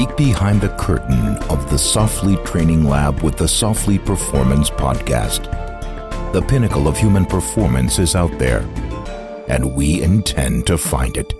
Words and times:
peek 0.00 0.16
behind 0.16 0.62
the 0.62 0.74
curtain 0.78 1.36
of 1.50 1.68
the 1.68 1.76
Softly 1.76 2.36
Training 2.36 2.84
Lab 2.84 3.20
with 3.20 3.36
the 3.36 3.46
Softly 3.46 3.98
Performance 3.98 4.70
Podcast. 4.70 5.42
The 6.32 6.40
pinnacle 6.40 6.88
of 6.88 6.96
human 6.96 7.26
performance 7.26 7.98
is 7.98 8.14
out 8.14 8.30
there, 8.38 8.60
and 9.46 9.74
we 9.76 10.00
intend 10.00 10.66
to 10.68 10.78
find 10.78 11.18
it. 11.18 11.30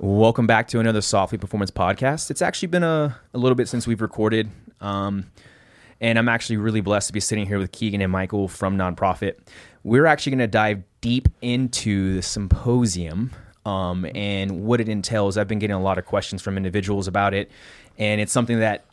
Welcome 0.00 0.48
back 0.48 0.66
to 0.66 0.80
another 0.80 1.00
Softly 1.00 1.38
Performance 1.38 1.70
podcast. 1.70 2.32
It's 2.32 2.42
actually 2.42 2.66
been 2.66 2.82
a, 2.82 3.16
a 3.32 3.38
little 3.38 3.54
bit 3.54 3.68
since 3.68 3.86
we've 3.86 4.02
recorded. 4.02 4.50
Um, 4.80 5.30
and 6.00 6.18
I'm 6.18 6.28
actually 6.28 6.56
really 6.56 6.80
blessed 6.80 7.06
to 7.06 7.12
be 7.12 7.20
sitting 7.20 7.46
here 7.46 7.60
with 7.60 7.70
Keegan 7.70 8.00
and 8.00 8.10
Michael 8.10 8.48
from 8.48 8.76
Nonprofit. 8.76 9.34
We're 9.84 10.06
actually 10.06 10.30
going 10.30 10.40
to 10.40 10.48
dive 10.48 10.82
deep 11.00 11.28
into 11.40 12.14
the 12.14 12.22
symposium 12.22 13.30
um, 13.64 14.06
and 14.14 14.64
what 14.64 14.80
it 14.80 14.88
entails. 14.88 15.36
I've 15.36 15.48
been 15.48 15.58
getting 15.58 15.76
a 15.76 15.82
lot 15.82 15.98
of 15.98 16.04
questions 16.04 16.42
from 16.42 16.56
individuals 16.56 17.08
about 17.08 17.34
it, 17.34 17.50
and 17.98 18.20
it's 18.20 18.32
something 18.32 18.60
that 18.60 18.84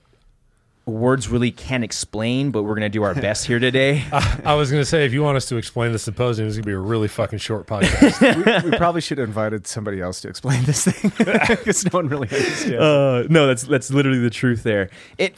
words 0.90 1.30
really 1.30 1.52
can't 1.52 1.84
explain, 1.84 2.52
but 2.52 2.64
we're 2.64 2.76
going 2.76 2.82
to 2.82 2.90
do 2.90 3.04
our 3.04 3.13
best 3.13 3.46
here 3.46 3.60
today. 3.60 4.04
I, 4.12 4.41
I 4.46 4.54
was 4.55 4.72
going 4.72 4.82
to 4.82 4.86
say, 4.86 5.05
if 5.05 5.13
you 5.13 5.22
want 5.22 5.38
us 5.38 5.46
to 5.48 5.58
explain 5.58 5.91
the 5.91 6.00
symposium, 6.00 6.48
it's 6.48 6.58
going 6.58 6.63
to 6.63 6.68
be 6.68 6.74
a 6.74 6.80
really 6.80 7.08
fucking 7.08 7.40
short 7.40 7.68
podcast. 7.68 8.63
we, 8.63 8.72
we 8.72 8.77
probably 8.77 9.02
should 9.02 9.18
have 9.20 9.27
invited 9.27 9.68
somebody 9.68 10.02
else 10.02 10.22
to 10.22 10.27
explain 10.27 10.63
this 10.63 10.86
thing 10.86 11.12
because 11.18 11.86
no 11.86 11.91
one 11.91 12.08
really 12.08 12.27
understands. 12.27 12.76
Uh, 12.76 13.27
no, 13.30 13.48
that's 13.48 13.63
that's 13.63 13.91
literally 13.91 14.20
the 14.20 14.30
truth 14.30 14.63
there. 14.63 14.90
It 15.18 15.36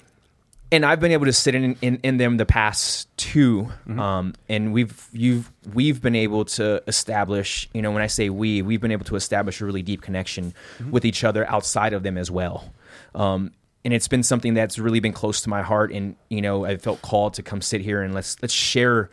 and 0.71 0.85
I've 0.85 0.99
been 0.99 1.11
able 1.11 1.25
to 1.25 1.34
sit 1.34 1.53
in 1.55 1.75
in, 1.81 1.99
in 2.03 2.17
them 2.17 2.38
the 2.38 2.45
past 2.45 3.07
2 3.17 3.70
um, 3.98 4.34
and 4.48 4.71
we've 4.73 5.07
you've 5.11 5.52
we've 5.73 6.02
been 6.02 6.16
able 6.16 6.45
to 6.45 6.81
establish. 6.88 7.70
You 7.73 7.81
know, 7.81 7.91
when 7.91 8.02
I 8.02 8.07
say 8.07 8.30
we, 8.30 8.61
we've 8.61 8.81
been 8.81 8.91
able 8.91 9.05
to 9.05 9.16
establish 9.16 9.59
a 9.61 9.66
really 9.66 9.81
deep 9.81 10.02
connection 10.02 10.53
with 10.89 11.05
each 11.05 11.23
other 11.23 11.49
outside 11.49 11.94
of 11.94 12.03
them 12.03 12.17
as 12.17 12.31
well. 12.31 12.73
Um, 13.14 13.52
and 13.83 13.94
it's 13.94 14.08
been 14.08 14.23
something 14.23 14.53
that's 14.53 14.77
really 14.77 14.99
been 14.99 15.11
close 15.14 15.42
to 15.42 15.49
my 15.49 15.61
heart, 15.64 15.92
and 15.92 16.16
you 16.30 16.42
know, 16.42 16.66
I 16.66 16.77
felt 16.77 17.02
called 17.02 17.33
to 17.36 17.44
come 17.44 17.61
sit 17.61 17.81
here 17.81 18.02
and 18.02 18.14
let's 18.14 18.42
let's 18.42 18.53
share 18.53 19.09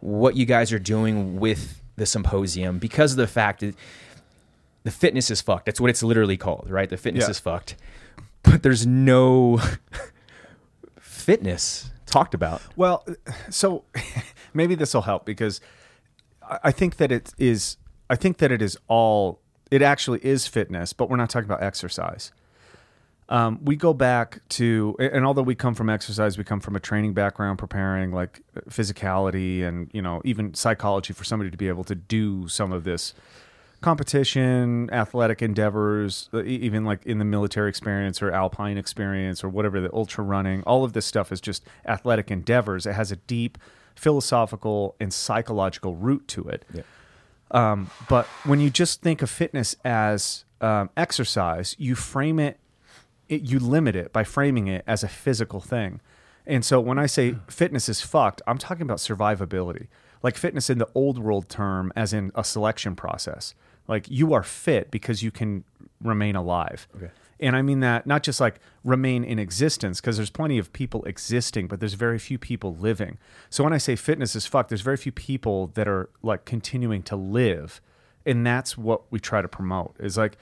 what 0.00 0.36
you 0.36 0.46
guys 0.46 0.72
are 0.72 0.78
doing 0.78 1.38
with 1.40 1.80
the 1.96 2.06
symposium 2.06 2.78
because 2.78 3.12
of 3.12 3.16
the 3.18 3.26
fact 3.26 3.60
that 3.60 3.74
the 4.84 4.90
fitness 4.90 5.30
is 5.30 5.40
fucked. 5.40 5.66
That's 5.66 5.80
what 5.80 5.90
it's 5.90 6.02
literally 6.02 6.36
called, 6.36 6.70
right? 6.70 6.88
The 6.88 6.96
fitness 6.96 7.24
Yeah. 7.24 7.30
is 7.30 7.38
fucked. 7.38 7.76
But 8.42 8.62
there's 8.62 8.86
no 8.86 9.60
fitness 11.22 11.90
talked 12.06 12.34
about. 12.34 12.60
Well, 12.76 13.06
so 13.50 13.84
maybe 14.54 14.74
this 14.74 14.94
will 14.94 15.02
help 15.02 15.24
because 15.24 15.60
I 16.62 16.72
think 16.72 16.96
that 16.96 17.10
it 17.12 17.32
is. 17.38 17.76
I 18.10 18.16
think 18.16 18.38
that 18.38 18.52
it 18.52 18.60
is 18.62 18.76
all. 18.88 19.40
It 19.70 19.80
actually 19.80 20.20
is 20.22 20.46
fitness, 20.46 20.92
but 20.92 21.08
we're 21.08 21.16
not 21.16 21.30
talking 21.30 21.48
about 21.48 21.62
exercise. 21.62 22.32
Um, 23.28 23.60
we 23.64 23.76
go 23.76 23.94
back 23.94 24.46
to, 24.50 24.94
and 24.98 25.24
although 25.24 25.42
we 25.42 25.54
come 25.54 25.74
from 25.74 25.88
exercise, 25.88 26.36
we 26.36 26.44
come 26.44 26.60
from 26.60 26.76
a 26.76 26.80
training 26.80 27.14
background, 27.14 27.58
preparing 27.58 28.12
like 28.12 28.42
physicality 28.68 29.64
and 29.64 29.90
you 29.94 30.02
know 30.02 30.20
even 30.24 30.52
psychology 30.52 31.14
for 31.14 31.24
somebody 31.24 31.50
to 31.50 31.56
be 31.56 31.68
able 31.68 31.84
to 31.84 31.94
do 31.94 32.46
some 32.48 32.72
of 32.72 32.84
this 32.84 33.14
competition, 33.82 34.88
athletic 34.92 35.42
endeavors, 35.42 36.30
e- 36.34 36.40
even 36.46 36.84
like 36.84 37.04
in 37.04 37.18
the 37.18 37.24
military 37.24 37.68
experience 37.68 38.22
or 38.22 38.30
alpine 38.30 38.78
experience 38.78 39.44
or 39.44 39.48
whatever 39.48 39.80
the 39.80 39.92
ultra 39.92 40.24
running, 40.24 40.62
all 40.62 40.84
of 40.84 40.92
this 40.92 41.04
stuff 41.04 41.30
is 41.32 41.40
just 41.40 41.64
athletic 41.86 42.30
endeavors. 42.30 42.86
It 42.86 42.94
has 42.94 43.12
a 43.12 43.16
deep 43.16 43.58
philosophical 43.94 44.96
and 44.98 45.12
psychological 45.12 45.94
root 45.96 46.26
to 46.28 46.48
it. 46.48 46.64
Um, 47.50 47.90
but 48.08 48.24
when 48.44 48.60
you 48.60 48.70
just 48.70 49.02
think 49.02 49.20
of 49.20 49.28
fitness 49.28 49.76
as 49.84 50.44
um, 50.62 50.88
exercise, 50.96 51.76
you 51.78 51.94
frame 51.94 52.38
it, 52.38 52.58
it, 53.28 53.42
you 53.42 53.58
limit 53.58 53.94
it 53.94 54.12
by 54.12 54.24
framing 54.24 54.68
it 54.68 54.84
as 54.86 55.02
a 55.02 55.08
physical 55.08 55.60
thing. 55.60 56.00
And 56.46 56.64
so 56.64 56.80
when 56.80 56.98
I 56.98 57.06
say 57.06 57.36
fitness 57.48 57.88
is 57.88 58.00
fucked, 58.00 58.42
I'm 58.46 58.58
talking 58.58 58.82
about 58.82 58.98
survivability. 58.98 59.88
Like 60.22 60.36
fitness 60.36 60.70
in 60.70 60.78
the 60.78 60.88
old 60.94 61.18
world 61.18 61.48
term, 61.48 61.92
as 61.94 62.12
in 62.12 62.32
a 62.34 62.44
selection 62.44 62.96
process. 62.96 63.54
Like 63.88 64.06
you 64.08 64.32
are 64.32 64.42
fit 64.42 64.90
because 64.90 65.22
you 65.22 65.30
can 65.30 65.64
remain 66.02 66.36
alive. 66.36 66.86
Okay. 66.96 67.10
And 67.40 67.56
I 67.56 67.62
mean 67.62 67.80
that 67.80 68.06
not 68.06 68.22
just 68.22 68.40
like 68.40 68.60
remain 68.84 69.24
in 69.24 69.38
existence, 69.38 70.00
because 70.00 70.16
there's 70.16 70.30
plenty 70.30 70.58
of 70.58 70.72
people 70.72 71.04
existing, 71.04 71.66
but 71.66 71.80
there's 71.80 71.94
very 71.94 72.18
few 72.18 72.38
people 72.38 72.76
living. 72.76 73.18
So 73.50 73.64
when 73.64 73.72
I 73.72 73.78
say 73.78 73.96
fitness 73.96 74.36
is 74.36 74.46
fuck, 74.46 74.68
there's 74.68 74.80
very 74.80 74.96
few 74.96 75.12
people 75.12 75.68
that 75.74 75.88
are 75.88 76.08
like 76.22 76.44
continuing 76.44 77.02
to 77.04 77.16
live. 77.16 77.80
And 78.24 78.46
that's 78.46 78.78
what 78.78 79.02
we 79.10 79.18
try 79.18 79.42
to 79.42 79.48
promote 79.48 79.96
is 79.98 80.16
like 80.16 80.38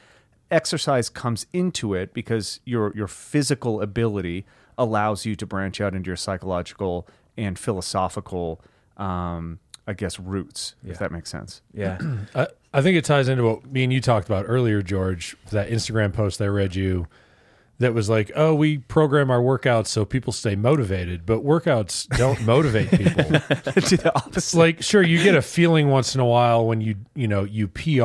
exercise 0.50 1.08
comes 1.08 1.46
into 1.52 1.94
it 1.94 2.12
because 2.12 2.60
your 2.66 2.92
your 2.94 3.08
physical 3.08 3.80
ability 3.80 4.44
allows 4.76 5.24
you 5.24 5.34
to 5.36 5.46
branch 5.46 5.80
out 5.80 5.94
into 5.94 6.08
your 6.08 6.16
psychological 6.16 7.08
and 7.36 7.58
philosophical 7.58 8.60
um, 8.98 9.58
I 9.86 9.94
guess 9.94 10.20
roots, 10.20 10.74
if 10.86 10.98
that 10.98 11.10
makes 11.10 11.30
sense. 11.30 11.62
Yeah. 11.72 11.98
I, 12.34 12.46
I 12.72 12.82
think 12.82 12.96
it 12.96 13.04
ties 13.04 13.28
into 13.28 13.44
what 13.44 13.66
me 13.70 13.84
and 13.84 13.92
you 13.92 14.00
talked 14.00 14.26
about 14.28 14.44
earlier, 14.48 14.82
George. 14.82 15.36
That 15.50 15.70
Instagram 15.70 16.12
post 16.12 16.40
I 16.40 16.46
read 16.46 16.74
you 16.74 17.08
that 17.80 17.94
was 17.94 18.10
like, 18.10 18.30
oh, 18.36 18.54
we 18.54 18.78
program 18.78 19.30
our 19.30 19.40
workouts 19.40 19.86
so 19.86 20.04
people 20.04 20.32
stay 20.34 20.54
motivated, 20.54 21.24
but 21.24 21.42
workouts 21.42 22.06
don't 22.16 22.40
motivate 22.46 22.90
people. 22.90 23.24
Do 23.24 23.96
the 23.96 24.12
opposite. 24.14 24.56
like 24.58 24.82
sure 24.82 25.02
you 25.02 25.22
get 25.22 25.34
a 25.34 25.42
feeling 25.42 25.88
once 25.88 26.14
in 26.14 26.20
a 26.20 26.26
while 26.26 26.66
when 26.66 26.80
you 26.80 26.96
you 27.14 27.26
know 27.26 27.42
you 27.44 27.66
PR 27.68 28.02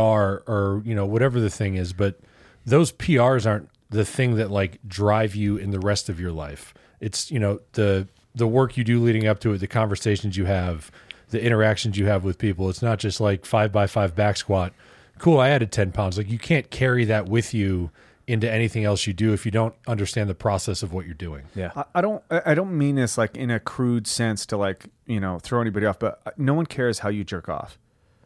or 0.47 0.81
you 0.85 0.95
know 0.95 1.05
whatever 1.05 1.39
the 1.39 1.49
thing 1.49 1.75
is 1.75 1.93
but 1.93 2.19
those 2.65 2.91
PRs 2.93 3.45
aren't 3.45 3.69
the 3.89 4.05
thing 4.05 4.35
that 4.35 4.49
like 4.49 4.79
drive 4.87 5.35
you 5.35 5.57
in 5.57 5.71
the 5.71 5.79
rest 5.79 6.09
of 6.09 6.19
your 6.19 6.31
life 6.31 6.73
it's 6.99 7.29
you 7.29 7.39
know 7.39 7.59
the 7.73 8.07
the 8.33 8.47
work 8.47 8.77
you 8.77 8.83
do 8.83 9.01
leading 9.01 9.27
up 9.27 9.39
to 9.41 9.53
it 9.53 9.59
the 9.59 9.67
conversations 9.67 10.37
you 10.37 10.45
have 10.45 10.89
the 11.35 11.43
interactions 11.43 11.97
you 11.97 12.05
have 12.07 12.23
with 12.23 12.37
people 12.37 12.69
it's 12.69 12.81
not 12.81 12.97
just 12.99 13.19
like 13.19 13.45
5 13.45 13.71
by 13.71 13.87
5 13.87 14.15
back 14.15 14.37
squat 14.37 14.73
cool 15.19 15.39
I 15.39 15.49
added 15.49 15.71
10 15.71 15.91
pounds 15.91 16.17
like 16.17 16.29
you 16.29 16.39
can't 16.39 16.69
carry 16.69 17.05
that 17.05 17.27
with 17.27 17.53
you 17.53 17.91
into 18.27 18.51
anything 18.51 18.83
else 18.83 19.05
you 19.05 19.13
do 19.13 19.33
if 19.33 19.45
you 19.45 19.51
don't 19.51 19.75
understand 19.85 20.29
the 20.29 20.35
process 20.35 20.81
of 20.81 20.91
what 20.93 21.05
you're 21.05 21.13
doing 21.13 21.43
Yeah. 21.55 21.71
I, 21.75 21.83
I 21.95 22.01
don't 22.01 22.23
I 22.31 22.41
I 22.47 22.53
don't 22.55 22.75
mean 22.77 22.95
this 22.95 23.17
like 23.17 23.37
in 23.37 23.51
a 23.51 23.59
crude 23.59 24.07
sense 24.07 24.45
to 24.47 24.57
like 24.57 24.85
you 25.05 25.19
know 25.19 25.37
throw 25.39 25.61
anybody 25.61 25.85
off, 25.85 25.99
but 25.99 26.21
uh, 26.25 26.31
no 26.37 26.53
one 26.55 26.65
cares 26.65 26.99
how 26.99 27.09
you 27.09 27.23
jerk 27.23 27.47
off. 27.49 27.77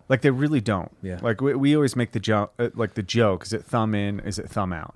Like 0.08 0.22
they 0.22 0.32
really 0.32 0.62
don't. 0.62 0.92
Yeah. 1.04 1.20
Like 1.22 1.42
we, 1.42 1.54
we 1.54 1.76
always 1.76 1.96
make 1.96 2.14
the 2.14 2.20
joke, 2.20 2.54
uh, 2.58 2.70
like 2.74 2.94
the 2.94 3.04
joke: 3.04 3.44
is 3.46 3.52
it 3.54 3.66
thumb 3.66 3.94
in? 3.94 4.22
Is 4.22 4.40
it 4.40 4.50
thumb 4.50 4.72
out? 4.72 4.96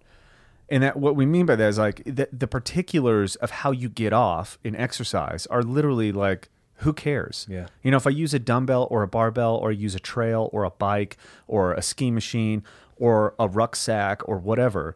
And 0.69 0.81
that 0.83 0.95
what 0.97 1.15
we 1.17 1.25
mean 1.25 1.45
by 1.45 1.55
that 1.57 1.67
is 1.67 1.77
like 1.77 2.01
the, 2.05 2.29
the 2.31 2.47
particulars 2.47 3.35
of 3.35 3.51
how 3.51 3.71
you 3.71 3.89
get 3.89 4.13
off 4.13 4.57
in 4.63 4.73
exercise 4.75 5.45
are 5.47 5.61
literally 5.61 6.11
like 6.13 6.49
who 6.83 6.93
cares? 6.93 7.47
Yeah. 7.49 7.67
You 7.81 7.91
know, 7.91 7.97
if 7.97 8.07
I 8.07 8.11
use 8.11 8.33
a 8.33 8.39
dumbbell 8.39 8.87
or 8.89 9.03
a 9.03 9.07
barbell 9.07 9.55
or 9.55 9.69
I 9.69 9.73
use 9.73 9.95
a 9.95 9.99
trail 9.99 10.49
or 10.53 10.63
a 10.63 10.71
bike 10.71 11.17
or 11.47 11.73
a 11.73 11.81
ski 11.81 12.11
machine 12.11 12.63
or 12.97 13.33
a 13.39 13.47
rucksack 13.47 14.27
or 14.27 14.37
whatever, 14.37 14.95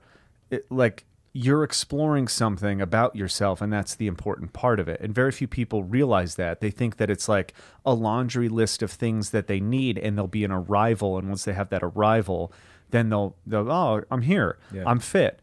it, 0.50 0.72
like 0.72 1.06
you're 1.34 1.64
exploring 1.64 2.28
something 2.28 2.82
about 2.82 3.16
yourself 3.16 3.62
and 3.62 3.72
that's 3.72 3.94
the 3.94 4.08
important 4.08 4.54
part 4.54 4.80
of 4.80 4.88
it. 4.88 5.00
And 5.02 5.14
very 5.14 5.32
few 5.32 5.48
people 5.48 5.84
realize 5.84 6.36
that. 6.36 6.62
They 6.62 6.72
think 6.72 6.98
that 6.98 7.10
it's 7.10 7.30
like 7.30 7.54
a 7.86 7.94
laundry 7.94 8.50
list 8.50 8.82
of 8.82 8.92
things 8.92 9.30
that 9.32 9.48
they 9.48 9.60
need 9.60 9.98
and 9.98 10.18
there'll 10.18 10.28
be 10.28 10.44
an 10.44 10.52
arrival 10.52 11.18
and 11.18 11.28
once 11.28 11.46
they 11.46 11.54
have 11.54 11.70
that 11.70 11.84
arrival, 11.84 12.52
then 12.90 13.10
they'll 13.10 13.36
they'll 13.46 13.72
oh, 13.72 14.04
I'm 14.10 14.24
here. 14.24 14.58
Yeah. 14.74 14.84
I'm 14.86 15.00
fit. 15.00 15.40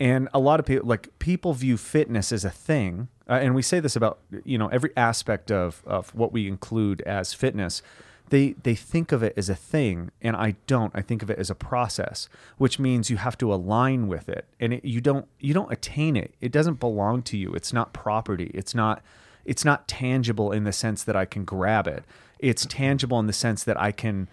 And 0.00 0.28
a 0.34 0.38
lot 0.38 0.60
of 0.60 0.66
people 0.66 0.86
like 0.86 1.18
people 1.18 1.54
view 1.54 1.76
fitness 1.76 2.30
as 2.30 2.44
a 2.44 2.50
thing, 2.50 3.08
uh, 3.28 3.34
and 3.34 3.54
we 3.54 3.62
say 3.62 3.80
this 3.80 3.96
about 3.96 4.18
you 4.44 4.58
know 4.58 4.68
every 4.68 4.90
aspect 4.96 5.50
of 5.50 5.82
of 5.86 6.14
what 6.14 6.32
we 6.32 6.48
include 6.48 7.02
as 7.02 7.34
fitness. 7.34 7.82
They 8.30 8.52
they 8.62 8.74
think 8.74 9.10
of 9.12 9.22
it 9.22 9.32
as 9.36 9.48
a 9.48 9.54
thing, 9.54 10.10
and 10.20 10.36
I 10.36 10.56
don't. 10.66 10.92
I 10.94 11.00
think 11.00 11.22
of 11.22 11.30
it 11.30 11.38
as 11.38 11.50
a 11.50 11.54
process, 11.54 12.28
which 12.58 12.78
means 12.78 13.08
you 13.08 13.16
have 13.16 13.38
to 13.38 13.52
align 13.52 14.06
with 14.06 14.28
it, 14.28 14.46
and 14.60 14.74
it, 14.74 14.84
you 14.84 15.00
don't 15.00 15.26
you 15.40 15.54
don't 15.54 15.72
attain 15.72 16.16
it. 16.16 16.34
It 16.40 16.52
doesn't 16.52 16.80
belong 16.80 17.22
to 17.22 17.38
you. 17.38 17.52
It's 17.54 17.72
not 17.72 17.92
property. 17.92 18.50
It's 18.54 18.74
not 18.74 19.02
it's 19.44 19.64
not 19.64 19.88
tangible 19.88 20.52
in 20.52 20.64
the 20.64 20.72
sense 20.72 21.02
that 21.04 21.16
I 21.16 21.24
can 21.24 21.44
grab 21.44 21.86
it. 21.86 22.04
It's 22.38 22.66
tangible 22.66 23.18
in 23.18 23.26
the 23.26 23.32
sense 23.32 23.64
that 23.64 23.80
I 23.80 23.92
can 23.92 24.28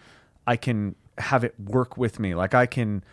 I 0.45 0.57
can 0.57 0.95
have 1.17 1.43
it 1.43 1.55
work 1.57 1.97
with 1.97 2.19
me. 2.19 2.35
Like 2.35 2.53
I 2.53 2.65
can 2.65 3.03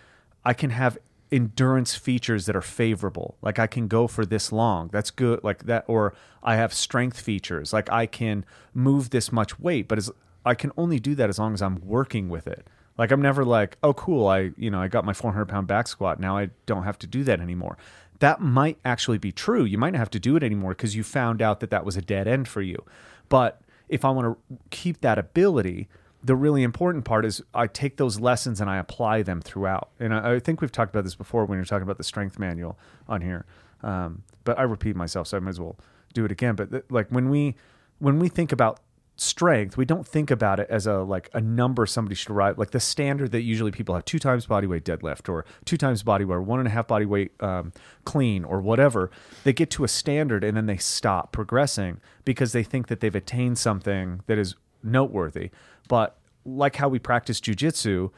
I 0.45 0.53
can 0.53 0.71
have 0.71 0.99
endurance 1.33 1.95
features 1.95 2.47
that 2.47 2.55
are 2.55 2.63
favorable. 2.63 3.37
Like 3.41 3.59
I 3.59 3.67
can 3.67 3.89
go 3.89 4.07
for 4.07 4.27
this 4.27 4.53
long. 4.53 4.91
That's 4.93 5.11
good. 5.11 5.43
Like 5.43 5.65
that 5.65 5.85
or 5.89 6.15
I 6.43 6.57
have 6.57 6.75
strength 6.75 7.19
features. 7.21 7.73
Like 7.73 7.91
I 7.91 8.07
can 8.07 8.45
move 8.75 9.11
this 9.11 9.33
much 9.33 9.59
weight, 9.59 9.89
but 9.89 9.99
as 9.99 10.11
I 10.45 10.55
can 10.55 10.71
only 10.77 11.01
do 11.01 11.15
that 11.15 11.31
as 11.31 11.39
long 11.39 11.55
as 11.55 11.63
I'm 11.63 11.81
working 11.85 12.29
with 12.29 12.47
it. 12.47 12.67
Like 12.99 13.11
I'm 13.11 13.23
never 13.23 13.45
like, 13.45 13.79
oh 13.83 13.95
cool, 13.95 14.29
I 14.29 14.53
you 14.57 14.71
know, 14.71 14.81
I 14.81 14.89
got 14.89 15.07
my 15.07 15.15
400 15.15 15.47
pound 15.47 15.67
back 15.67 15.89
squat. 15.89 16.21
Now 16.21 16.37
I 16.37 16.51
don't 16.67 16.85
have 16.85 16.99
to 17.01 17.07
do 17.07 17.25
that 17.25 17.41
anymore. 17.41 17.79
That 18.19 18.41
might 18.41 18.79
actually 18.85 19.19
be 19.19 19.33
true. 19.33 19.65
You 19.65 19.79
might 19.79 19.95
not 19.95 19.99
have 19.99 20.11
to 20.11 20.21
do 20.21 20.37
it 20.37 20.43
anymore 20.43 20.73
because 20.73 20.95
you 20.95 21.03
found 21.03 21.41
out 21.41 21.61
that 21.61 21.71
that 21.71 21.85
was 21.85 21.97
a 21.97 22.03
dead 22.03 22.29
end 22.29 22.47
for 22.47 22.61
you. 22.61 22.85
But 23.29 23.63
if 23.89 24.05
I 24.05 24.11
want 24.11 24.39
to 24.49 24.59
keep 24.71 25.01
that 25.01 25.19
ability, 25.19 25.89
the 26.25 26.37
really 26.37 26.63
important 26.63 27.05
part 27.05 27.25
is 27.25 27.43
I 27.55 27.67
take 27.67 27.97
those 27.97 28.21
lessons 28.21 28.61
and 28.61 28.71
I 28.71 28.79
apply 28.79 29.23
them 29.23 29.41
throughout. 29.41 29.91
And 29.99 30.15
I, 30.15 30.35
I 30.35 30.39
think 30.39 30.61
we've 30.61 30.73
talked 30.73 30.95
about 30.95 31.05
this 31.05 31.15
before 31.15 31.45
when 31.45 31.59
you're 31.59 31.65
talking 31.65 31.83
about 31.83 31.99
the 31.99 32.05
strength 32.05 32.39
manual 32.39 32.79
on 33.09 33.21
here. 33.21 33.45
Um, 33.83 34.23
but 34.45 34.59
I 34.59 34.63
repeat 34.63 34.97
myself, 34.97 35.27
so 35.27 35.37
I 35.37 35.41
might 35.41 35.51
as 35.51 35.61
well 35.61 35.77
do 36.15 36.25
it 36.25 36.33
again. 36.33 36.55
But 36.55 36.71
th- 36.71 36.85
like 36.91 37.09
when 37.09 37.29
we 37.29 37.57
when 37.99 38.19
we 38.19 38.29
think 38.29 38.53
about 38.53 38.81
strength, 39.17 39.77
we 39.77 39.85
don't 39.85 40.07
think 40.07 40.31
about 40.31 40.59
it 40.61 40.69
as 40.71 40.87
a 40.87 40.99
like 40.99 41.29
a 41.35 41.41
number 41.41 41.87
somebody 41.87 42.15
should 42.15 42.31
arrive 42.31 42.59
like 42.59 42.71
the 42.71 42.81
standard 42.81 43.33
that 43.33 43.43
usually 43.43 43.71
people 43.71 43.95
have 43.95 44.05
two 44.05 44.19
times 44.19 44.47
body 44.47 44.67
weight 44.67 44.85
deadlift 44.85 45.29
or 45.29 45.45
two 45.65 45.77
times 45.77 46.03
body 46.03 46.25
weight, 46.25 46.41
one 46.41 46.59
and 46.59 46.69
a 46.69 46.71
half 46.71 46.87
body 46.87 47.05
weight 47.05 47.33
um, 47.41 47.73
clean 48.05 48.45
or 48.45 48.61
whatever. 48.61 49.11
They 49.45 49.53
get 49.53 49.71
to 49.73 49.85
a 49.85 49.89
standard 49.89 50.45
and 50.45 50.57
then 50.57 50.67
they 50.67 50.77
stop 50.77 51.33
progressing 51.33 52.01
because 52.25 52.53
they 52.53 52.63
think 52.63 52.87
that 52.87 53.01
they've 53.01 53.15
attained 53.15 53.59
something 53.59 54.23
that 54.27 54.39
is 54.39 54.55
noteworthy. 54.83 55.51
But 55.89 56.19
like 56.45 56.77
how 56.77 56.89
we 56.89 56.99
practice 56.99 57.41
jujitsu, 57.41 58.11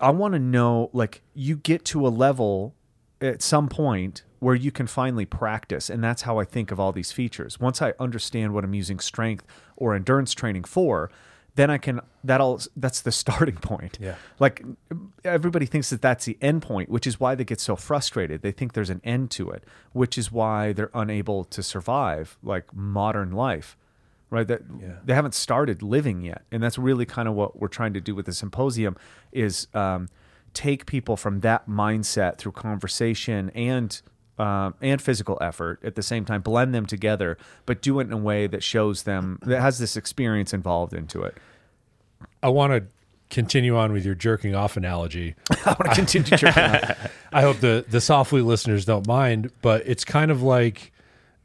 I 0.00 0.10
want 0.10 0.34
to 0.34 0.40
know 0.40 0.90
like 0.92 1.22
you 1.34 1.56
get 1.56 1.84
to 1.86 2.06
a 2.06 2.08
level 2.08 2.74
at 3.20 3.42
some 3.42 3.68
point 3.68 4.22
where 4.40 4.54
you 4.54 4.70
can 4.70 4.86
finally 4.86 5.26
practice 5.26 5.90
and 5.90 6.02
that's 6.02 6.22
how 6.22 6.38
i 6.38 6.44
think 6.44 6.70
of 6.70 6.78
all 6.78 6.92
these 6.92 7.12
features. 7.12 7.58
Once 7.60 7.82
i 7.82 7.92
understand 7.98 8.54
what 8.54 8.64
i'm 8.64 8.74
using 8.74 8.98
strength 8.98 9.44
or 9.76 9.94
endurance 9.94 10.34
training 10.34 10.64
for 10.64 11.10
then 11.56 11.70
i 11.70 11.78
can 11.78 12.00
that'll 12.22 12.60
that's 12.76 13.00
the 13.00 13.10
starting 13.22 13.56
point. 13.56 13.98
Yeah. 14.00 14.14
like 14.38 14.64
everybody 15.24 15.66
thinks 15.66 15.90
that 15.90 16.02
that's 16.02 16.24
the 16.24 16.38
end 16.40 16.62
point 16.62 16.88
which 16.88 17.06
is 17.06 17.18
why 17.18 17.34
they 17.34 17.44
get 17.44 17.60
so 17.60 17.74
frustrated. 17.76 18.42
They 18.42 18.52
think 18.52 18.72
there's 18.74 18.90
an 18.90 19.00
end 19.04 19.30
to 19.32 19.50
it 19.50 19.64
which 19.92 20.16
is 20.16 20.30
why 20.30 20.72
they're 20.72 20.90
unable 20.94 21.44
to 21.44 21.62
survive 21.62 22.38
like 22.42 22.72
modern 22.74 23.32
life 23.32 23.76
right 24.30 24.46
that 24.48 24.62
Yeah. 24.80 24.96
they 25.04 25.14
haven't 25.14 25.34
started 25.34 25.82
living 25.82 26.22
yet 26.22 26.42
and 26.52 26.62
that's 26.62 26.78
really 26.78 27.06
kind 27.06 27.28
of 27.28 27.34
what 27.34 27.58
we're 27.60 27.68
trying 27.68 27.94
to 27.94 28.00
do 28.00 28.14
with 28.14 28.26
the 28.26 28.32
symposium 28.32 28.96
is 29.32 29.68
um, 29.74 30.08
take 30.54 30.86
people 30.86 31.16
from 31.16 31.40
that 31.40 31.68
mindset 31.68 32.38
through 32.38 32.52
conversation 32.52 33.50
and 33.54 34.00
um, 34.38 34.74
and 34.80 35.02
physical 35.02 35.36
effort 35.40 35.80
at 35.82 35.94
the 35.96 36.02
same 36.02 36.24
time 36.24 36.42
blend 36.42 36.74
them 36.74 36.86
together 36.86 37.36
but 37.66 37.82
do 37.82 37.98
it 38.00 38.04
in 38.06 38.12
a 38.12 38.16
way 38.16 38.46
that 38.46 38.62
shows 38.62 39.02
them 39.04 39.38
that 39.42 39.60
has 39.60 39.78
this 39.78 39.96
experience 39.96 40.52
involved 40.54 40.92
into 40.94 41.22
it 41.22 41.36
I 42.42 42.48
want 42.48 42.72
to 42.72 42.84
continue 43.30 43.76
on 43.76 43.92
with 43.92 44.04
your 44.06 44.14
jerking 44.14 44.54
off 44.54 44.76
analogy. 44.76 45.34
i 45.66 45.70
want 45.78 45.84
to 45.90 45.94
continue 45.94 46.36
jerking 46.36 46.62
off. 46.62 47.12
I 47.32 47.42
hope 47.42 47.58
the 47.60 47.84
the 47.88 48.00
softly 48.00 48.40
listeners 48.42 48.84
don't 48.84 49.06
mind, 49.06 49.52
but 49.62 49.82
it's 49.86 50.04
kind 50.04 50.30
of 50.30 50.42
like, 50.42 50.92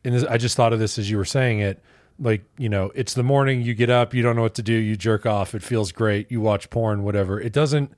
and 0.06 0.16
this, 0.16 0.24
I 0.24 0.38
just 0.38 0.56
thought 0.56 0.72
of 0.74 0.80
this 0.80 0.98
as 0.98 1.10
you 1.12 1.18
were 1.18 1.26
saying 1.26 1.60
it. 1.60 1.84
Like 2.24 2.44
you 2.58 2.70
know, 2.70 2.92
it's 2.96 3.14
the 3.14 3.24
morning. 3.24 3.62
You 3.62 3.74
get 3.74 3.90
up, 3.90 4.14
you 4.14 4.24
don't 4.24 4.36
know 4.36 4.42
what 4.42 4.56
to 4.56 4.64
do. 4.64 4.74
You 4.74 4.96
jerk 4.96 5.25
off. 5.25 5.54
It 5.54 5.62
feels 5.62 5.92
great. 5.92 6.31
You 6.31 6.42
watch 6.42 6.70
porn, 6.70 7.04
whatever. 7.04 7.40
It 7.40 7.54
doesn't 7.54 7.92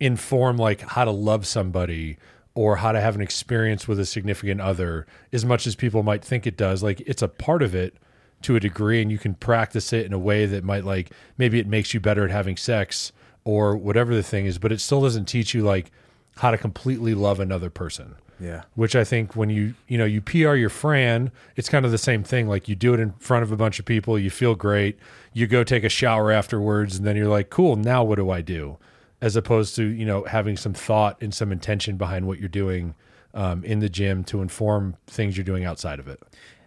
inform 0.00 0.56
like 0.56 0.80
how 0.80 1.04
to 1.04 1.10
love 1.10 1.46
somebody 1.46 2.16
or 2.54 2.76
how 2.76 2.92
to 2.92 3.00
have 3.00 3.14
an 3.14 3.20
experience 3.20 3.86
with 3.86 4.00
a 4.00 4.06
significant 4.06 4.60
other 4.60 5.06
as 5.32 5.44
much 5.44 5.66
as 5.66 5.76
people 5.76 6.02
might 6.02 6.24
think 6.24 6.46
it 6.46 6.56
does. 6.56 6.82
Like 6.82 7.00
it's 7.02 7.22
a 7.22 7.28
part 7.28 7.62
of 7.62 7.74
it 7.74 7.96
to 8.42 8.56
a 8.56 8.60
degree, 8.60 9.02
and 9.02 9.10
you 9.10 9.18
can 9.18 9.34
practice 9.34 9.92
it 9.92 10.06
in 10.06 10.12
a 10.12 10.18
way 10.18 10.46
that 10.46 10.64
might 10.64 10.84
like 10.84 11.10
maybe 11.36 11.58
it 11.58 11.66
makes 11.66 11.92
you 11.92 12.00
better 12.00 12.24
at 12.24 12.30
having 12.30 12.56
sex 12.56 13.12
or 13.44 13.76
whatever 13.76 14.14
the 14.14 14.22
thing 14.22 14.46
is, 14.46 14.58
but 14.58 14.72
it 14.72 14.80
still 14.80 15.02
doesn't 15.02 15.26
teach 15.26 15.54
you 15.54 15.62
like 15.62 15.90
how 16.36 16.50
to 16.50 16.58
completely 16.58 17.14
love 17.14 17.40
another 17.40 17.70
person. 17.70 18.14
Yeah. 18.40 18.62
Which 18.74 18.94
I 18.94 19.04
think 19.04 19.34
when 19.36 19.50
you 19.50 19.74
you 19.88 19.98
know 19.98 20.04
you 20.04 20.20
PR 20.20 20.54
your 20.54 20.68
Fran, 20.68 21.30
it's 21.56 21.68
kind 21.68 21.84
of 21.84 21.90
the 21.90 21.98
same 21.98 22.22
thing. 22.22 22.48
Like 22.48 22.68
you 22.68 22.76
do 22.76 22.94
it 22.94 23.00
in 23.00 23.12
front 23.14 23.42
of 23.42 23.52
a 23.52 23.56
bunch 23.56 23.78
of 23.78 23.84
people, 23.84 24.18
you 24.18 24.30
feel 24.30 24.54
great. 24.54 24.98
You 25.32 25.46
go 25.46 25.64
take 25.64 25.84
a 25.84 25.88
shower 25.88 26.30
afterwards, 26.30 26.96
and 26.96 27.06
then 27.06 27.16
you're 27.16 27.28
like, 27.28 27.50
cool. 27.50 27.76
Now 27.76 28.04
what 28.04 28.16
do 28.16 28.30
I 28.30 28.40
do? 28.40 28.78
As 29.20 29.34
opposed 29.36 29.74
to 29.76 29.84
you 29.84 30.06
know 30.06 30.24
having 30.24 30.56
some 30.56 30.74
thought 30.74 31.20
and 31.20 31.34
some 31.34 31.50
intention 31.52 31.96
behind 31.96 32.26
what 32.26 32.38
you're 32.38 32.48
doing 32.48 32.94
um, 33.34 33.64
in 33.64 33.80
the 33.80 33.88
gym 33.88 34.24
to 34.24 34.40
inform 34.40 34.96
things 35.06 35.36
you're 35.36 35.44
doing 35.44 35.64
outside 35.64 35.98
of 35.98 36.08
it. 36.08 36.20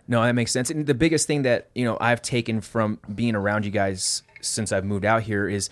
No, 0.07 0.21
that 0.21 0.33
makes 0.33 0.51
sense. 0.51 0.69
And 0.69 0.85
the 0.85 0.93
biggest 0.93 1.27
thing 1.27 1.43
that 1.43 1.69
you 1.73 1.85
know 1.85 1.97
I've 2.01 2.21
taken 2.21 2.59
from 2.59 2.99
being 3.13 3.35
around 3.35 3.65
you 3.65 3.71
guys 3.71 4.23
since 4.41 4.71
I've 4.71 4.85
moved 4.85 5.05
out 5.05 5.23
here 5.23 5.47
is 5.47 5.69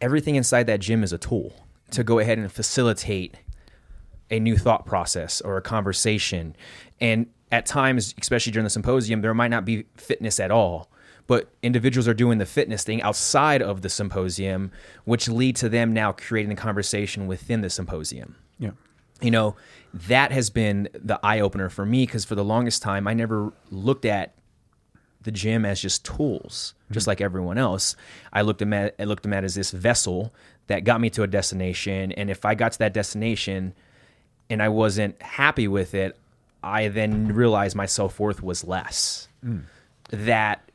everything 0.00 0.34
inside 0.34 0.66
that 0.66 0.80
gym 0.80 1.04
is 1.04 1.12
a 1.12 1.18
tool 1.18 1.52
to 1.92 2.02
go 2.02 2.18
ahead 2.18 2.38
and 2.38 2.50
facilitate 2.50 3.36
a 4.30 4.40
new 4.40 4.56
thought 4.56 4.86
process 4.86 5.40
or 5.40 5.56
a 5.56 5.62
conversation. 5.62 6.56
And 7.00 7.26
at 7.52 7.66
times, 7.66 8.14
especially 8.20 8.52
during 8.52 8.64
the 8.64 8.70
symposium, 8.70 9.20
there 9.20 9.34
might 9.34 9.48
not 9.48 9.64
be 9.64 9.86
fitness 9.96 10.40
at 10.40 10.50
all. 10.50 10.90
But 11.26 11.48
individuals 11.62 12.06
are 12.06 12.14
doing 12.14 12.36
the 12.36 12.46
fitness 12.46 12.84
thing 12.84 13.00
outside 13.00 13.62
of 13.62 13.80
the 13.80 13.88
symposium, 13.88 14.70
which 15.04 15.26
lead 15.26 15.56
to 15.56 15.70
them 15.70 15.94
now 15.94 16.12
creating 16.12 16.52
a 16.52 16.56
conversation 16.56 17.26
within 17.26 17.62
the 17.62 17.70
symposium 17.70 18.36
yeah 18.58 18.70
you 19.20 19.30
know 19.30 19.56
that 19.92 20.32
has 20.32 20.50
been 20.50 20.88
the 20.94 21.18
eye 21.22 21.40
opener 21.40 21.68
for 21.68 21.86
me 21.86 22.04
because 22.04 22.24
for 22.24 22.34
the 22.34 22.44
longest 22.44 22.82
time 22.82 23.06
I 23.06 23.14
never 23.14 23.52
looked 23.70 24.04
at 24.04 24.34
the 25.22 25.32
gym 25.32 25.64
as 25.64 25.80
just 25.80 26.04
tools, 26.04 26.74
just 26.90 27.04
mm-hmm. 27.04 27.10
like 27.10 27.20
everyone 27.20 27.56
else. 27.56 27.96
I 28.32 28.42
looked 28.42 28.60
at 28.60 28.94
I 28.98 29.04
looked 29.04 29.20
at 29.20 29.22
them 29.22 29.32
at 29.32 29.44
as 29.44 29.54
this 29.54 29.70
vessel 29.70 30.34
that 30.66 30.84
got 30.84 31.00
me 31.00 31.10
to 31.10 31.22
a 31.22 31.26
destination, 31.26 32.12
and 32.12 32.28
if 32.28 32.44
I 32.44 32.54
got 32.54 32.72
to 32.72 32.78
that 32.80 32.92
destination 32.92 33.74
and 34.54 34.62
I 34.62 34.68
wasn't 34.68 35.20
happy 35.20 35.66
with 35.66 35.94
it, 35.94 36.16
I 36.62 36.86
then 36.86 37.26
realized 37.34 37.74
my 37.74 37.86
self 37.86 38.20
worth 38.20 38.40
was 38.40 38.64
less. 38.64 39.26
Mm. 39.44 39.64
That 40.10 40.70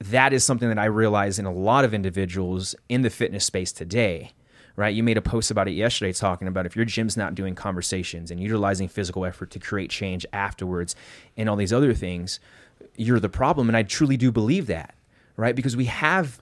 that 0.00 0.32
is 0.32 0.44
something 0.44 0.68
that 0.68 0.78
I 0.78 0.86
realize 0.86 1.38
in 1.38 1.44
a 1.44 1.52
lot 1.52 1.84
of 1.84 1.92
individuals 1.92 2.74
in 2.88 3.02
the 3.02 3.10
fitness 3.10 3.44
space 3.44 3.70
today. 3.70 4.32
Right, 4.76 4.94
you 4.94 5.02
made 5.02 5.16
a 5.16 5.22
post 5.22 5.50
about 5.50 5.66
it 5.66 5.72
yesterday, 5.72 6.12
talking 6.12 6.46
about 6.46 6.64
if 6.64 6.76
your 6.76 6.84
gym's 6.84 7.16
not 7.16 7.34
doing 7.34 7.56
conversations 7.56 8.30
and 8.30 8.40
utilizing 8.40 8.86
physical 8.86 9.24
effort 9.24 9.50
to 9.50 9.58
create 9.58 9.90
change 9.90 10.24
afterwards, 10.32 10.94
and 11.36 11.48
all 11.48 11.56
these 11.56 11.72
other 11.72 11.92
things, 11.94 12.38
you're 12.94 13.18
the 13.18 13.28
problem. 13.28 13.68
And 13.68 13.76
I 13.76 13.82
truly 13.82 14.16
do 14.16 14.30
believe 14.30 14.68
that, 14.68 14.94
right? 15.36 15.56
Because 15.56 15.76
we 15.76 15.86
have 15.86 16.40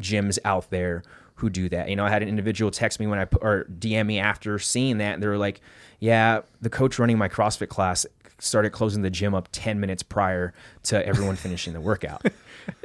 gyms 0.00 0.38
out 0.44 0.70
there 0.70 1.02
who 1.42 1.50
do 1.50 1.68
that. 1.68 1.90
You 1.90 1.96
know, 1.96 2.04
I 2.04 2.08
had 2.08 2.22
an 2.22 2.28
individual 2.28 2.70
text 2.70 3.00
me 3.00 3.06
when 3.06 3.18
I 3.18 3.26
put, 3.26 3.42
or 3.42 3.66
DM 3.78 4.06
me 4.06 4.18
after 4.18 4.58
seeing 4.58 4.98
that, 4.98 5.14
and 5.14 5.22
they 5.22 5.26
were 5.26 5.36
like, 5.36 5.60
"Yeah, 5.98 6.42
the 6.60 6.70
coach 6.70 6.98
running 6.98 7.18
my 7.18 7.28
CrossFit 7.28 7.68
class 7.68 8.06
started 8.38 8.70
closing 8.70 9.02
the 9.02 9.10
gym 9.10 9.34
up 9.34 9.48
ten 9.50 9.80
minutes 9.80 10.02
prior 10.02 10.54
to 10.84 11.06
everyone 11.06 11.36
finishing 11.36 11.72
the 11.72 11.80
workout." 11.80 12.24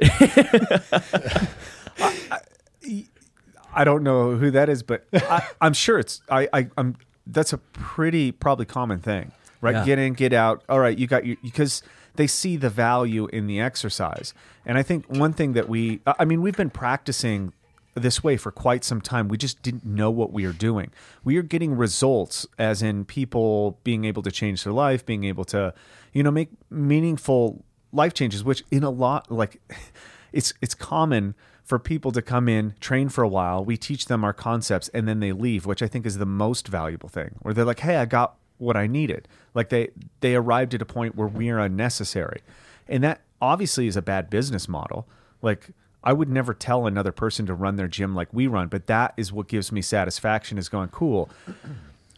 I 3.74 3.84
don't 3.84 4.02
know 4.02 4.34
who 4.34 4.50
that 4.50 4.68
is, 4.68 4.82
but 4.82 5.06
I, 5.12 5.46
I'm 5.60 5.72
sure 5.72 6.00
it's 6.00 6.20
I, 6.28 6.48
I 6.52 6.68
I'm 6.76 6.96
that's 7.28 7.52
a 7.52 7.58
pretty 7.58 8.32
probably 8.32 8.66
common 8.66 8.98
thing, 8.98 9.30
right? 9.60 9.76
Yeah. 9.76 9.84
Get 9.84 9.98
in, 10.00 10.14
get 10.14 10.32
out. 10.32 10.64
All 10.68 10.80
right, 10.80 10.98
you 10.98 11.06
got 11.06 11.24
your 11.24 11.36
because 11.44 11.82
they 12.16 12.26
see 12.26 12.56
the 12.56 12.70
value 12.70 13.26
in 13.26 13.46
the 13.46 13.60
exercise, 13.60 14.34
and 14.66 14.76
I 14.76 14.82
think 14.82 15.06
one 15.06 15.32
thing 15.32 15.52
that 15.52 15.68
we 15.68 16.00
I 16.06 16.24
mean 16.24 16.42
we've 16.42 16.56
been 16.56 16.70
practicing 16.70 17.52
this 17.94 18.22
way 18.22 18.36
for 18.36 18.50
quite 18.50 18.84
some 18.84 19.00
time. 19.00 19.28
We 19.28 19.36
just 19.36 19.62
didn't 19.62 19.84
know 19.84 20.10
what 20.10 20.32
we 20.32 20.44
are 20.44 20.52
doing. 20.52 20.90
We 21.24 21.36
are 21.36 21.42
getting 21.42 21.76
results, 21.76 22.46
as 22.58 22.82
in 22.82 23.04
people 23.04 23.78
being 23.84 24.04
able 24.04 24.22
to 24.22 24.30
change 24.30 24.64
their 24.64 24.72
life, 24.72 25.04
being 25.04 25.24
able 25.24 25.44
to, 25.46 25.74
you 26.12 26.22
know, 26.22 26.30
make 26.30 26.50
meaningful 26.70 27.64
life 27.92 28.14
changes. 28.14 28.44
Which 28.44 28.64
in 28.70 28.82
a 28.84 28.90
lot 28.90 29.30
like 29.30 29.60
it's 30.32 30.52
it's 30.60 30.74
common 30.74 31.34
for 31.64 31.78
people 31.78 32.12
to 32.12 32.22
come 32.22 32.48
in, 32.48 32.74
train 32.80 33.10
for 33.10 33.22
a 33.22 33.28
while, 33.28 33.62
we 33.62 33.76
teach 33.76 34.06
them 34.06 34.24
our 34.24 34.32
concepts, 34.32 34.88
and 34.94 35.06
then 35.06 35.20
they 35.20 35.32
leave, 35.32 35.66
which 35.66 35.82
I 35.82 35.86
think 35.86 36.06
is 36.06 36.16
the 36.16 36.24
most 36.24 36.66
valuable 36.66 37.10
thing. 37.10 37.36
Where 37.42 37.52
they're 37.52 37.64
like, 37.64 37.80
"Hey, 37.80 37.96
I 37.96 38.06
got 38.06 38.36
what 38.56 38.76
I 38.76 38.86
needed." 38.86 39.28
Like 39.54 39.68
they 39.68 39.90
they 40.20 40.34
arrived 40.34 40.74
at 40.74 40.82
a 40.82 40.86
point 40.86 41.16
where 41.16 41.28
we 41.28 41.50
are 41.50 41.58
unnecessary, 41.58 42.40
and 42.88 43.02
that 43.04 43.20
obviously 43.40 43.86
is 43.86 43.96
a 43.96 44.02
bad 44.02 44.30
business 44.30 44.68
model. 44.68 45.06
Like 45.42 45.70
I 46.04 46.12
would 46.12 46.28
never 46.28 46.54
tell 46.54 46.86
another 46.86 47.12
person 47.12 47.44
to 47.46 47.54
run 47.54 47.76
their 47.76 47.88
gym 47.88 48.14
like 48.14 48.28
we 48.32 48.46
run, 48.46 48.68
but 48.68 48.86
that 48.86 49.14
is 49.16 49.32
what 49.32 49.48
gives 49.48 49.72
me 49.72 49.82
satisfaction. 49.82 50.56
Is 50.58 50.68
going 50.68 50.88
cool. 50.88 51.28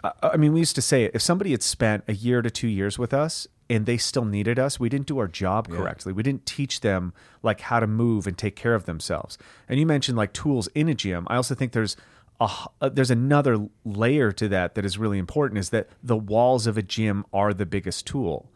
I- 0.05 0.13
I 0.23 0.37
mean, 0.37 0.53
we 0.53 0.61
used 0.61 0.75
to 0.77 0.83
say 0.83 1.05
it. 1.05 1.13
If 1.15 1.23
somebody 1.23 1.51
had 1.53 1.63
spent 1.63 2.05
a 2.09 2.13
year 2.15 2.43
to 2.43 2.51
two 2.51 2.69
years 2.69 2.99
with 2.99 3.13
us 3.15 3.47
and 3.69 3.87
they 3.87 3.97
still 3.97 4.25
needed 4.25 4.59
us, 4.59 4.79
we 4.81 4.89
didn't 4.89 5.07
do 5.07 5.19
our 5.19 5.29
job 5.29 5.69
correctly. 5.69 6.13
We 6.13 6.23
didn't 6.23 6.47
teach 6.47 6.81
them 6.81 7.13
like 7.43 7.61
how 7.63 7.81
to 7.81 7.87
move 7.87 8.27
and 8.27 8.37
take 8.37 8.57
care 8.57 8.75
of 8.75 8.85
themselves. 8.85 9.39
And 9.69 9.79
you 9.81 9.87
mentioned 9.87 10.17
like 10.19 10.33
tools 10.33 10.69
in 10.75 10.89
a 10.89 10.95
gym. 10.95 11.27
I 11.31 11.37
also 11.37 11.55
think 11.55 11.73
there's 11.73 11.97
a, 12.41 12.49
uh, 12.81 12.89
there's 12.89 13.11
another 13.11 13.69
layer 13.85 14.33
to 14.33 14.49
that 14.49 14.75
that 14.75 14.85
is 14.85 14.99
really 14.99 15.19
important 15.19 15.59
is 15.59 15.71
that 15.71 15.89
the 16.03 16.17
walls 16.17 16.67
of 16.67 16.77
a 16.79 16.83
gym 16.83 17.25
are 17.33 17.53
the 17.55 17.67
biggest 17.67 18.07
tool. 18.07 18.50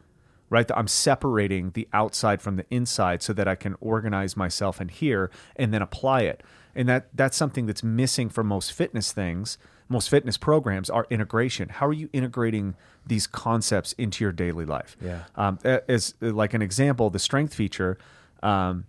Right, 0.54 0.70
I'm 0.72 0.86
separating 0.86 1.72
the 1.72 1.88
outside 1.92 2.40
from 2.40 2.54
the 2.54 2.64
inside 2.70 3.22
so 3.22 3.32
that 3.32 3.48
I 3.48 3.56
can 3.56 3.74
organize 3.80 4.36
myself 4.36 4.80
in 4.80 4.88
here 4.88 5.30
and 5.56 5.74
then 5.74 5.82
apply 5.82 6.20
it. 6.22 6.44
And 6.76 6.88
that 6.88 7.08
that's 7.12 7.36
something 7.36 7.66
that's 7.66 7.82
missing 7.82 8.28
for 8.28 8.44
most 8.44 8.72
fitness 8.72 9.10
things 9.10 9.58
most 9.88 10.08
fitness 10.08 10.36
programs 10.36 10.88
are 10.88 11.06
integration. 11.10 11.68
How 11.68 11.86
are 11.86 11.92
you 11.92 12.08
integrating 12.12 12.74
these 13.06 13.26
concepts 13.26 13.92
into 13.94 14.24
your 14.24 14.32
daily 14.32 14.64
life? 14.64 14.96
Yeah. 15.00 15.24
Um, 15.36 15.58
as 15.64 16.14
like 16.20 16.54
an 16.54 16.62
example, 16.62 17.10
the 17.10 17.18
strength 17.18 17.54
feature. 17.54 17.98
Um, 18.42 18.86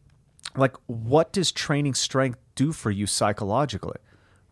like 0.55 0.75
what 0.85 1.33
does 1.33 1.51
training 1.51 1.95
strength 1.95 2.39
do 2.55 2.71
for 2.71 2.91
you 2.91 3.07
psychologically 3.07 3.97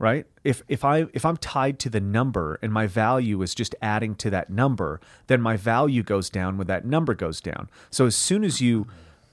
right? 0.03 0.25
If 0.43 0.62
if 0.67 0.83
i 0.83 1.05
if 1.13 1.24
i'm 1.24 1.38
tied 1.38 1.79
to 1.79 1.89
the 1.89 2.01
number 2.01 2.60
and 2.62 2.74
my 2.74 2.88
value 2.88 3.41
is 3.41 3.55
just 3.55 3.74
adding 3.81 4.15
to 4.15 4.29
that 4.31 4.50
number 4.50 5.00
then 5.27 5.41
my 5.41 5.55
value 5.55 6.03
goes 6.03 6.29
down 6.29 6.57
when 6.57 6.67
that 6.67 6.86
number 6.86 7.13
goes 7.13 7.39
down. 7.39 7.69
So 7.89 8.05
as 8.05 8.15
soon 8.15 8.43
as 8.43 8.60
you 8.60 8.86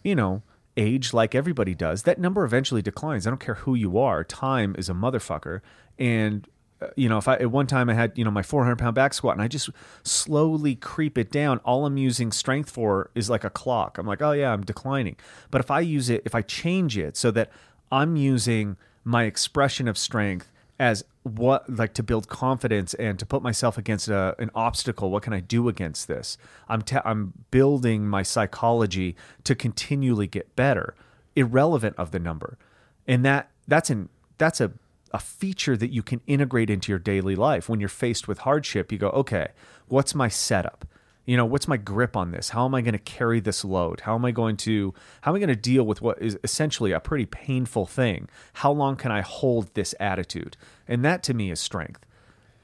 you 0.04 0.14
know 0.14 0.42
age 0.76 1.12
like 1.12 1.34
everybody 1.34 1.74
does 1.74 2.04
that 2.04 2.20
number 2.20 2.44
eventually 2.44 2.82
declines. 2.82 3.26
I 3.26 3.30
don't 3.30 3.40
care 3.40 3.56
who 3.56 3.74
you 3.74 3.98
are 3.98 4.22
time 4.22 4.76
is 4.78 4.88
a 4.88 4.92
motherfucker. 4.92 5.60
And 5.98 6.46
uh, 6.80 6.86
you 6.94 7.08
know 7.08 7.18
if 7.18 7.26
i 7.26 7.34
at 7.34 7.50
one 7.50 7.66
time 7.66 7.90
i 7.90 7.94
had 7.94 8.16
you 8.16 8.24
know 8.24 8.30
my 8.30 8.42
400 8.42 8.76
pound 8.76 8.94
back 8.94 9.12
squat 9.12 9.34
and 9.34 9.42
i 9.42 9.48
just 9.48 9.68
slowly 10.04 10.76
creep 10.76 11.18
it 11.18 11.30
down 11.32 11.58
all 11.58 11.84
i'm 11.84 11.98
using 11.98 12.30
strength 12.30 12.70
for 12.70 13.10
is 13.16 13.28
like 13.28 13.42
a 13.42 13.50
clock. 13.50 13.98
I'm 13.98 14.06
like 14.06 14.22
oh 14.22 14.32
yeah 14.32 14.52
i'm 14.52 14.62
declining. 14.62 15.16
But 15.50 15.60
if 15.62 15.70
i 15.72 15.80
use 15.80 16.08
it 16.08 16.22
if 16.24 16.36
i 16.36 16.42
change 16.42 16.96
it 16.96 17.16
so 17.16 17.32
that 17.32 17.50
i'm 17.90 18.14
using 18.14 18.76
my 19.04 19.24
expression 19.24 19.88
of 19.88 19.96
strength 19.98 20.50
as 20.80 21.04
what 21.24 21.68
like 21.68 21.92
to 21.92 22.02
build 22.02 22.26
confidence 22.26 22.94
and 22.94 23.18
to 23.18 23.26
put 23.26 23.42
myself 23.42 23.76
against 23.76 24.08
a, 24.08 24.34
an 24.38 24.50
obstacle 24.54 25.10
what 25.10 25.22
can 25.22 25.34
i 25.34 25.38
do 25.38 25.68
against 25.68 26.08
this? 26.08 26.38
I'm 26.68 26.82
i'm 27.04 27.34
building 27.50 28.08
my 28.08 28.22
psychology 28.22 29.14
to 29.44 29.54
continually 29.54 30.26
get 30.26 30.56
better 30.56 30.94
irrelevant 31.36 31.94
of 31.96 32.10
the 32.10 32.18
number. 32.18 32.58
And 33.06 33.24
that 33.26 33.50
that's 33.68 33.90
an 33.90 34.08
that's 34.38 34.60
a 34.60 34.72
a 35.12 35.18
feature 35.18 35.76
that 35.76 35.92
you 35.92 36.02
can 36.02 36.20
integrate 36.26 36.70
into 36.70 36.90
your 36.90 36.98
daily 36.98 37.34
life. 37.34 37.68
When 37.68 37.80
you're 37.80 37.88
faced 37.90 38.26
with 38.26 38.38
hardship 38.40 38.90
you 38.90 38.96
go 38.96 39.10
okay 39.10 39.48
what's 39.86 40.14
my 40.14 40.28
setup 40.28 40.86
you 41.30 41.36
know 41.36 41.44
what's 41.44 41.68
my 41.68 41.76
grip 41.76 42.16
on 42.16 42.32
this? 42.32 42.48
How 42.48 42.64
am 42.64 42.74
i 42.74 42.80
going 42.80 42.92
to 42.94 42.98
carry 42.98 43.38
this 43.38 43.64
load? 43.64 44.00
How 44.00 44.16
am 44.16 44.24
i 44.24 44.32
going 44.32 44.56
to 44.58 44.92
how 45.20 45.30
am 45.30 45.36
i 45.36 45.38
going 45.38 45.48
to 45.48 45.54
deal 45.54 45.84
with 45.84 46.02
what 46.02 46.20
is 46.20 46.36
essentially 46.42 46.90
a 46.90 46.98
pretty 46.98 47.24
painful 47.24 47.86
thing? 47.86 48.28
How 48.54 48.72
long 48.72 48.96
can 48.96 49.12
i 49.12 49.20
hold 49.20 49.72
this 49.74 49.94
attitude? 50.00 50.56
And 50.88 51.04
that 51.04 51.22
to 51.22 51.34
me 51.34 51.52
is 51.52 51.60
strength. 51.60 52.04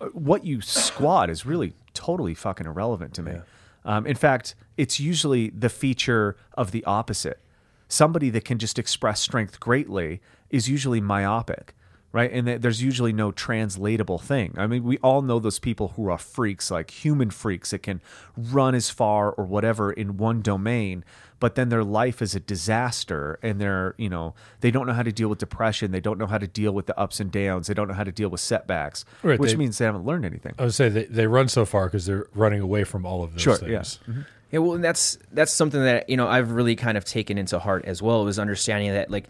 Uh, 0.01 0.07
what 0.07 0.45
you 0.45 0.61
squat 0.61 1.31
is 1.31 1.47
really 1.47 1.75
totally 1.95 2.35
fucking 2.35 2.67
irrelevant 2.67 3.15
to 3.15 3.23
me. 3.23 3.37
Um, 3.85 4.05
in 4.05 4.17
fact 4.17 4.57
it's 4.77 4.99
usually 4.99 5.51
the 5.51 5.69
feature 5.69 6.37
of 6.55 6.73
the 6.73 6.85
opposite. 6.87 7.39
Somebody 7.87 8.31
that 8.31 8.45
can 8.45 8.59
just 8.59 8.81
express 8.81 9.21
strength 9.21 9.61
greatly 9.61 10.21
is 10.51 10.69
usually 10.69 11.01
myopic 11.01 11.73
right 12.17 12.31
and 12.33 12.47
th- 12.47 12.61
there's 12.63 12.83
usually 12.83 13.13
no 13.13 13.31
translatable 13.31 14.19
thing 14.19 14.55
i 14.57 14.67
mean 14.67 14.83
we 14.83 14.97
all 14.99 15.23
know 15.23 15.39
those 15.39 15.59
people 15.59 15.89
who 15.97 16.09
are 16.11 16.19
freaks 16.19 16.71
like 16.71 16.91
human 16.91 17.31
freaks 17.31 17.71
that 17.71 17.83
can 17.83 18.01
run 18.37 18.75
as 18.75 18.91
far 18.91 19.31
or 19.33 19.45
whatever 19.45 19.93
in 19.93 20.17
one 20.17 20.41
domain 20.43 21.05
but 21.39 21.55
then 21.55 21.69
their 21.69 21.85
life 21.85 22.23
is 22.23 22.35
a 22.35 22.41
disaster 22.41 23.39
and 23.43 23.61
they're 23.61 23.95
you 23.99 24.09
know 24.09 24.35
they 24.61 24.71
don't 24.71 24.87
know 24.87 24.93
how 24.93 25.03
to 25.03 25.13
deal 25.13 25.29
with 25.29 25.39
depression 25.39 25.91
they 25.93 26.01
don't 26.01 26.19
know 26.19 26.27
how 26.27 26.39
to 26.39 26.47
deal 26.47 26.73
with 26.73 26.87
the 26.87 26.99
ups 26.99 27.21
and 27.21 27.31
downs 27.31 27.67
they 27.67 27.75
don't 27.75 27.89
know 27.89 27.95
how 27.95 28.05
to 28.05 28.13
deal 28.13 28.29
with 28.29 28.41
setbacks 28.41 29.05
Right, 29.23 29.39
which 29.39 29.51
they- 29.53 29.57
means 29.57 29.79
they 29.79 29.85
haven't 29.85 30.05
learned 30.05 30.25
anything 30.25 30.55
I 30.59 30.65
would 30.65 30.75
say 30.75 30.89
they, 30.89 31.05
they 31.05 31.27
run 31.27 31.49
so 31.49 31.65
far 31.65 31.87
because 31.87 32.07
they're 32.07 32.27
running 32.35 32.61
away 32.61 32.85
from 32.85 33.05
all 33.07 33.23
of 33.23 33.33
those 33.33 33.43
Sure, 33.43 33.57
things. 33.57 33.99
yeah. 34.09 34.15
Yeah, 34.53 34.61
well, 34.61 34.75
and 34.75 34.85
that's 34.85 35.19
that's 35.33 35.53
something 35.53 35.83
that 35.83 36.09
you 36.09 36.17
know 36.17 36.29
I've 36.29 36.53
really 36.53 36.77
kind 36.77 36.97
of 36.97 37.05
taken 37.05 37.37
into 37.37 37.59
heart 37.59 37.85
as 37.85 38.01
well. 38.01 38.25
Was 38.25 38.39
understanding 38.39 38.93
that 38.93 39.11
like 39.11 39.25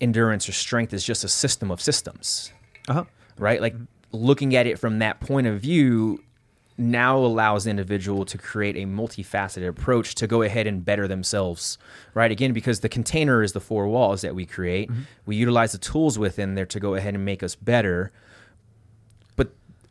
endurance 0.00 0.48
or 0.48 0.52
strength 0.52 0.92
is 0.92 1.04
just 1.04 1.24
a 1.24 1.28
system 1.28 1.70
of 1.70 1.80
systems, 1.80 2.52
uh-huh 2.88 3.04
right? 3.38 3.60
Like 3.60 3.74
looking 4.12 4.54
at 4.54 4.66
it 4.66 4.78
from 4.78 4.98
that 5.00 5.20
point 5.20 5.46
of 5.46 5.60
view 5.60 6.22
now 6.78 7.18
allows 7.18 7.64
the 7.64 7.70
individual 7.70 8.24
to 8.24 8.38
create 8.38 8.76
a 8.76 8.86
multifaceted 8.86 9.68
approach 9.68 10.14
to 10.16 10.26
go 10.26 10.42
ahead 10.42 10.66
and 10.66 10.84
better 10.84 11.06
themselves, 11.06 11.76
right? 12.14 12.30
Again, 12.30 12.52
because 12.52 12.80
the 12.80 12.88
container 12.88 13.42
is 13.42 13.52
the 13.52 13.60
four 13.60 13.86
walls 13.88 14.22
that 14.22 14.34
we 14.34 14.46
create, 14.46 14.90
we 15.26 15.36
utilize 15.36 15.72
the 15.72 15.78
tools 15.78 16.18
within 16.18 16.54
there 16.54 16.66
to 16.66 16.80
go 16.80 16.94
ahead 16.94 17.14
and 17.14 17.24
make 17.24 17.42
us 17.42 17.54
better 17.54 18.10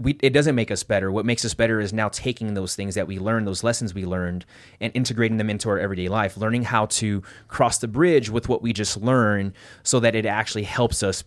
we, 0.02 0.18
it 0.22 0.32
doesn't 0.32 0.56
make 0.56 0.72
us 0.72 0.84
better. 0.84 1.12
What 1.12 1.26
makes 1.26 1.46
us 1.46 1.54
better 1.54 1.80
is 1.80 1.94
now 1.94 2.10
taking 2.10 2.54
those 2.54 2.76
things 2.76 2.96
that 2.96 3.08
we 3.08 3.20
learned, 3.20 3.48
those 3.48 3.64
lessons 3.64 3.94
we 3.94 4.06
learned, 4.06 4.46
and 4.80 4.92
integrating 4.96 5.38
them 5.38 5.50
into 5.50 5.70
our 5.70 5.80
everyday 5.80 6.08
life, 6.08 6.38
learning 6.38 6.64
how 6.64 6.88
to 6.88 7.22
cross 7.48 7.78
the 7.78 7.88
bridge 7.88 8.30
with 8.30 8.50
what 8.50 8.62
we 8.62 8.74
just 8.74 8.98
learned 8.98 9.54
so 9.84 10.00
that 10.00 10.16
it 10.16 10.26
actually 10.26 10.64
helps 10.64 11.04
us 11.04 11.24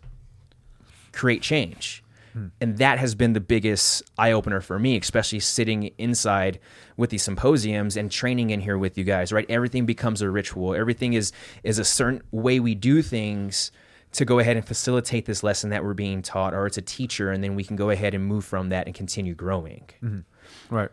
create 1.13 1.43
change. 1.43 2.03
Hmm. 2.33 2.47
And 2.61 2.79
that 2.79 2.99
has 2.99 3.15
been 3.15 3.33
the 3.33 3.41
biggest 3.41 4.03
eye 4.19 4.33
opener 4.33 4.61
for 4.61 4.79
me, 4.79 4.97
especially 4.97 5.41
sitting 5.41 5.93
inside 5.99 6.59
with 6.97 7.11
these 7.11 7.23
symposiums 7.23 7.97
and 7.97 8.11
training 8.11 8.51
in 8.51 8.61
here 8.61 8.77
with 8.77 8.99
you 8.99 9.05
guys, 9.05 9.33
right? 9.33 9.47
Everything 9.49 9.87
becomes 9.87 10.21
a 10.21 10.29
ritual. 10.29 10.75
Everything 10.75 11.13
is 11.13 11.33
is 11.63 11.79
a 11.79 11.85
certain 11.85 12.23
way 12.33 12.61
we 12.61 12.75
do 12.75 13.03
things 13.03 13.71
to 14.15 14.25
go 14.25 14.39
ahead 14.39 14.57
and 14.57 14.67
facilitate 14.67 15.27
this 15.27 15.43
lesson 15.43 15.71
that 15.71 15.85
we're 15.85 15.95
being 15.95 16.23
taught, 16.23 16.55
or 16.55 16.67
it's 16.67 16.79
a 16.79 16.83
teacher, 16.83 17.31
and 17.31 17.45
then 17.45 17.55
we 17.55 17.65
can 17.65 17.77
go 17.77 17.91
ahead 17.91 18.15
and 18.15 18.25
move 18.25 18.45
from 18.45 18.71
that 18.71 18.87
and 18.87 18.95
continue 18.95 19.35
growing. 19.35 19.85
Mm-hmm. 20.03 20.75
Right. 20.75 20.91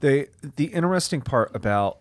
The 0.00 0.28
the 0.56 0.66
interesting 0.66 1.20
part 1.20 1.54
about 1.54 1.98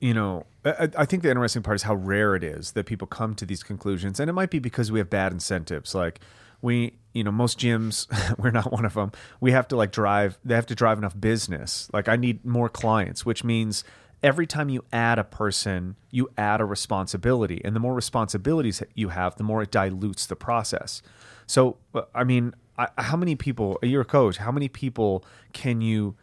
you 0.00 0.14
know 0.14 0.46
I, 0.64 0.88
I 0.98 1.04
think 1.04 1.22
the 1.22 1.30
interesting 1.30 1.62
part 1.62 1.76
is 1.76 1.82
how 1.82 1.94
rare 1.94 2.34
it 2.34 2.44
is 2.44 2.72
that 2.72 2.84
people 2.84 3.06
come 3.06 3.34
to 3.36 3.46
these 3.46 3.62
conclusions, 3.62 4.20
and 4.20 4.28
it 4.28 4.32
might 4.32 4.50
be 4.50 4.58
because 4.58 4.92
we 4.92 4.98
have 4.98 5.10
bad 5.10 5.32
incentives. 5.32 5.94
Like 5.94 6.20
we, 6.62 6.94
you 7.12 7.24
know, 7.24 7.32
most 7.32 7.58
gyms, 7.58 8.06
we're 8.38 8.50
not 8.50 8.72
one 8.72 8.84
of 8.84 8.94
them. 8.94 9.12
We 9.40 9.52
have 9.52 9.68
to 9.68 9.76
like 9.76 9.92
drive. 9.92 10.38
They 10.44 10.54
have 10.54 10.66
to 10.66 10.74
drive 10.74 10.98
enough 10.98 11.18
business. 11.18 11.88
Like 11.92 12.08
I 12.08 12.16
need 12.16 12.44
more 12.44 12.68
clients, 12.68 13.24
which 13.24 13.44
means 13.44 13.84
every 14.24 14.46
time 14.46 14.70
you 14.70 14.82
add 14.92 15.18
a 15.18 15.24
person, 15.24 15.96
you 16.10 16.28
add 16.36 16.60
a 16.60 16.64
responsibility, 16.64 17.60
and 17.64 17.76
the 17.76 17.80
more 17.80 17.94
responsibilities 17.94 18.80
that 18.80 18.88
you 18.94 19.10
have, 19.10 19.36
the 19.36 19.44
more 19.44 19.62
it 19.62 19.70
dilutes 19.70 20.26
the 20.26 20.34
process. 20.34 21.02
So, 21.46 21.76
I 22.14 22.24
mean, 22.24 22.54
I, 22.78 22.88
how 22.98 23.16
many 23.16 23.36
people? 23.36 23.78
You're 23.82 24.00
a 24.00 24.06
coach. 24.06 24.38
How 24.38 24.50
many 24.50 24.68
people 24.68 25.24
can 25.52 25.80
you 25.80 26.16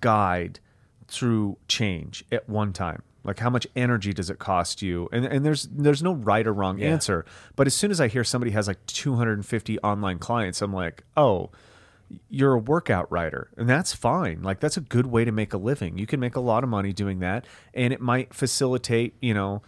guide 0.00 0.60
through 1.08 1.58
change 1.66 2.24
at 2.32 2.48
one 2.48 2.72
time? 2.72 3.02
Like 3.24 3.40
how 3.40 3.50
much 3.50 3.66
energy 3.76 4.14
does 4.14 4.30
it 4.30 4.38
cost 4.38 4.80
you? 4.80 5.08
And 5.12 5.26
and 5.26 5.44
there's 5.44 5.64
there's 5.64 6.02
no 6.02 6.14
right 6.14 6.46
or 6.46 6.54
wrong 6.54 6.80
answer. 6.80 7.26
But 7.56 7.66
as 7.66 7.74
soon 7.74 7.90
as 7.90 8.00
I 8.00 8.08
hear 8.08 8.24
somebody 8.24 8.52
has 8.52 8.68
like 8.68 8.84
250 8.86 9.78
online 9.80 10.18
clients, 10.18 10.62
I'm 10.62 10.72
like, 10.72 11.02
oh, 11.16 11.50
you're 12.28 12.54
a 12.54 12.58
workout 12.58 13.10
writer 13.10 13.50
and 13.56 13.68
that's 13.68 13.92
fine 13.92 14.42
like 14.42 14.60
that's 14.60 14.76
a 14.76 14.80
good 14.80 15.06
way 15.06 15.24
to 15.24 15.32
make 15.32 15.52
a 15.52 15.58
living 15.58 15.98
you 15.98 16.06
can 16.06 16.18
make 16.18 16.36
a 16.36 16.40
lot 16.40 16.64
of 16.64 16.70
money 16.70 16.92
doing 16.92 17.18
that 17.20 17.46
and 17.74 17.92
it 17.92 18.00
might 18.00 18.32
facilitate 18.32 19.14
you 19.20 19.34
know 19.34 19.62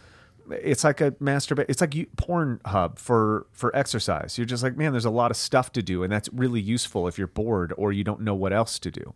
it's 0.50 0.82
like 0.82 1.00
a 1.00 1.12
masturbate 1.12 1.66
it's 1.68 1.80
like 1.80 1.94
you, 1.94 2.06
porn 2.16 2.60
hub 2.64 2.98
for 2.98 3.46
for 3.52 3.74
exercise 3.76 4.38
you're 4.38 4.46
just 4.46 4.62
like 4.62 4.76
man 4.76 4.92
there's 4.92 5.04
a 5.04 5.10
lot 5.10 5.30
of 5.30 5.36
stuff 5.36 5.70
to 5.72 5.82
do 5.82 6.02
and 6.02 6.12
that's 6.12 6.28
really 6.32 6.60
useful 6.60 7.06
if 7.06 7.18
you're 7.18 7.26
bored 7.26 7.72
or 7.76 7.92
you 7.92 8.02
don't 8.02 8.20
know 8.20 8.34
what 8.34 8.52
else 8.52 8.78
to 8.78 8.90
do 8.90 9.14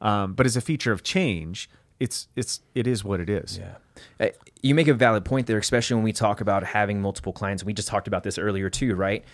um, 0.00 0.34
but 0.34 0.44
as 0.44 0.56
a 0.56 0.60
feature 0.60 0.92
of 0.92 1.02
change 1.02 1.70
it's 2.00 2.28
it's 2.36 2.60
it 2.74 2.86
is 2.86 3.04
what 3.04 3.20
it 3.20 3.30
is 3.30 3.58
Yeah. 3.58 3.74
Uh, 4.18 4.28
You 4.62 4.74
make 4.74 4.88
a 4.88 4.94
valid 4.94 5.24
point 5.24 5.46
there, 5.46 5.58
especially 5.58 5.94
when 5.94 6.04
we 6.04 6.12
talk 6.12 6.40
about 6.40 6.64
having 6.64 7.00
multiple 7.00 7.32
clients. 7.32 7.62
We 7.62 7.72
just 7.72 7.88
talked 7.88 8.08
about 8.08 8.24
this 8.24 8.38
earlier 8.38 8.68
too, 8.68 8.94
right? 8.94 9.24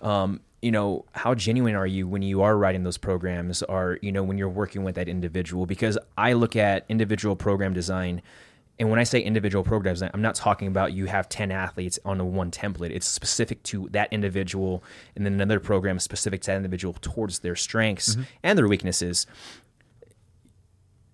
Um, 0.00 0.40
you 0.62 0.72
know, 0.72 1.04
how 1.12 1.34
genuine 1.34 1.74
are 1.74 1.86
you 1.86 2.08
when 2.08 2.22
you 2.22 2.42
are 2.42 2.56
writing 2.56 2.82
those 2.82 2.98
programs 2.98 3.62
or, 3.62 3.98
you 4.02 4.10
know, 4.10 4.24
when 4.24 4.38
you're 4.38 4.48
working 4.48 4.82
with 4.82 4.96
that 4.96 5.08
individual? 5.08 5.66
Because 5.66 5.96
I 6.16 6.32
look 6.32 6.56
at 6.56 6.84
individual 6.88 7.36
program 7.36 7.74
design 7.74 8.22
and 8.80 8.90
when 8.90 9.00
I 9.00 9.02
say 9.02 9.20
individual 9.20 9.64
program 9.64 9.94
design, 9.94 10.10
I'm 10.14 10.22
not 10.22 10.36
talking 10.36 10.68
about 10.68 10.92
you 10.92 11.06
have 11.06 11.28
10 11.28 11.50
athletes 11.50 11.98
on 12.04 12.20
a 12.20 12.24
one 12.24 12.52
template. 12.52 12.90
It's 12.90 13.08
specific 13.08 13.60
to 13.64 13.88
that 13.90 14.12
individual 14.12 14.84
and 15.16 15.26
then 15.26 15.32
another 15.32 15.58
program 15.58 15.98
specific 15.98 16.42
to 16.42 16.52
that 16.52 16.56
individual 16.56 16.94
towards 17.00 17.40
their 17.40 17.56
strengths 17.56 18.16
and 18.44 18.56
their 18.56 18.68
weaknesses 18.68 19.26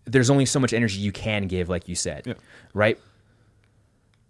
there's 0.07 0.31
only 0.31 0.47
so 0.47 0.61
much 0.61 0.73
energy 0.73 0.99
you 0.99 1.13
can 1.13 1.47
give, 1.47 1.69
like 1.69 1.89
you 1.89 1.95
said, 1.95 2.37
right? 2.73 2.99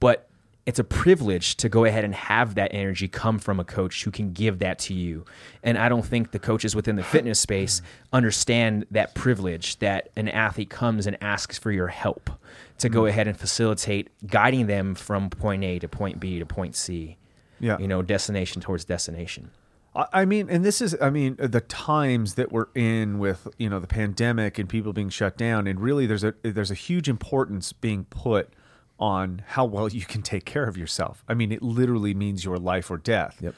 But 0.00 0.28
it's 0.66 0.78
a 0.78 0.84
privilege 0.84 1.56
to 1.56 1.68
go 1.68 1.84
ahead 1.84 2.04
and 2.04 2.14
have 2.14 2.54
that 2.54 2.72
energy 2.72 3.06
come 3.06 3.38
from 3.38 3.60
a 3.60 3.64
coach 3.64 4.04
who 4.04 4.10
can 4.10 4.32
give 4.32 4.60
that 4.60 4.78
to 4.78 4.94
you. 4.94 5.24
And 5.62 5.76
I 5.76 5.90
don't 5.90 6.04
think 6.04 6.30
the 6.30 6.38
coaches 6.38 6.74
within 6.74 6.96
the 6.96 7.02
fitness 7.02 7.38
space 7.38 7.82
understand 8.12 8.86
that 8.90 9.14
privilege 9.14 9.78
that 9.80 10.08
an 10.16 10.28
athlete 10.28 10.70
comes 10.70 11.06
and 11.06 11.22
asks 11.22 11.58
for 11.58 11.70
your 11.70 11.88
help 11.88 12.30
to 12.78 12.88
go 12.88 13.02
mm. 13.02 13.10
ahead 13.10 13.28
and 13.28 13.38
facilitate 13.38 14.08
guiding 14.26 14.66
them 14.66 14.94
from 14.94 15.28
point 15.28 15.64
A 15.64 15.78
to 15.80 15.88
point 15.88 16.18
B 16.18 16.38
to 16.38 16.46
point 16.46 16.74
C. 16.76 17.18
Yeah. 17.60 17.78
You 17.78 17.86
know, 17.86 18.02
destination 18.02 18.62
towards 18.62 18.84
destination. 18.84 19.50
I 19.94 20.06
I 20.12 20.24
mean, 20.24 20.48
and 20.50 20.64
this 20.64 20.80
is, 20.80 20.96
I 21.00 21.10
mean, 21.10 21.36
the 21.38 21.60
times 21.60 22.34
that 22.34 22.50
we're 22.50 22.66
in 22.74 23.18
with 23.18 23.46
you 23.58 23.70
know 23.70 23.78
the 23.78 23.86
pandemic 23.86 24.58
and 24.58 24.68
people 24.68 24.92
being 24.92 25.08
shut 25.08 25.36
down, 25.36 25.66
and 25.66 25.78
really 25.80 26.06
there's 26.06 26.24
a 26.24 26.34
there's 26.42 26.72
a 26.72 26.74
huge 26.74 27.08
importance 27.08 27.72
being 27.72 28.04
put 28.06 28.52
on 28.98 29.42
how 29.48 29.64
well 29.64 29.88
you 29.88 30.04
can 30.04 30.22
take 30.22 30.44
care 30.44 30.64
of 30.64 30.76
yourself. 30.76 31.24
I 31.28 31.34
mean, 31.34 31.52
it 31.52 31.62
literally 31.62 32.14
means 32.14 32.44
your 32.44 32.58
life 32.58 32.90
or 32.90 32.96
death. 32.96 33.38
Yep. 33.40 33.54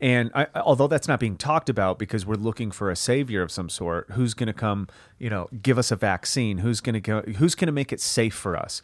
And 0.00 0.30
I, 0.34 0.46
although 0.54 0.88
that's 0.88 1.08
not 1.08 1.20
being 1.20 1.36
talked 1.36 1.68
about 1.68 1.98
because 1.98 2.26
we're 2.26 2.34
looking 2.34 2.70
for 2.70 2.90
a 2.90 2.96
savior 2.96 3.42
of 3.42 3.50
some 3.50 3.68
sort, 3.68 4.10
who's 4.10 4.34
going 4.34 4.48
to 4.48 4.52
come, 4.52 4.88
you 5.18 5.30
know, 5.30 5.48
give 5.62 5.78
us 5.78 5.90
a 5.90 5.96
vaccine? 5.96 6.58
Who's 6.58 6.80
going 6.80 6.94
to 6.94 7.00
go? 7.00 7.22
Who's 7.22 7.54
going 7.54 7.66
to 7.66 7.72
make 7.72 7.92
it 7.92 8.00
safe 8.00 8.34
for 8.34 8.56
us? 8.56 8.82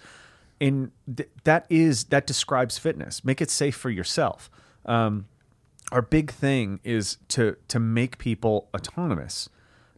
and 0.62 0.92
th- 1.14 1.28
that 1.42 1.66
is 1.68 2.04
that 2.04 2.26
describes 2.26 2.78
fitness. 2.78 3.24
Make 3.24 3.42
it 3.42 3.50
safe 3.50 3.74
for 3.74 3.90
yourself. 3.90 4.48
Um, 4.86 5.26
our 5.90 6.00
big 6.00 6.30
thing 6.30 6.80
is 6.84 7.18
to 7.28 7.56
to 7.68 7.80
make 7.80 8.16
people 8.18 8.68
autonomous 8.74 9.48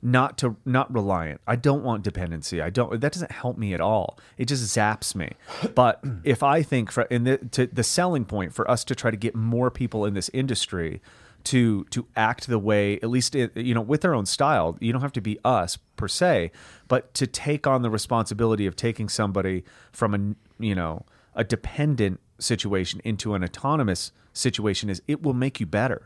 not 0.05 0.37
to 0.39 0.57
not 0.67 0.93
reliant. 0.93 1.41
I 1.47 1.57
don't 1.57 1.83
want 1.83 2.05
dependency. 2.05 2.61
I 2.61 2.69
don't 2.69 3.01
that 3.01 3.13
doesn't 3.13 3.33
help 3.33 3.57
me 3.57 3.73
at 3.73 3.81
all. 3.81 4.19
It 4.37 4.45
just 4.47 4.63
zaps 4.77 5.15
me. 5.15 5.33
But 5.75 6.05
if 6.25 6.43
i 6.43 6.63
think 6.63 6.93
for 6.93 7.03
in 7.05 7.25
the 7.25 7.39
to, 7.39 7.67
the 7.67 7.83
selling 7.83 8.27
point 8.27 8.53
for 8.53 8.71
us 8.71 8.85
to 8.85 8.95
try 8.95 9.11
to 9.11 9.17
get 9.17 9.35
more 9.35 9.71
people 9.71 10.05
in 10.05 10.15
this 10.15 10.31
industry 10.35 11.01
to 11.45 11.85
to 11.85 12.07
act 12.17 12.47
the 12.47 12.59
way 12.59 12.97
at 12.97 13.09
least 13.09 13.35
it, 13.35 13.57
you 13.57 13.75
know 13.75 13.81
with 13.81 14.01
their 14.01 14.15
own 14.15 14.27
style 14.27 14.77
you 14.81 14.93
don't 14.93 15.03
have 15.03 15.13
to 15.13 15.21
be 15.21 15.39
us 15.45 15.77
per 15.97 16.09
se 16.09 16.51
but 16.89 17.13
to 17.15 17.27
take 17.27 17.67
on 17.67 17.83
the 17.83 17.91
responsibility 17.91 18.67
of 18.67 18.75
taking 18.77 19.09
somebody 19.09 19.63
from 19.93 20.15
a 20.15 20.63
you 20.63 20.75
know 20.75 21.05
a 21.35 21.45
dependent 21.45 22.21
situation 22.38 23.00
into 23.05 23.35
an 23.35 23.45
autonomous 23.45 24.12
situation 24.33 24.91
is 24.91 25.00
it 25.07 25.23
will 25.23 25.35
make 25.35 25.61
you 25.61 25.67
better. 25.67 26.03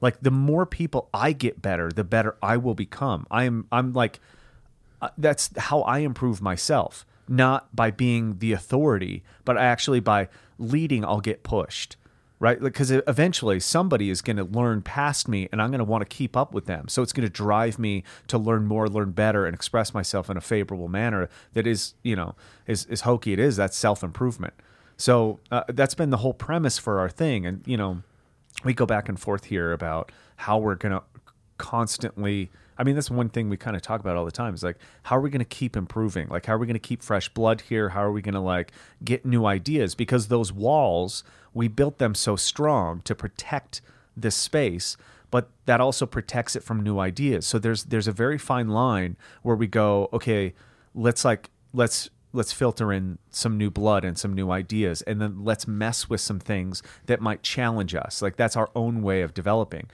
Like 0.00 0.20
the 0.20 0.30
more 0.30 0.66
people 0.66 1.08
I 1.14 1.32
get 1.32 1.62
better, 1.62 1.90
the 1.90 2.04
better 2.04 2.36
I 2.42 2.56
will 2.56 2.74
become. 2.74 3.26
I 3.30 3.44
am 3.44 3.66
I'm 3.70 3.92
like 3.92 4.20
uh, 5.00 5.10
that's 5.16 5.50
how 5.56 5.82
I 5.82 5.98
improve 5.98 6.42
myself, 6.42 7.06
not 7.28 7.74
by 7.74 7.90
being 7.92 8.38
the 8.40 8.52
authority, 8.52 9.22
but 9.44 9.56
actually 9.56 10.00
by 10.00 10.28
leading 10.58 11.04
I'll 11.04 11.20
get 11.20 11.42
pushed. 11.42 11.96
Right? 12.40 12.60
Because 12.60 12.92
eventually 12.92 13.58
somebody 13.58 14.10
is 14.10 14.22
going 14.22 14.36
to 14.36 14.44
learn 14.44 14.80
past 14.80 15.26
me 15.26 15.48
and 15.50 15.60
I'm 15.60 15.70
going 15.70 15.80
to 15.80 15.84
want 15.84 16.08
to 16.08 16.16
keep 16.16 16.36
up 16.36 16.54
with 16.54 16.66
them. 16.66 16.86
So 16.86 17.02
it's 17.02 17.12
going 17.12 17.26
to 17.26 17.32
drive 17.32 17.80
me 17.80 18.04
to 18.28 18.38
learn 18.38 18.64
more, 18.64 18.88
learn 18.88 19.10
better, 19.10 19.44
and 19.44 19.56
express 19.56 19.92
myself 19.92 20.30
in 20.30 20.36
a 20.36 20.40
favorable 20.40 20.86
manner 20.86 21.28
that 21.54 21.66
is, 21.66 21.94
you 22.04 22.14
know, 22.14 22.36
is, 22.68 22.84
is 22.86 23.00
hokey 23.00 23.32
it 23.32 23.40
is. 23.40 23.56
That's 23.56 23.76
self 23.76 24.04
improvement. 24.04 24.54
So 24.98 25.38
uh, 25.50 25.62
that's 25.68 25.94
been 25.94 26.10
the 26.10 26.18
whole 26.18 26.34
premise 26.34 26.76
for 26.76 26.98
our 26.98 27.08
thing. 27.08 27.46
And, 27.46 27.62
you 27.66 27.76
know, 27.76 28.02
we 28.64 28.74
go 28.74 28.84
back 28.84 29.08
and 29.08 29.18
forth 29.18 29.44
here 29.44 29.72
about 29.72 30.12
how 30.36 30.58
we're 30.58 30.74
going 30.74 30.92
to 30.92 31.02
constantly. 31.56 32.50
I 32.76 32.84
mean, 32.84 32.94
that's 32.94 33.10
one 33.10 33.28
thing 33.28 33.48
we 33.48 33.56
kind 33.56 33.74
of 33.74 33.82
talk 33.82 34.00
about 34.00 34.16
all 34.16 34.24
the 34.24 34.30
time 34.30 34.54
is 34.54 34.62
like, 34.62 34.76
how 35.04 35.16
are 35.16 35.20
we 35.20 35.30
going 35.30 35.40
to 35.40 35.44
keep 35.44 35.76
improving? 35.76 36.28
Like, 36.28 36.46
how 36.46 36.54
are 36.54 36.58
we 36.58 36.66
going 36.66 36.74
to 36.74 36.80
keep 36.80 37.02
fresh 37.02 37.28
blood 37.28 37.62
here? 37.62 37.88
How 37.88 38.02
are 38.04 38.12
we 38.12 38.22
going 38.22 38.34
to 38.34 38.40
like 38.40 38.72
get 39.02 39.24
new 39.24 39.46
ideas? 39.46 39.94
Because 39.96 40.28
those 40.28 40.52
walls, 40.52 41.24
we 41.54 41.66
built 41.66 41.98
them 41.98 42.14
so 42.14 42.36
strong 42.36 43.00
to 43.02 43.16
protect 43.16 43.80
this 44.16 44.36
space, 44.36 44.96
but 45.30 45.50
that 45.66 45.80
also 45.80 46.06
protects 46.06 46.54
it 46.54 46.62
from 46.62 46.82
new 46.82 46.98
ideas. 46.98 47.46
So 47.46 47.58
there's 47.58 47.84
there's 47.84 48.08
a 48.08 48.12
very 48.12 48.38
fine 48.38 48.68
line 48.68 49.16
where 49.42 49.56
we 49.56 49.66
go, 49.66 50.08
okay, 50.12 50.54
let's 50.94 51.24
like 51.24 51.50
let's 51.72 52.10
let's 52.32 52.52
filter 52.52 52.92
in 52.92 53.18
some 53.30 53.56
new 53.56 53.70
blood 53.70 54.04
and 54.04 54.18
some 54.18 54.32
new 54.32 54.50
ideas 54.50 55.02
and 55.02 55.20
then 55.20 55.44
let's 55.44 55.66
mess 55.66 56.08
with 56.08 56.20
some 56.20 56.38
things 56.38 56.82
that 57.06 57.20
might 57.20 57.42
challenge 57.42 57.94
us. 57.94 58.20
Like 58.20 58.36
that's 58.36 58.56
our 58.56 58.70
own 58.74 59.02
way 59.02 59.22
of 59.22 59.34
developing. 59.34 59.88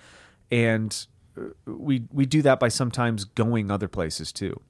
And 0.50 1.06
uh, 1.38 1.50
we 1.66 2.04
we 2.12 2.26
do 2.26 2.42
that 2.42 2.60
by 2.60 2.68
sometimes 2.68 3.24
going 3.24 3.70
other 3.70 3.88
places 3.88 4.32
too. 4.32 4.60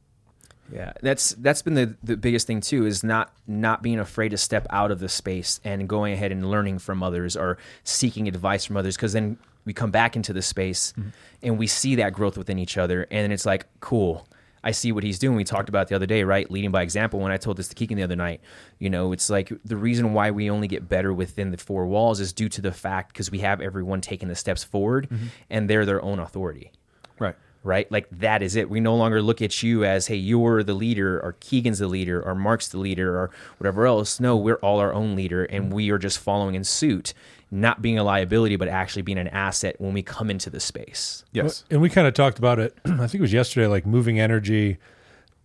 Yeah, 0.73 0.93
that's 1.03 1.31
that's 1.35 1.63
been 1.63 1.75
the, 1.75 1.97
the 2.03 2.17
biggest 2.17 2.47
thing 2.47 2.61
too 2.61 2.87
is 2.87 3.05
not 3.05 3.33
not 3.47 3.83
being 3.83 3.99
afraid 3.99 4.31
to 4.31 4.39
step 4.39 4.67
out 4.71 4.91
of 4.91 4.99
the 4.99 5.09
space 5.09 5.61
and 5.63 5.89
going 5.89 6.15
ahead 6.15 6.33
and 6.33 6.51
learning 6.51 6.79
from 6.79 7.03
others 7.03 7.37
or 7.37 7.59
seeking 7.83 8.29
advice 8.29 8.65
from 8.65 8.77
others 8.77 8.97
because 8.97 9.13
then 9.13 9.39
we 9.67 9.73
come 9.73 9.91
back 9.91 10.17
into 10.17 10.33
the 10.33 10.43
space 10.43 10.95
and 11.43 11.59
we 11.59 11.67
see 11.67 11.95
that 11.97 12.13
growth 12.13 12.39
within 12.39 12.59
each 12.59 12.79
other 12.79 13.07
and 13.11 13.33
it's 13.33 13.47
like 13.47 13.67
cool. 13.81 14.27
I 14.65 14.73
see 14.73 14.91
what 14.91 15.05
he's 15.05 15.19
doing. 15.19 15.37
We 15.37 15.45
talked 15.45 15.69
about 15.69 15.89
the 15.89 15.95
other 15.95 16.07
day, 16.07 16.25
right? 16.25 16.51
Leading 16.51 16.71
by 16.71 16.83
example. 16.83 17.21
When 17.21 17.31
I 17.31 17.37
told 17.37 17.59
this 17.59 17.69
to 17.69 17.75
Keegan 17.75 17.97
the 17.99 18.03
other 18.03 18.17
night, 18.17 18.41
you 18.79 18.91
know, 18.91 19.13
it's 19.13 19.31
like 19.31 19.53
the 19.65 19.77
reason 19.77 20.15
why 20.15 20.31
we 20.31 20.51
only 20.51 20.67
get 20.67 20.89
better 20.89 21.13
within 21.13 21.51
the 21.51 21.59
four 21.59 21.87
walls 21.87 22.19
is 22.19 22.33
due 22.33 22.49
to 22.49 22.61
the 22.61 22.73
fact 22.73 23.13
because 23.13 23.31
we 23.31 23.39
have 23.41 23.61
everyone 23.61 24.01
taking 24.01 24.29
the 24.29 24.35
steps 24.35 24.65
forward 24.65 25.09
mm-hmm. 25.11 25.27
and 25.51 25.71
they're 25.71 25.87
their 25.87 26.03
own 26.03 26.19
authority 26.19 26.73
right 27.19 27.37
right? 27.65 27.91
Like 27.91 28.07
that 28.11 28.43
is 28.43 28.55
it. 28.55 28.71
We 28.71 28.79
no 28.79 28.95
longer 28.95 29.21
look 29.21 29.43
at 29.43 29.63
you 29.63 29.85
as, 29.85 30.07
hey, 30.07 30.17
you're 30.17 30.63
the 30.63 30.75
leader, 30.75 31.19
or 31.21 31.33
Keegan's 31.41 31.79
the 31.79 31.89
leader, 31.89 32.23
or 32.23 32.35
Mark's 32.35 32.69
the 32.69 32.79
leader, 32.79 33.19
or 33.19 33.31
whatever 33.59 33.87
else. 33.87 34.21
No, 34.21 34.37
we're 34.37 34.57
all 34.57 34.79
our 34.79 34.93
own 34.93 35.17
leader, 35.17 35.45
and 35.45 35.65
mm-hmm. 35.65 35.75
we 35.75 35.91
are 35.91 35.99
just 35.99 36.19
following 36.19 36.55
in 36.55 36.63
suit, 36.63 37.15
not 37.51 37.83
being 37.83 37.99
a 37.99 38.05
liability, 38.05 38.57
but 38.57 38.69
actually 38.69 39.03
being 39.03 39.19
an 39.19 39.29
asset 39.29 39.77
when 39.79 39.93
we 39.93 40.03
come 40.03 40.31
into 40.31 40.51
the 40.51 40.61
space. 40.61 41.25
yes 41.33 41.65
And 41.71 41.81
we 41.81 41.89
kind 41.89 42.07
of 42.07 42.15
talked 42.15 42.39
about 42.39 42.59
it. 42.59 42.77
I 42.85 43.07
think 43.07 43.15
it 43.15 43.21
was 43.21 43.33
yesterday, 43.33 43.67
like 43.67 43.87
moving 43.87 44.19
energy, 44.19 44.79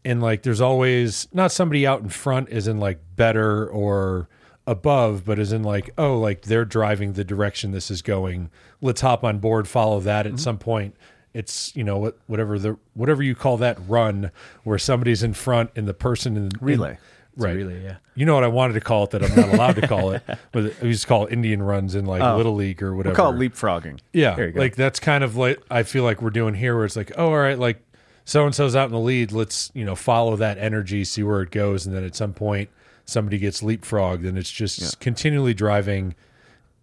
and 0.05 0.21
like 0.21 0.43
there's 0.43 0.61
always 0.61 1.27
not 1.33 1.51
somebody 1.51 1.85
out 1.85 2.01
in 2.01 2.09
front 2.09 2.49
is 2.49 2.67
in 2.67 2.79
like 2.79 2.99
better 3.15 3.67
or 3.67 4.29
above, 4.65 5.25
but 5.25 5.39
is 5.39 5.51
in 5.51 5.63
like 5.63 5.89
oh, 5.97 6.17
like 6.17 6.43
they're 6.43 6.65
driving 6.65 7.13
the 7.13 7.23
direction 7.23 7.71
this 7.71 7.91
is 7.91 8.01
going. 8.01 8.49
Let's 8.81 9.01
hop 9.01 9.23
on 9.23 9.39
board, 9.39 9.67
follow 9.67 9.99
that. 10.01 10.25
At 10.25 10.33
mm-hmm. 10.33 10.39
some 10.39 10.57
point, 10.57 10.95
it's 11.33 11.75
you 11.75 11.83
know 11.83 11.97
what 11.97 12.17
whatever 12.27 12.57
the 12.57 12.77
whatever 12.93 13.21
you 13.21 13.35
call 13.35 13.57
that 13.57 13.77
run 13.87 14.31
where 14.63 14.77
somebody's 14.77 15.23
in 15.23 15.33
front 15.33 15.71
and 15.75 15.87
the 15.87 15.93
person 15.93 16.37
in 16.37 16.49
Relay. 16.61 16.97
Right? 17.43 17.55
relay, 17.55 17.83
yeah. 17.83 17.97
You 18.15 18.25
know 18.25 18.35
what 18.35 18.43
I 18.43 18.47
wanted 18.47 18.73
to 18.73 18.81
call 18.81 19.05
it 19.05 19.11
that 19.11 19.23
I'm 19.23 19.35
not 19.35 19.53
allowed 19.53 19.75
to 19.77 19.87
call 19.87 20.11
it, 20.11 20.23
but 20.51 20.81
we 20.81 20.91
just 20.91 21.07
call 21.07 21.25
it 21.25 21.33
Indian 21.33 21.61
runs 21.61 21.95
in 21.95 22.05
like 22.05 22.21
oh. 22.21 22.37
little 22.37 22.55
league 22.55 22.83
or 22.83 22.95
whatever. 22.95 23.13
we 23.13 23.15
call 23.15 23.33
it 23.33 23.37
leapfrogging 23.37 23.99
Yeah, 24.13 24.35
There 24.35 24.47
you 24.47 24.53
go. 24.53 24.59
like 24.59 24.75
that's 24.75 24.99
kind 24.99 25.23
of 25.23 25.35
like 25.35 25.61
I 25.69 25.83
feel 25.83 26.03
like 26.03 26.21
we're 26.21 26.29
doing 26.29 26.53
here, 26.53 26.75
where 26.75 26.85
it's 26.85 26.95
like, 26.95 27.11
oh, 27.17 27.27
all 27.27 27.37
right, 27.37 27.57
like 27.57 27.81
so 28.25 28.45
and 28.45 28.53
so's 28.53 28.75
out 28.75 28.85
in 28.85 28.91
the 28.91 28.99
lead. 28.99 29.31
Let's 29.31 29.71
you 29.73 29.85
know 29.85 29.95
follow 29.95 30.35
that 30.35 30.57
energy, 30.57 31.03
see 31.03 31.23
where 31.23 31.41
it 31.41 31.51
goes, 31.51 31.85
and 31.85 31.95
then 31.95 32.03
at 32.03 32.15
some 32.15 32.33
point 32.33 32.69
somebody 33.05 33.39
gets 33.39 33.61
leapfrogged, 33.61 34.27
and 34.27 34.37
it's 34.37 34.51
just 34.51 34.99
continually 34.99 35.53
driving 35.53 36.15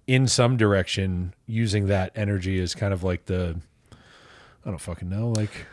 in 0.06 0.26
some 0.26 0.56
direction, 0.56 1.34
using 1.46 1.86
that 1.86 2.12
energy 2.14 2.60
as 2.60 2.74
kind 2.74 2.92
of 2.92 3.02
like 3.02 3.26
the 3.26 3.56
I 4.64 4.70
don't 4.70 4.78
fucking 4.80 5.08
know, 5.08 5.28
like 5.28 5.66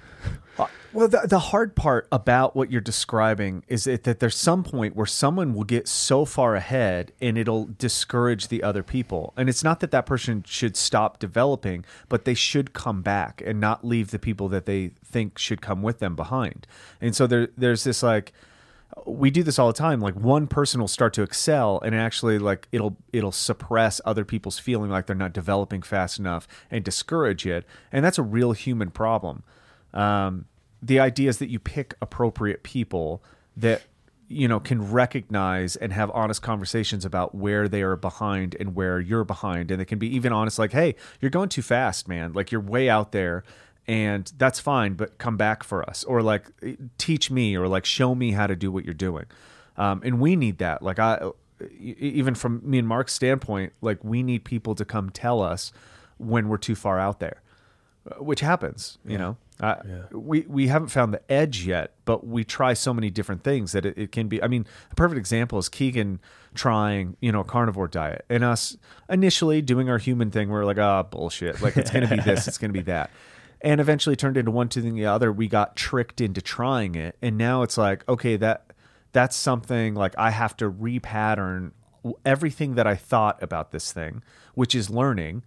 Uh, 0.57 0.67
well, 0.93 1.07
the, 1.07 1.25
the 1.27 1.39
hard 1.39 1.75
part 1.75 2.07
about 2.11 2.55
what 2.55 2.71
you're 2.71 2.79
describing 2.79 3.63
is 3.67 3.85
that, 3.85 4.03
that 4.03 4.19
there's 4.19 4.35
some 4.35 4.63
point 4.63 4.95
where 4.95 5.07
someone 5.07 5.53
will 5.55 5.63
get 5.63 5.87
so 5.87 6.25
far 6.25 6.55
ahead 6.55 7.11
and 7.19 7.37
it'll 7.37 7.69
discourage 7.77 8.49
the 8.49 8.61
other 8.61 8.83
people. 8.83 9.33
And 9.35 9.49
it's 9.49 9.63
not 9.63 9.79
that 9.79 9.89
that 9.91 10.05
person 10.05 10.43
should 10.45 10.77
stop 10.77 11.17
developing, 11.17 11.85
but 12.09 12.25
they 12.25 12.35
should 12.35 12.73
come 12.73 13.01
back 13.01 13.41
and 13.43 13.59
not 13.59 13.83
leave 13.83 14.11
the 14.11 14.19
people 14.19 14.47
that 14.49 14.65
they 14.65 14.91
think 15.03 15.39
should 15.39 15.61
come 15.61 15.81
with 15.81 15.97
them 15.97 16.15
behind. 16.15 16.67
And 17.01 17.15
so 17.15 17.25
there, 17.25 17.49
there's 17.57 17.83
this 17.83 18.03
like, 18.03 18.31
we 19.07 19.31
do 19.31 19.41
this 19.41 19.57
all 19.57 19.65
the 19.65 19.73
time 19.73 19.99
like 19.99 20.13
one 20.15 20.45
person 20.45 20.79
will 20.79 20.87
start 20.87 21.13
to 21.13 21.23
excel 21.23 21.79
and 21.83 21.95
actually 21.95 22.37
like 22.37 22.67
it'll 22.71 22.95
it'll 23.11 23.31
suppress 23.31 23.99
other 24.05 24.23
people's 24.23 24.59
feeling 24.59 24.91
like 24.91 25.07
they're 25.07 25.15
not 25.15 25.33
developing 25.33 25.81
fast 25.81 26.19
enough 26.19 26.47
and 26.69 26.83
discourage 26.83 27.45
it 27.47 27.65
and 27.91 28.05
that's 28.05 28.19
a 28.19 28.23
real 28.23 28.51
human 28.51 28.91
problem 28.91 29.41
um, 29.93 30.45
the 30.81 30.99
idea 30.99 31.29
is 31.29 31.37
that 31.37 31.49
you 31.49 31.59
pick 31.59 31.95
appropriate 32.01 32.63
people 32.63 33.23
that 33.55 33.83
you 34.27 34.47
know 34.47 34.59
can 34.59 34.91
recognize 34.91 35.75
and 35.75 35.93
have 35.93 36.09
honest 36.11 36.41
conversations 36.41 37.05
about 37.05 37.35
where 37.35 37.67
they 37.67 37.81
are 37.81 37.95
behind 37.95 38.55
and 38.59 38.75
where 38.75 38.99
you're 38.99 39.23
behind. 39.23 39.71
And 39.71 39.79
they 39.79 39.85
can 39.85 39.99
be 39.99 40.13
even 40.15 40.33
honest 40.33 40.59
like 40.59 40.71
hey 40.71 40.95
you're 41.21 41.31
going 41.31 41.49
too 41.49 41.61
fast 41.61 42.07
man. 42.07 42.33
Like 42.33 42.51
you're 42.51 42.61
way 42.61 42.89
out 42.89 43.11
there 43.11 43.43
and 43.87 44.31
that's 44.37 44.59
fine 44.59 44.93
but 44.93 45.17
come 45.17 45.37
back 45.37 45.63
for 45.63 45.87
us. 45.87 46.03
Or 46.03 46.21
like 46.21 46.47
teach 46.97 47.29
me 47.29 47.55
or 47.55 47.67
like 47.67 47.85
show 47.85 48.15
me 48.15 48.31
how 48.31 48.47
to 48.47 48.55
do 48.55 48.71
what 48.71 48.85
you're 48.85 48.93
doing. 48.93 49.25
Um, 49.77 50.01
and 50.03 50.19
we 50.19 50.35
need 50.35 50.57
that. 50.59 50.81
Like 50.81 50.99
i 50.99 51.31
e- 51.71 51.95
even 51.99 52.35
from 52.35 52.61
me 52.63 52.79
and 52.79 52.87
mark's 52.87 53.13
standpoint 53.13 53.73
like 53.81 54.03
we 54.03 54.23
need 54.23 54.43
people 54.43 54.75
to 54.75 54.85
come 54.85 55.09
tell 55.09 55.41
us 55.41 55.71
when 56.17 56.47
we're 56.47 56.57
too 56.57 56.75
far 56.75 56.99
out 56.99 57.19
there 57.19 57.41
uh, 58.09 58.15
which 58.23 58.39
happens 58.39 58.97
you 59.05 59.17
know 59.17 59.37
uh, 59.63 59.75
we 60.11 60.41
we 60.41 60.67
haven't 60.67 60.89
found 60.89 61.13
the 61.13 61.31
edge 61.31 61.65
yet 61.65 61.93
but 62.05 62.27
we 62.27 62.43
try 62.43 62.73
so 62.73 62.93
many 62.93 63.09
different 63.09 63.43
things 63.43 63.71
that 63.71 63.85
it, 63.85 63.97
it 63.97 64.11
can 64.11 64.27
be 64.27 64.41
i 64.43 64.47
mean 64.47 64.65
a 64.91 64.95
perfect 64.95 65.17
example 65.17 65.57
is 65.57 65.69
keegan 65.69 66.19
trying 66.53 67.17
you 67.19 67.31
know 67.31 67.41
a 67.41 67.43
carnivore 67.43 67.87
diet 67.87 68.25
and 68.29 68.43
us 68.43 68.77
initially 69.09 69.61
doing 69.61 69.89
our 69.89 69.97
human 69.97 70.31
thing. 70.31 70.49
We're 70.49 70.65
like 70.65 70.77
ah 70.77 71.03
bullshit. 71.03 71.61
Like 71.61 71.77
it's 71.77 71.91
gonna 71.91 72.07
be 72.07 72.19
this 72.19 72.47
it's 72.47 72.57
gonna 72.57 72.73
be 72.73 72.81
that. 72.93 73.09
And 73.61 73.79
eventually 73.79 74.15
turned 74.15 74.35
into 74.35 74.51
one 74.51 74.67
thing 74.67 74.93
the 74.93 75.05
other. 75.05 75.31
We 75.31 75.47
got 75.47 75.75
tricked 75.75 76.19
into 76.19 76.41
trying 76.41 76.95
it. 76.95 77.15
And 77.21 77.37
now 77.37 77.63
it's 77.63 77.77
like 77.77 78.07
okay 78.09 78.37
that 78.37 78.73
that's 79.11 79.35
something 79.35 79.93
like 79.93 80.15
i 80.17 80.31
have 80.31 80.57
to 80.57 80.69
repattern 80.69 81.71
everything 82.25 82.75
that 82.75 82.87
i 82.87 82.95
thought 82.95 83.41
about 83.41 83.71
this 83.71 83.93
thing 83.93 84.23
which 84.55 84.73
is 84.73 84.89
learning 84.89 85.43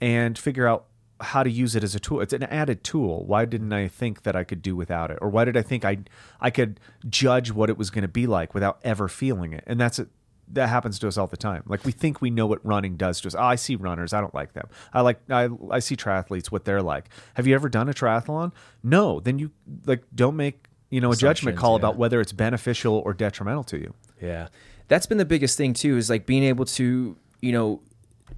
and 0.00 0.38
figure 0.38 0.66
out 0.66 0.86
how 1.20 1.42
to 1.42 1.50
use 1.50 1.76
it 1.76 1.84
as 1.84 1.94
a 1.94 2.00
tool 2.00 2.20
it's 2.20 2.32
an 2.32 2.42
added 2.44 2.82
tool 2.82 3.24
why 3.24 3.44
didn't 3.44 3.72
i 3.72 3.86
think 3.86 4.22
that 4.22 4.34
i 4.34 4.44
could 4.44 4.62
do 4.62 4.74
without 4.74 5.10
it 5.10 5.18
or 5.20 5.28
why 5.28 5.44
did 5.44 5.56
i 5.56 5.62
think 5.62 5.84
i 5.84 5.98
i 6.40 6.50
could 6.50 6.80
judge 7.08 7.52
what 7.52 7.68
it 7.68 7.76
was 7.76 7.90
going 7.90 8.02
to 8.02 8.08
be 8.08 8.26
like 8.26 8.54
without 8.54 8.78
ever 8.82 9.08
feeling 9.08 9.52
it 9.52 9.64
and 9.66 9.80
that's 9.80 9.98
it 9.98 10.08
that 10.52 10.68
happens 10.68 10.98
to 10.98 11.08
us 11.08 11.16
all 11.16 11.26
the 11.26 11.36
time. 11.36 11.62
Like 11.66 11.84
we 11.84 11.92
think 11.92 12.20
we 12.20 12.30
know 12.30 12.46
what 12.46 12.64
running 12.64 12.96
does 12.96 13.20
to 13.20 13.28
us. 13.28 13.34
Oh, 13.34 13.42
I 13.42 13.54
see 13.54 13.76
runners, 13.76 14.12
I 14.12 14.20
don't 14.20 14.34
like 14.34 14.52
them. 14.52 14.68
I 14.92 15.00
like 15.00 15.20
I 15.30 15.48
I 15.70 15.78
see 15.78 15.96
triathletes, 15.96 16.46
what 16.46 16.64
they're 16.64 16.82
like. 16.82 17.08
Have 17.34 17.46
you 17.46 17.54
ever 17.54 17.68
done 17.68 17.88
a 17.88 17.92
triathlon? 17.92 18.52
No. 18.82 19.20
Then 19.20 19.38
you 19.38 19.50
like 19.86 20.02
don't 20.14 20.36
make 20.36 20.66
you 20.90 21.00
know 21.00 21.12
a 21.12 21.16
judgment 21.16 21.56
call 21.56 21.72
yeah. 21.72 21.80
about 21.80 21.96
whether 21.96 22.20
it's 22.20 22.32
beneficial 22.32 23.02
or 23.04 23.14
detrimental 23.14 23.64
to 23.64 23.78
you. 23.78 23.94
Yeah. 24.20 24.48
that's 24.88 25.06
been 25.06 25.18
the 25.18 25.24
biggest 25.24 25.56
thing 25.56 25.72
too 25.72 25.96
is 25.96 26.10
like 26.10 26.26
being 26.26 26.42
able 26.44 26.64
to 26.66 27.16
you 27.40 27.52
know 27.52 27.80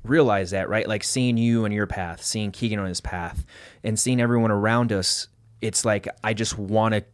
realize 0.05 0.50
that 0.50 0.68
right 0.68 0.88
like 0.88 1.05
seeing 1.05 1.37
you 1.37 1.64
on 1.64 1.72
your 1.72 1.87
path 1.87 2.22
seeing 2.22 2.50
keegan 2.50 2.78
on 2.78 2.87
his 2.87 3.00
path 3.00 3.44
and 3.85 3.98
seeing 3.98 4.20
everyone 4.20 4.50
around 4.50 4.92
us 4.92 5.28
it's 5.61 5.85
like 5.85 6.09
i 6.24 6.35
just 6.35 6.59
want 6.59 6.94
to 6.94 7.05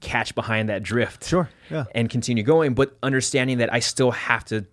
catch 0.00 0.34
behind 0.34 0.68
that 0.68 0.82
drift 0.82 1.24
Sure, 1.26 1.48
yeah. 1.70 1.84
and 1.94 2.08
continue 2.08 2.42
going 2.42 2.74
but 2.74 2.96
understanding 3.02 3.58
that 3.58 3.72
i 3.72 3.78
still 3.80 4.10
have 4.10 4.44
to 4.46 4.64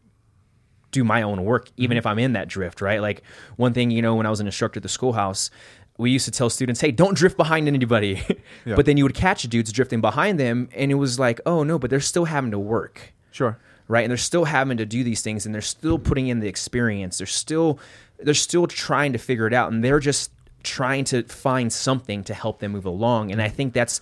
do 0.92 1.04
my 1.04 1.22
own 1.22 1.44
work 1.44 1.70
even 1.78 1.96
mm-hmm. 1.96 2.00
if 2.00 2.06
i'm 2.06 2.20
in 2.20 2.34
that 2.34 2.48
drift 2.48 2.82
right 2.82 3.02
like 3.02 3.24
one 3.58 3.74
thing 3.74 3.92
you 3.92 4.02
know 4.02 4.16
when 4.16 4.26
i 4.26 4.30
was 4.30 4.40
an 4.40 4.48
instructor 4.48 4.80
at 4.80 4.84
the 4.84 4.90
schoolhouse 4.90 5.52
we 5.98 6.12
used 6.12 6.26
to 6.26 6.32
tell 6.32 6.50
students 6.50 6.80
hey 6.82 6.92
don't 6.92 7.16
drift 7.16 7.38
behind 7.38 7.68
anybody 7.68 8.22
Yeah. 8.66 8.76
but 8.76 8.86
then 8.86 8.98
you 8.98 9.04
would 9.04 9.14
catch 9.14 9.44
dudes 9.44 9.72
drifting 9.72 10.02
behind 10.02 10.40
them 10.40 10.70
and 10.76 10.92
it 10.92 10.96
was 10.96 11.20
like 11.20 11.42
oh 11.46 11.64
no 11.64 11.78
but 11.78 11.90
they're 11.90 12.00
still 12.00 12.26
having 12.26 12.52
to 12.52 12.60
work 12.60 13.14
Sure. 13.32 13.58
Right 13.90 14.04
and 14.04 14.10
they're 14.12 14.18
still 14.18 14.46
having 14.46 14.78
to 14.78 14.86
do 14.86 15.04
these 15.04 15.22
things 15.22 15.46
and 15.46 15.54
they're 15.54 15.62
still 15.62 16.00
putting 16.00 16.28
in 16.28 16.40
the 16.40 16.48
experience 16.48 17.18
they're 17.18 17.28
still 17.28 17.78
they're 18.20 18.34
still 18.34 18.68
trying 18.68 19.12
to 19.12 19.20
figure 19.20 19.46
it 19.48 19.54
out 19.54 19.70
and 19.74 19.84
they're 19.84 20.00
just 20.00 20.32
trying 20.64 21.04
to 21.04 21.24
find 21.24 21.74
something 21.74 22.24
to 22.24 22.34
help 22.34 22.60
them 22.60 22.72
move 22.72 22.86
along 22.86 23.32
and 23.32 23.42
i 23.42 23.50
think 23.50 23.74
that's 23.74 24.00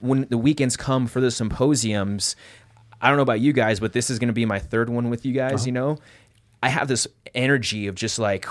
when 0.00 0.26
the 0.28 0.38
weekends 0.38 0.76
come 0.76 1.06
for 1.06 1.20
the 1.20 1.30
symposiums 1.30 2.36
i 3.00 3.08
don't 3.08 3.16
know 3.16 3.22
about 3.22 3.40
you 3.40 3.52
guys 3.52 3.80
but 3.80 3.92
this 3.94 4.10
is 4.10 4.18
going 4.18 4.28
to 4.28 4.34
be 4.34 4.44
my 4.44 4.58
third 4.58 4.90
one 4.90 5.08
with 5.08 5.24
you 5.24 5.32
guys 5.32 5.64
you 5.66 5.72
know 5.72 5.96
i 6.62 6.68
have 6.68 6.88
this 6.88 7.06
energy 7.34 7.86
of 7.86 7.94
just 7.94 8.18
like 8.18 8.46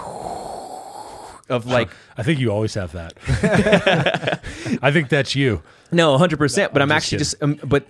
of 1.50 1.66
like 1.66 1.90
I 2.16 2.24
think 2.24 2.40
you 2.40 2.52
always 2.52 2.76
have 2.76 2.92
that. 2.92 3.14
I 4.84 4.92
think 4.92 5.10
that's 5.10 5.36
you. 5.36 5.64
No, 5.92 6.16
100%. 6.18 6.72
But 6.72 6.82
I'm, 6.82 6.92
I'm 6.92 6.98
just 6.98 7.06
actually 7.06 7.18
just, 7.18 7.36
um, 7.42 7.60
but 7.64 7.88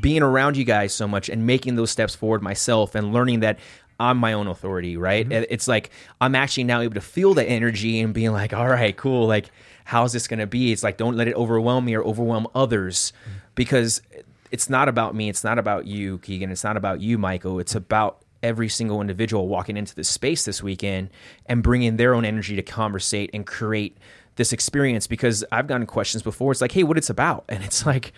being 0.00 0.22
around 0.22 0.56
you 0.56 0.64
guys 0.64 0.94
so 0.94 1.06
much 1.06 1.28
and 1.28 1.46
making 1.46 1.76
those 1.76 1.90
steps 1.90 2.14
forward 2.14 2.42
myself 2.42 2.94
and 2.94 3.12
learning 3.12 3.40
that 3.40 3.58
I'm 4.00 4.16
my 4.18 4.32
own 4.32 4.46
authority, 4.48 4.96
right? 4.96 5.28
Mm-hmm. 5.28 5.44
It's 5.48 5.68
like 5.68 5.90
I'm 6.20 6.34
actually 6.34 6.64
now 6.64 6.80
able 6.80 6.94
to 6.94 7.00
feel 7.00 7.34
the 7.34 7.44
energy 7.44 8.00
and 8.00 8.12
being 8.12 8.32
like, 8.32 8.52
all 8.52 8.68
right, 8.68 8.96
cool. 8.96 9.26
Like, 9.26 9.50
how's 9.84 10.12
this 10.12 10.26
going 10.26 10.40
to 10.40 10.46
be? 10.46 10.72
It's 10.72 10.82
like, 10.82 10.96
don't 10.96 11.16
let 11.16 11.28
it 11.28 11.34
overwhelm 11.34 11.84
me 11.84 11.94
or 11.94 12.02
overwhelm 12.02 12.48
others 12.54 13.12
Mm-hmm. 13.22 13.38
because 13.54 14.02
it's 14.50 14.68
not 14.68 14.88
about 14.88 15.14
me. 15.14 15.28
It's 15.28 15.44
not 15.44 15.58
about 15.58 15.86
you, 15.86 16.18
Keegan. 16.18 16.50
It's 16.50 16.64
not 16.64 16.76
about 16.76 17.00
you, 17.00 17.16
Michael. 17.16 17.58
It's 17.58 17.74
about 17.74 18.22
every 18.42 18.68
single 18.68 19.00
individual 19.00 19.46
walking 19.48 19.76
into 19.76 19.94
this 19.94 20.08
space 20.08 20.44
this 20.44 20.62
weekend 20.62 21.08
and 21.46 21.62
bringing 21.62 21.96
their 21.96 22.12
own 22.12 22.24
energy 22.24 22.56
to 22.56 22.62
conversate 22.62 23.30
and 23.32 23.46
create 23.46 23.96
this 24.36 24.52
experience 24.52 25.06
because 25.06 25.44
I've 25.52 25.66
gotten 25.68 25.86
questions 25.86 26.22
before. 26.22 26.52
It's 26.52 26.60
like, 26.60 26.72
hey, 26.72 26.82
what 26.82 26.98
it's 26.98 27.10
about? 27.10 27.44
And 27.48 27.62
it's 27.62 27.86
like, 27.86 28.12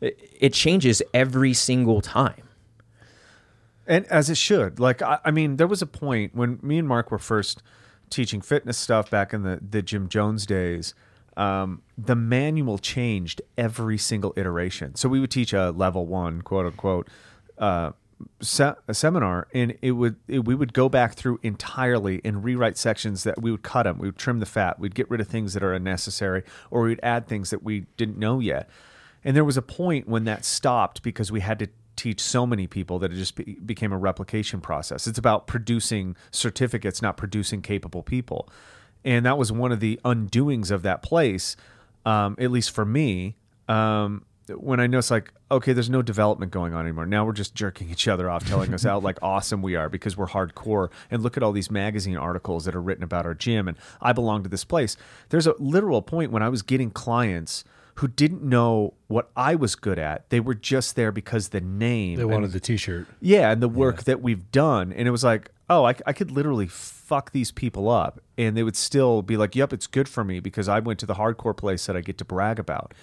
it 0.00 0.52
changes 0.52 1.02
every 1.12 1.54
single 1.54 2.00
time. 2.00 2.48
and 3.86 4.06
as 4.06 4.30
it 4.30 4.36
should. 4.36 4.78
Like 4.80 5.02
I, 5.02 5.18
I 5.24 5.30
mean 5.30 5.56
there 5.56 5.66
was 5.66 5.82
a 5.82 5.86
point 5.86 6.34
when 6.34 6.58
me 6.62 6.78
and 6.78 6.88
mark 6.88 7.10
were 7.10 7.18
first 7.18 7.62
teaching 8.08 8.40
fitness 8.40 8.76
stuff 8.78 9.10
back 9.10 9.32
in 9.32 9.42
the, 9.42 9.60
the 9.62 9.82
Gym 9.82 10.08
Jones 10.08 10.46
days 10.46 10.94
um, 11.36 11.82
the 11.96 12.16
manual 12.16 12.76
changed 12.78 13.40
every 13.56 13.96
single 13.96 14.34
iteration. 14.36 14.94
So 14.96 15.08
we 15.08 15.20
would 15.20 15.30
teach 15.30 15.52
a 15.52 15.70
level 15.70 16.06
one 16.06 16.42
quote 16.42 16.66
unquote 16.66 17.08
uh, 17.58 17.92
se- 18.40 18.74
seminar 18.92 19.48
and 19.54 19.76
it 19.80 19.92
would 19.92 20.16
it, 20.28 20.44
we 20.44 20.54
would 20.54 20.72
go 20.72 20.88
back 20.88 21.14
through 21.14 21.38
entirely 21.42 22.20
and 22.24 22.44
rewrite 22.44 22.76
sections 22.76 23.22
that 23.24 23.40
we 23.40 23.50
would 23.50 23.62
cut 23.62 23.84
them 23.84 23.98
we 23.98 24.08
would 24.08 24.18
trim 24.18 24.40
the 24.40 24.46
fat. 24.46 24.78
We'd 24.78 24.94
get 24.94 25.08
rid 25.10 25.20
of 25.20 25.28
things 25.28 25.54
that 25.54 25.62
are 25.62 25.72
unnecessary 25.72 26.42
or 26.70 26.82
we'd 26.82 27.00
add 27.02 27.26
things 27.28 27.50
that 27.50 27.62
we 27.62 27.86
didn't 27.96 28.18
know 28.18 28.40
yet 28.40 28.68
and 29.24 29.36
there 29.36 29.44
was 29.44 29.56
a 29.56 29.62
point 29.62 30.08
when 30.08 30.24
that 30.24 30.44
stopped 30.44 31.02
because 31.02 31.30
we 31.30 31.40
had 31.40 31.58
to 31.58 31.68
teach 31.96 32.20
so 32.20 32.46
many 32.46 32.66
people 32.66 32.98
that 32.98 33.12
it 33.12 33.16
just 33.16 33.34
be, 33.34 33.58
became 33.64 33.92
a 33.92 33.98
replication 33.98 34.60
process. 34.60 35.06
It's 35.06 35.18
about 35.18 35.46
producing 35.46 36.16
certificates, 36.30 37.02
not 37.02 37.16
producing 37.16 37.60
capable 37.60 38.02
people. 38.02 38.48
And 39.04 39.26
that 39.26 39.36
was 39.36 39.52
one 39.52 39.72
of 39.72 39.80
the 39.80 40.00
undoings 40.04 40.70
of 40.70 40.82
that 40.82 41.02
place, 41.02 41.56
um, 42.06 42.36
at 42.38 42.50
least 42.50 42.70
for 42.70 42.84
me. 42.84 43.36
Um, 43.68 44.24
when 44.56 44.80
I 44.80 44.86
noticed, 44.86 45.10
like, 45.10 45.32
okay, 45.50 45.72
there's 45.72 45.90
no 45.90 46.02
development 46.02 46.50
going 46.50 46.74
on 46.74 46.80
anymore. 46.80 47.06
Now 47.06 47.24
we're 47.24 47.32
just 47.32 47.54
jerking 47.54 47.90
each 47.90 48.08
other 48.08 48.28
off, 48.28 48.48
telling 48.48 48.74
us 48.74 48.82
how 48.82 48.98
like 48.98 49.18
awesome 49.22 49.62
we 49.62 49.76
are 49.76 49.88
because 49.88 50.16
we're 50.16 50.26
hardcore. 50.26 50.90
And 51.10 51.22
look 51.22 51.36
at 51.36 51.42
all 51.42 51.52
these 51.52 51.70
magazine 51.70 52.16
articles 52.16 52.64
that 52.64 52.74
are 52.74 52.82
written 52.82 53.04
about 53.04 53.26
our 53.26 53.34
gym, 53.34 53.68
and 53.68 53.76
I 54.00 54.12
belong 54.12 54.42
to 54.42 54.48
this 54.48 54.64
place. 54.64 54.96
There's 55.28 55.46
a 55.46 55.54
literal 55.58 56.02
point 56.02 56.32
when 56.32 56.42
I 56.42 56.48
was 56.48 56.62
getting 56.62 56.90
clients 56.90 57.62
who 57.96 58.08
didn't 58.08 58.42
know 58.42 58.94
what 59.08 59.30
I 59.36 59.54
was 59.54 59.74
good 59.74 59.98
at. 59.98 60.28
They 60.30 60.40
were 60.40 60.54
just 60.54 60.96
there 60.96 61.12
because 61.12 61.48
the 61.48 61.60
name. 61.60 62.16
They 62.16 62.22
and- 62.22 62.30
wanted 62.30 62.52
the 62.52 62.60
T-shirt. 62.60 63.06
yeah, 63.20 63.50
and 63.50 63.62
the 63.62 63.68
work 63.68 64.04
that 64.04 64.22
we've 64.22 64.50
done. 64.50 64.92
And 64.92 65.06
it 65.06 65.10
was 65.10 65.24
like, 65.24 65.50
oh, 65.68 65.84
I, 65.84 65.94
I 66.06 66.12
could 66.12 66.30
literally 66.30 66.66
fuck 66.66 67.32
these 67.32 67.52
people 67.52 67.88
up. 67.88 68.20
And 68.36 68.56
they 68.56 68.62
would 68.62 68.76
still 68.76 69.22
be 69.22 69.36
like, 69.36 69.54
yep, 69.54 69.72
it's 69.72 69.86
good 69.86 70.08
for 70.08 70.24
me 70.24 70.40
because 70.40 70.68
I 70.68 70.80
went 70.80 70.98
to 71.00 71.06
the 71.06 71.14
hardcore 71.14 71.56
place 71.56 71.86
that 71.86 71.96
I 71.96 72.00
get 72.00 72.18
to 72.18 72.24
brag 72.24 72.58
about. 72.58 72.94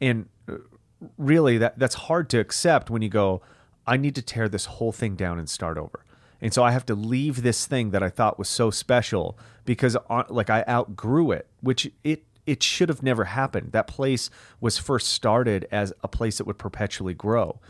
And 0.00 0.28
uh, 0.48 0.56
really, 1.18 1.58
that 1.58 1.78
that's 1.78 1.94
hard 1.94 2.28
to 2.30 2.38
accept 2.38 2.90
when 2.90 3.02
you 3.02 3.08
go, 3.08 3.42
I 3.86 3.96
need 3.96 4.14
to 4.14 4.22
tear 4.22 4.48
this 4.48 4.66
whole 4.66 4.92
thing 4.92 5.16
down 5.16 5.38
and 5.38 5.48
start 5.48 5.78
over. 5.78 6.04
And 6.40 6.54
so 6.54 6.62
I 6.62 6.70
have 6.70 6.86
to 6.86 6.94
leave 6.94 7.42
this 7.42 7.66
thing 7.66 7.90
that 7.90 8.02
I 8.02 8.08
thought 8.08 8.38
was 8.38 8.48
so 8.48 8.70
special 8.70 9.38
because 9.64 9.96
uh, 10.08 10.22
like 10.28 10.48
I 10.48 10.64
outgrew 10.68 11.32
it, 11.32 11.46
which 11.60 11.90
it 12.02 12.24
it 12.46 12.62
should 12.62 12.88
have 12.88 13.02
never 13.02 13.24
happened. 13.24 13.72
That 13.72 13.86
place 13.86 14.30
was 14.60 14.78
first 14.78 15.08
started 15.08 15.66
as 15.70 15.92
a 16.02 16.08
place 16.08 16.38
that 16.38 16.46
would 16.46 16.58
perpetually 16.58 17.14
grow, 17.14 17.60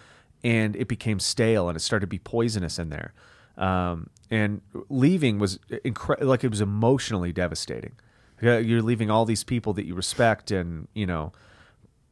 and 0.42 0.76
it 0.76 0.88
became 0.88 1.20
stale 1.20 1.68
and 1.68 1.76
it 1.76 1.80
started 1.80 2.06
to 2.06 2.10
be 2.10 2.18
poisonous 2.18 2.78
in 2.78 2.88
there. 2.88 3.12
Um, 3.56 4.08
and 4.30 4.62
leaving 4.88 5.38
was 5.38 5.58
incre- 5.70 6.22
like 6.22 6.44
it 6.44 6.50
was 6.50 6.60
emotionally 6.60 7.32
devastating. 7.32 7.92
You're 8.40 8.82
leaving 8.82 9.10
all 9.10 9.26
these 9.26 9.44
people 9.44 9.74
that 9.74 9.84
you 9.84 9.94
respect, 9.94 10.50
and 10.50 10.88
you 10.94 11.06
know. 11.06 11.32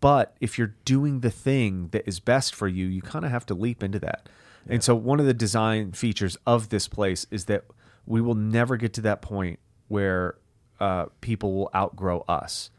But 0.01 0.37
if 0.41 0.59
you're 0.59 0.75
doing 0.85 1.21
the 1.21 1.31
thing 1.31 1.89
that 1.89 2.07
is 2.07 2.21
best 2.21 2.55
for 2.55 2.69
you, 2.69 2.87
you 2.87 3.03
kind 3.03 3.25
of 3.25 3.31
have 3.31 3.47
to 3.47 3.55
leap 3.55 3.83
into 3.83 3.99
that. 4.01 4.29
And 4.69 4.85
so, 4.85 4.95
one 4.95 5.21
of 5.21 5.27
the 5.27 5.35
design 5.35 5.93
features 5.93 6.37
of 6.47 6.69
this 6.69 6.87
place 6.87 7.27
is 7.31 7.47
that 7.47 7.65
we 8.05 8.21
will 8.21 8.35
never 8.35 8.77
get 8.77 8.93
to 8.95 9.01
that 9.03 9.23
point 9.23 9.59
where 9.89 10.37
uh, 10.81 11.07
people 11.21 11.55
will 11.55 11.71
outgrow 11.75 12.25
us, 12.29 12.71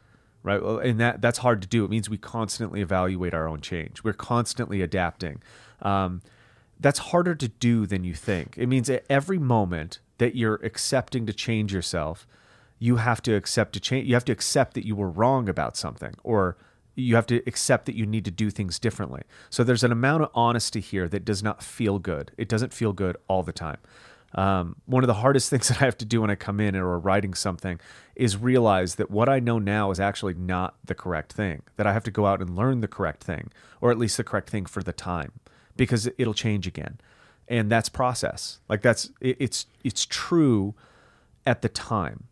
right? 0.42 0.60
And 0.60 0.98
that 1.00 1.20
that's 1.20 1.38
hard 1.38 1.62
to 1.62 1.68
do. 1.68 1.84
It 1.84 1.90
means 1.90 2.08
we 2.08 2.18
constantly 2.18 2.80
evaluate 2.80 3.34
our 3.34 3.46
own 3.48 3.60
change. 3.60 4.02
We're 4.04 4.12
constantly 4.12 4.82
adapting. 4.82 5.42
Um, 5.82 6.22
that's 6.78 6.98
harder 6.98 7.34
to 7.34 7.48
do 7.48 7.86
than 7.86 8.04
you 8.04 8.14
think. 8.14 8.56
It 8.56 8.66
means 8.66 8.88
at 8.88 9.04
every 9.10 9.38
moment 9.38 10.00
that 10.18 10.34
you're 10.34 10.60
accepting 10.62 11.26
to 11.26 11.32
change 11.32 11.72
yourself, 11.72 12.26
you 12.78 12.96
have 12.96 13.20
to 13.22 13.34
accept 13.34 13.74
to 13.74 13.80
change. 13.80 14.08
You 14.08 14.14
have 14.14 14.24
to 14.26 14.32
accept 14.32 14.74
that 14.74 14.86
you 14.86 14.96
were 14.96 15.10
wrong 15.10 15.48
about 15.48 15.76
something, 15.76 16.14
or 16.24 16.56
you 16.94 17.14
have 17.14 17.26
to 17.26 17.42
accept 17.46 17.86
that 17.86 17.94
you 17.94 18.06
need 18.06 18.24
to 18.24 18.30
do 18.30 18.50
things 18.50 18.78
differently. 18.78 19.22
So 19.50 19.62
there's 19.62 19.84
an 19.84 19.92
amount 19.92 20.22
of 20.22 20.30
honesty 20.34 20.80
here 20.80 21.08
that 21.08 21.24
does 21.24 21.42
not 21.42 21.62
feel 21.62 21.98
good. 21.98 22.32
It 22.36 22.48
doesn't 22.48 22.72
feel 22.72 22.92
good 22.92 23.16
all 23.28 23.42
the 23.42 23.52
time. 23.52 23.78
Um, 24.34 24.76
one 24.86 25.02
of 25.02 25.08
the 25.08 25.14
hardest 25.14 25.50
things 25.50 25.68
that 25.68 25.82
I 25.82 25.84
have 25.84 25.98
to 25.98 26.04
do 26.04 26.20
when 26.20 26.30
I 26.30 26.34
come 26.34 26.60
in 26.60 26.76
or 26.76 26.98
writing 26.98 27.34
something 27.34 27.80
is 28.14 28.36
realize 28.36 28.96
that 28.96 29.10
what 29.10 29.28
I 29.28 29.40
know 29.40 29.58
now 29.58 29.90
is 29.90 30.00
actually 30.00 30.34
not 30.34 30.74
the 30.84 30.94
correct 30.94 31.32
thing. 31.32 31.62
That 31.76 31.86
I 31.86 31.92
have 31.92 32.04
to 32.04 32.10
go 32.10 32.26
out 32.26 32.40
and 32.40 32.56
learn 32.56 32.80
the 32.80 32.88
correct 32.88 33.24
thing, 33.24 33.50
or 33.80 33.90
at 33.90 33.98
least 33.98 34.16
the 34.16 34.24
correct 34.24 34.50
thing 34.50 34.66
for 34.66 34.82
the 34.82 34.92
time, 34.92 35.32
because 35.76 36.08
it'll 36.18 36.34
change 36.34 36.66
again, 36.66 37.00
and 37.48 37.70
that's 37.70 37.88
process. 37.88 38.60
Like 38.68 38.82
that's 38.82 39.10
it, 39.20 39.36
it's 39.40 39.66
it's 39.84 40.06
true 40.06 40.74
at 41.46 41.62
the 41.62 41.68
time, 41.68 42.24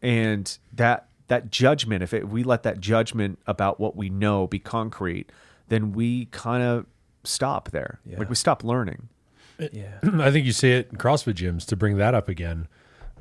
and 0.00 0.58
that 0.72 1.08
that 1.28 1.50
judgment. 1.50 2.02
If 2.02 2.12
it, 2.12 2.28
we 2.28 2.44
let 2.44 2.62
that 2.64 2.80
judgment 2.80 3.38
about 3.46 3.80
what 3.80 3.96
we 3.96 4.10
know 4.10 4.46
be 4.46 4.58
concrete, 4.58 5.30
then 5.68 5.92
we 5.92 6.26
kind 6.26 6.62
of 6.62 6.86
stop 7.24 7.70
there. 7.70 8.00
Like 8.18 8.28
we 8.28 8.36
stop 8.36 8.62
learning. 8.62 9.08
Yeah. 9.72 9.98
I 10.20 10.30
think 10.30 10.46
you 10.46 10.52
see 10.52 10.72
it 10.72 10.88
in 10.90 10.98
CrossFit 10.98 11.34
gyms 11.34 11.66
to 11.66 11.76
bring 11.76 11.96
that 11.98 12.14
up 12.14 12.28
again. 12.28 12.68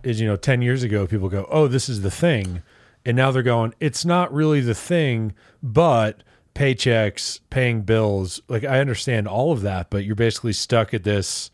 Is 0.03 0.19
you 0.19 0.27
know, 0.27 0.35
ten 0.35 0.61
years 0.61 0.83
ago 0.83 1.05
people 1.05 1.29
go, 1.29 1.47
"Oh, 1.51 1.67
this 1.67 1.87
is 1.87 2.01
the 2.01 2.11
thing," 2.11 2.63
and 3.05 3.15
now 3.15 3.31
they're 3.31 3.43
going, 3.43 3.75
"It's 3.79 4.03
not 4.03 4.33
really 4.33 4.61
the 4.61 4.73
thing," 4.73 5.33
but 5.61 6.23
paychecks, 6.55 7.39
paying 7.49 7.81
bills. 7.81 8.41
Like 8.47 8.63
I 8.63 8.79
understand 8.79 9.27
all 9.27 9.51
of 9.51 9.61
that, 9.61 9.89
but 9.89 10.03
you're 10.03 10.15
basically 10.15 10.53
stuck 10.53 10.93
at 10.93 11.03
this. 11.03 11.51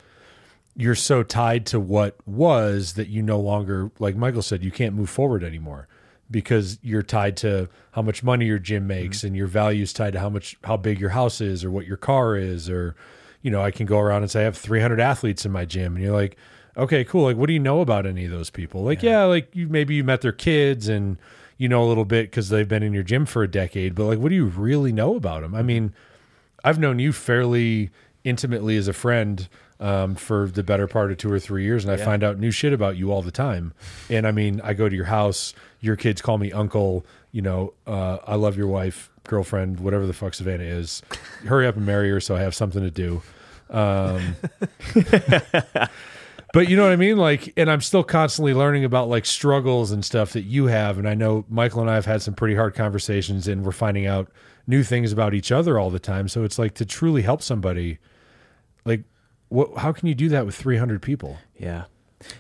You're 0.76 0.96
so 0.96 1.24
tied 1.24 1.66
to 1.68 1.80
what 1.80 2.16
was 2.28 2.94
that 2.94 3.08
you 3.08 3.24
no 3.24 3.40
longer, 3.40 3.92
like 4.00 4.16
Michael 4.16 4.44
said, 4.44 4.64
you 4.64 4.70
can't 4.70 4.94
move 4.94 5.10
forward 5.10 5.44
anymore 5.44 5.88
because 6.30 6.78
you're 6.82 7.02
tied 7.02 7.38
to 7.38 7.70
how 7.92 8.02
much 8.02 8.24
money 8.24 8.46
your 8.46 8.60
gym 8.60 8.84
mm-hmm. 8.84 8.88
makes 8.88 9.24
and 9.24 9.36
your 9.36 9.48
values 9.48 9.94
tied 9.94 10.14
to 10.14 10.20
how 10.20 10.30
much 10.30 10.56
how 10.64 10.78
big 10.78 11.00
your 11.00 11.12
house 11.12 11.42
is 11.42 11.64
or 11.64 11.72
what 11.72 11.86
your 11.86 11.98
car 11.98 12.36
is 12.36 12.70
or 12.70 12.96
you 13.42 13.52
know 13.52 13.62
I 13.62 13.72
can 13.72 13.86
go 13.86 14.00
around 14.00 14.24
and 14.24 14.32
say 14.32 14.42
I 14.42 14.44
have 14.44 14.58
300 14.58 15.00
athletes 15.00 15.46
in 15.46 15.52
my 15.52 15.66
gym. 15.66 15.96
And 15.96 16.04
you're 16.04 16.14
like 16.14 16.38
okay 16.76 17.04
cool. 17.04 17.24
Like 17.24 17.38
what 17.38 17.48
do 17.48 17.54
you 17.54 17.60
know 17.60 17.82
about 17.82 18.06
any 18.06 18.26
of 18.26 18.32
those 18.32 18.50
people? 18.50 18.84
Like 18.84 19.04
yeah, 19.04 19.24
like 19.24 19.56
you 19.56 19.68
maybe 19.68 19.96
you 19.96 20.04
met 20.04 20.22
their 20.22 20.32
kids 20.32 20.88
and 20.88 21.18
you 21.58 21.68
know 21.68 21.84
a 21.84 21.88
little 21.88 22.06
bit 22.06 22.32
cuz 22.32 22.50
they've 22.50 22.68
been 22.68 22.84
in 22.84 22.94
your 22.94 23.04
gym 23.04 23.26
for 23.26 23.42
a 23.42 23.48
decade 23.48 23.96
but 23.96 24.06
like 24.06 24.20
what 24.20 24.30
do 24.30 24.36
you 24.36 24.46
really 24.46 24.92
know 24.92 25.16
about 25.16 25.42
them 25.42 25.56
I 25.56 25.64
mean 25.64 25.92
I've 26.64 26.78
known 26.78 27.00
you 27.00 27.14
fairly 27.14 27.90
intimately 28.24 28.78
as 28.78 28.88
a 28.88 28.94
friend 28.94 29.48
um, 29.80 30.16
for 30.16 30.48
the 30.48 30.64
better 30.64 30.88
part 30.88 31.12
of 31.12 31.18
two 31.18 31.32
or 31.32 31.40
three 31.40 31.64
years, 31.64 31.86
and 31.86 31.94
I 31.94 31.98
find 31.98 32.24
out 32.24 32.40
new 32.40 32.52
shit 32.52 32.74
about 32.74 32.98
you 32.98 33.12
all 33.12 33.22
the 33.22 33.32
time. 33.32 33.74
And 34.10 34.28
I 34.28 34.32
mean, 34.32 34.60
I 34.64 34.74
go 34.74 34.90
to 34.90 34.96
your 34.96 35.06
house, 35.06 35.54
your 35.82 35.96
kids 35.96 36.22
call 36.22 36.38
me 36.38 36.52
uncle. 36.52 37.06
You 37.32 37.44
know, 37.44 37.74
uh, 37.86 38.18
I 38.26 38.36
love 38.36 38.58
your 38.58 38.68
wife, 38.68 39.12
girlfriend, 39.28 39.80
whatever 39.80 40.06
the 40.06 40.14
fuck 40.14 40.34
Savannah 40.34 40.64
is. 40.64 41.02
Hurry 41.46 41.68
up 41.68 41.76
and 41.76 41.86
marry 41.86 42.10
her 42.10 42.20
so 42.20 42.36
I 42.36 42.42
have 42.42 42.56
something 42.56 42.82
to 42.82 42.92
do. 42.92 43.22
Um, 43.70 44.36
but 46.54 46.70
you 46.70 46.78
know 46.78 46.84
what 46.84 46.92
I 46.92 46.96
mean? 46.96 47.18
Like, 47.18 47.54
and 47.58 47.70
I'm 47.70 47.82
still 47.82 48.04
constantly 48.04 48.54
learning 48.54 48.86
about 48.86 49.10
like 49.10 49.26
struggles 49.26 49.92
and 49.92 50.04
stuff 50.04 50.34
that 50.34 50.44
you 50.44 50.66
have. 50.66 50.98
And 50.98 51.08
I 51.08 51.14
know 51.14 51.46
Michael 51.50 51.82
and 51.82 51.90
I 51.90 51.96
have 51.96 52.06
had 52.06 52.22
some 52.22 52.34
pretty 52.34 52.56
hard 52.56 52.76
conversations 52.76 53.48
and 53.48 53.64
we're 53.64 53.72
finding 53.72 54.06
out 54.06 54.32
new 54.66 54.84
things 54.84 55.12
about 55.12 55.34
each 55.34 55.52
other 55.52 55.80
all 55.80 55.90
the 55.90 56.00
time. 56.00 56.28
So 56.28 56.44
it's 56.44 56.60
like 56.60 56.74
to 56.76 56.86
truly 56.86 57.22
help 57.22 57.42
somebody, 57.42 58.00
like, 58.86 59.04
what, 59.50 59.78
how 59.78 59.94
can 59.94 60.08
you 60.08 60.16
do 60.16 60.30
that 60.30 60.46
with 60.46 60.56
300 60.56 61.02
people? 61.02 61.38
Yeah. 61.56 61.86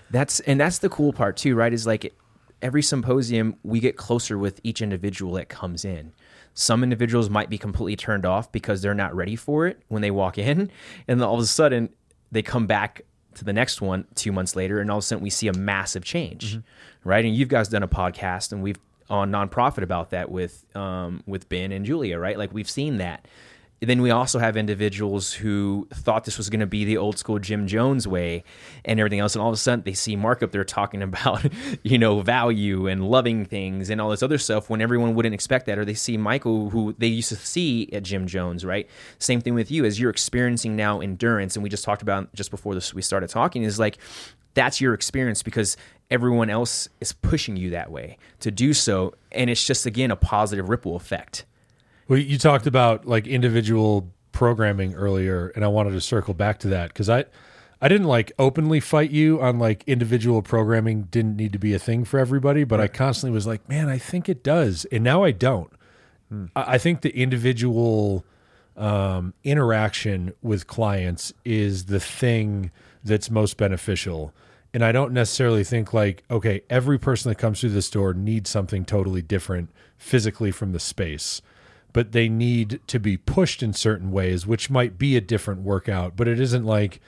That's 0.09 0.39
and 0.41 0.59
that's 0.59 0.79
the 0.79 0.89
cool 0.89 1.13
part 1.13 1.37
too, 1.37 1.55
right? 1.55 1.71
Is 1.71 1.85
like 1.85 2.13
every 2.61 2.81
symposium 2.81 3.55
we 3.63 3.79
get 3.79 3.97
closer 3.97 4.37
with 4.37 4.59
each 4.63 4.81
individual 4.81 5.33
that 5.33 5.49
comes 5.49 5.85
in. 5.85 6.13
Some 6.59 6.81
individuals 6.81 7.29
might 7.29 7.51
be 7.51 7.59
completely 7.59 7.95
turned 7.95 8.25
off 8.25 8.51
because 8.51 8.81
they're 8.81 8.95
not 8.95 9.15
ready 9.15 9.35
for 9.35 9.67
it 9.67 9.79
when 9.89 10.01
they 10.01 10.09
walk 10.09 10.39
in, 10.39 10.71
and 11.07 11.21
all 11.21 11.35
of 11.35 11.41
a 11.41 11.45
sudden 11.45 11.89
they 12.31 12.41
come 12.41 12.65
back 12.65 13.03
to 13.35 13.45
the 13.45 13.53
next 13.53 13.79
one 13.79 14.07
two 14.15 14.31
months 14.31 14.55
later, 14.55 14.79
and 14.79 14.89
all 14.89 14.97
of 14.97 15.03
a 15.03 15.05
sudden 15.05 15.23
we 15.23 15.29
see 15.29 15.47
a 15.47 15.53
massive 15.53 16.03
change, 16.03 16.57
right? 17.03 17.23
And 17.23 17.35
you 17.35 17.45
guys 17.45 17.69
done 17.69 17.83
a 17.83 17.87
podcast, 17.87 18.51
and 18.51 18.63
we've 18.63 18.79
on 19.07 19.31
nonprofit 19.31 19.83
about 19.83 20.09
that 20.09 20.31
with 20.31 20.65
um, 20.75 21.21
with 21.27 21.47
Ben 21.47 21.71
and 21.71 21.85
Julia, 21.85 22.17
right? 22.17 22.39
Like 22.39 22.51
we've 22.51 22.69
seen 22.69 22.97
that. 22.97 23.27
Then 23.79 24.01
we 24.01 24.09
also 24.09 24.39
have 24.39 24.57
individuals 24.57 25.33
who 25.33 25.87
thought 25.93 26.25
this 26.25 26.37
was 26.37 26.49
going 26.49 26.61
to 26.61 26.67
be 26.67 26.83
the 26.83 26.97
old 26.97 27.19
school 27.19 27.37
Gym 27.37 27.67
Jones 27.67 28.07
way 28.07 28.43
and 28.83 28.99
everything 28.99 29.19
else, 29.19 29.35
and 29.35 29.41
all 29.41 29.49
of 29.49 29.53
a 29.53 29.57
sudden 29.57 29.83
they 29.83 29.93
see 29.93 30.15
Mark 30.15 30.41
up 30.41 30.51
there 30.51 30.63
talking 30.63 31.01
about, 31.03 31.45
you 31.83 31.97
know, 31.97 32.21
value 32.21 32.87
and 32.87 33.07
loving 33.07 33.45
things 33.45 33.89
and 33.89 34.01
all 34.01 34.09
this 34.09 34.23
other 34.23 34.37
stuff 34.37 34.69
when 34.69 34.81
everyone 34.81 35.13
wouldn't 35.13 35.35
expect 35.35 35.67
that, 35.67 35.77
or 35.77 35.85
they 35.85 35.93
see 35.93 36.17
Michael 36.17 36.69
who 36.69 36.95
they 36.97 37.07
used 37.07 37.29
to 37.29 37.35
see 37.35 37.89
at 37.93 38.03
Gym 38.03 38.25
Jones, 38.25 38.65
right? 38.65 38.89
Same 39.19 39.41
thing 39.41 39.53
with 39.53 39.69
you 39.69 39.85
as 39.85 39.99
you're 39.99 40.09
experiencing 40.09 40.75
now 40.75 40.99
endurance, 40.99 41.55
and 41.55 41.63
we 41.63 41.69
just 41.69 41.83
talked 41.83 42.01
about 42.01 42.33
just 42.33 42.49
before 42.49 42.73
this 42.73 42.93
we 42.93 43.01
started 43.01 43.29
talking 43.29 43.63
is 43.63 43.77
like 43.79 43.97
that's 44.55 44.81
your 44.81 44.95
experience 44.95 45.43
because 45.43 45.77
everyone 46.09 46.49
else 46.49 46.89
is 46.99 47.13
pushing 47.13 47.55
you 47.57 47.69
that 47.69 47.91
way 47.91 48.17
to 48.39 48.49
do 48.49 48.73
so, 48.73 49.13
and 49.31 49.51
it's 49.51 49.63
just 49.63 49.85
again 49.85 50.09
a 50.09 50.15
positive 50.15 50.67
ripple 50.67 50.95
effect. 50.95 51.45
Well, 52.07 52.19
you 52.19 52.37
talked 52.37 52.67
about 52.67 53.05
like 53.05 53.27
individual 53.27 54.09
programming 54.31 54.93
earlier, 54.93 55.49
and 55.55 55.65
I 55.65 55.67
wanted 55.67 55.91
to 55.91 56.01
circle 56.01 56.33
back 56.33 56.59
to 56.59 56.69
that 56.69 56.89
because 56.89 57.09
I, 57.09 57.25
I 57.81 57.89
didn't 57.89 58.07
like 58.07 58.31
openly 58.39 58.79
fight 58.79 59.11
you 59.11 59.41
on 59.41 59.59
like 59.59 59.83
individual 59.87 60.41
programming 60.41 61.03
didn't 61.03 61.35
need 61.35 61.51
to 61.53 61.59
be 61.59 61.73
a 61.73 61.79
thing 61.79 62.05
for 62.05 62.17
everybody, 62.17 62.63
but 62.63 62.79
I 62.79 62.87
constantly 62.87 63.33
was 63.33 63.45
like, 63.45 63.67
man, 63.67 63.89
I 63.89 63.97
think 63.97 64.29
it 64.29 64.41
does, 64.41 64.85
and 64.85 65.03
now 65.03 65.23
I 65.23 65.31
don't. 65.31 65.71
I, 66.55 66.73
I 66.73 66.77
think 66.77 67.01
the 67.01 67.15
individual 67.15 68.23
um, 68.77 69.33
interaction 69.43 70.33
with 70.41 70.65
clients 70.67 71.33
is 71.43 71.85
the 71.85 71.99
thing 71.99 72.71
that's 73.03 73.29
most 73.29 73.57
beneficial. 73.57 74.33
And 74.73 74.83
I 74.83 74.91
don't 74.91 75.11
necessarily 75.11 75.63
think 75.63 75.93
like, 75.93 76.23
okay, 76.29 76.61
every 76.69 76.99
person 76.99 77.29
that 77.29 77.35
comes 77.35 77.59
through 77.59 77.71
this 77.71 77.89
door 77.89 78.13
needs 78.13 78.49
something 78.49 78.85
totally 78.85 79.21
different 79.21 79.71
physically 79.97 80.51
from 80.51 80.71
the 80.73 80.79
space 80.79 81.41
but 81.97 82.11
they 82.11 82.29
need 82.29 82.79
to 82.85 82.99
be 82.99 83.17
pushed 83.17 83.63
in 83.63 83.73
certain 83.73 84.11
ways, 84.11 84.45
which 84.45 84.69
might 84.69 84.99
be 84.99 85.17
a 85.17 85.19
different 85.19 85.61
workout. 85.61 86.15
But 86.15 86.27
it 86.27 86.39
isn't 86.39 86.63
like, 86.63 87.01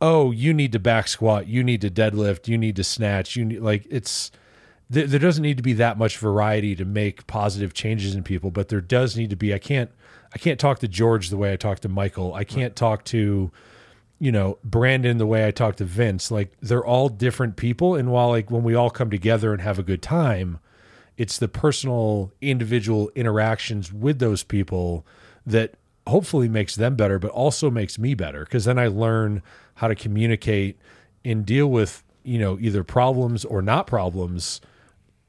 oh, 0.00 0.32
you 0.32 0.52
need 0.52 0.72
to 0.72 0.80
back 0.80 1.06
squat, 1.06 1.46
you 1.46 1.62
need 1.62 1.80
to 1.82 1.88
deadlift, 1.88 2.48
you 2.48 2.58
need 2.58 2.74
to 2.74 2.82
snatch, 2.82 3.36
you 3.36 3.44
need 3.44 3.60
like 3.60 3.86
it's 3.88 4.32
there, 4.90 5.06
there 5.06 5.20
doesn't 5.20 5.44
need 5.44 5.58
to 5.58 5.62
be 5.62 5.74
that 5.74 5.96
much 5.96 6.18
variety 6.18 6.74
to 6.74 6.84
make 6.84 7.28
positive 7.28 7.72
changes 7.72 8.16
in 8.16 8.24
people, 8.24 8.50
but 8.50 8.68
there 8.68 8.80
does 8.80 9.16
need 9.16 9.30
to 9.30 9.36
be. 9.36 9.54
I 9.54 9.60
can't 9.60 9.92
I 10.34 10.38
can't 10.38 10.58
talk 10.58 10.80
to 10.80 10.88
George 10.88 11.30
the 11.30 11.36
way 11.36 11.52
I 11.52 11.56
talk 11.56 11.78
to 11.78 11.88
Michael. 11.88 12.34
I 12.34 12.42
can't 12.42 12.74
talk 12.74 13.04
to 13.04 13.52
you 14.18 14.32
know 14.32 14.58
Brandon 14.64 15.18
the 15.18 15.26
way 15.26 15.46
I 15.46 15.52
talk 15.52 15.76
to 15.76 15.84
Vince. 15.84 16.32
Like 16.32 16.50
they're 16.60 16.84
all 16.84 17.08
different 17.08 17.54
people, 17.54 17.94
and 17.94 18.10
while 18.10 18.30
like 18.30 18.50
when 18.50 18.64
we 18.64 18.74
all 18.74 18.90
come 18.90 19.08
together 19.08 19.52
and 19.52 19.62
have 19.62 19.78
a 19.78 19.84
good 19.84 20.02
time 20.02 20.58
it's 21.16 21.38
the 21.38 21.48
personal 21.48 22.32
individual 22.40 23.10
interactions 23.14 23.92
with 23.92 24.18
those 24.18 24.42
people 24.42 25.06
that 25.46 25.74
hopefully 26.06 26.48
makes 26.48 26.74
them 26.76 26.96
better 26.96 27.18
but 27.18 27.30
also 27.30 27.70
makes 27.70 27.98
me 27.98 28.14
better. 28.14 28.44
Because 28.44 28.64
then 28.64 28.78
i 28.78 28.86
learn 28.86 29.42
how 29.74 29.88
to 29.88 29.94
communicate 29.94 30.78
and 31.24 31.46
deal 31.46 31.68
with 31.68 32.02
you 32.24 32.38
know 32.38 32.58
either 32.60 32.84
problems 32.84 33.44
or 33.44 33.62
not 33.62 33.86
problems 33.86 34.60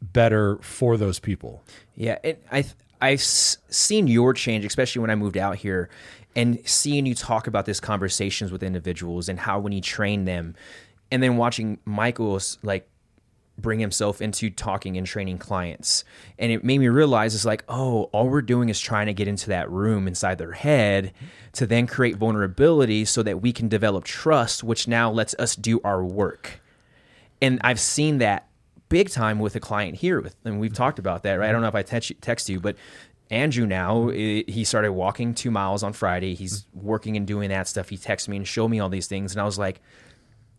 better 0.01 0.57
for 0.57 0.97
those 0.97 1.19
people. 1.19 1.63
Yeah, 1.95 2.17
it, 2.23 2.43
I 2.51 2.65
I've 3.01 3.21
seen 3.21 4.07
your 4.07 4.33
change, 4.33 4.65
especially 4.65 5.01
when 5.01 5.09
I 5.09 5.15
moved 5.15 5.37
out 5.37 5.57
here, 5.57 5.89
and 6.35 6.59
seeing 6.67 7.05
you 7.05 7.15
talk 7.15 7.47
about 7.47 7.65
this 7.65 7.79
conversations 7.79 8.51
with 8.51 8.63
individuals 8.63 9.29
and 9.29 9.39
how 9.39 9.59
when 9.59 9.73
you 9.73 9.81
train 9.81 10.25
them, 10.25 10.55
and 11.11 11.21
then 11.21 11.37
watching 11.37 11.79
Michael's 11.85 12.57
like 12.63 12.87
bring 13.57 13.79
himself 13.79 14.21
into 14.21 14.49
talking 14.49 14.97
and 14.97 15.05
training 15.05 15.37
clients, 15.37 16.03
and 16.39 16.51
it 16.51 16.63
made 16.63 16.79
me 16.79 16.87
realize 16.87 17.35
it's 17.35 17.45
like, 17.45 17.63
oh, 17.67 18.03
all 18.05 18.27
we're 18.29 18.41
doing 18.41 18.69
is 18.69 18.79
trying 18.79 19.07
to 19.07 19.13
get 19.13 19.27
into 19.27 19.49
that 19.49 19.69
room 19.69 20.07
inside 20.07 20.37
their 20.37 20.53
head 20.53 21.13
to 21.53 21.67
then 21.67 21.85
create 21.85 22.17
vulnerability 22.17 23.05
so 23.05 23.21
that 23.23 23.41
we 23.41 23.53
can 23.53 23.67
develop 23.67 24.03
trust, 24.03 24.63
which 24.63 24.87
now 24.87 25.11
lets 25.11 25.35
us 25.35 25.55
do 25.55 25.79
our 25.83 26.03
work. 26.03 26.61
And 27.41 27.59
I've 27.63 27.79
seen 27.79 28.17
that 28.19 28.47
big 28.89 29.09
time 29.09 29.39
with 29.39 29.55
a 29.55 29.59
client 29.59 29.97
here 29.97 30.21
with 30.21 30.35
and 30.45 30.59
we've 30.59 30.73
talked 30.73 30.99
about 30.99 31.23
that 31.23 31.33
right? 31.33 31.49
I 31.49 31.51
don't 31.51 31.61
know 31.61 31.67
if 31.67 31.73
i 31.73 31.81
text 31.81 32.11
you, 32.11 32.15
text 32.21 32.47
you 32.47 32.59
but 32.59 32.75
andrew 33.31 33.65
now 33.65 34.09
he 34.09 34.63
started 34.63 34.91
walking 34.91 35.33
two 35.33 35.49
miles 35.49 35.81
on 35.81 35.93
friday. 35.93 36.35
He's 36.35 36.67
working 36.75 37.17
and 37.17 37.25
doing 37.25 37.49
that 37.49 37.67
stuff. 37.67 37.89
He 37.89 37.97
texted 37.97 38.27
me 38.27 38.37
and 38.37 38.47
showed 38.47 38.67
me 38.67 38.79
all 38.79 38.89
these 38.89 39.07
things. 39.07 39.31
And 39.31 39.41
i 39.41 39.45
was 39.45 39.57
like 39.57 39.81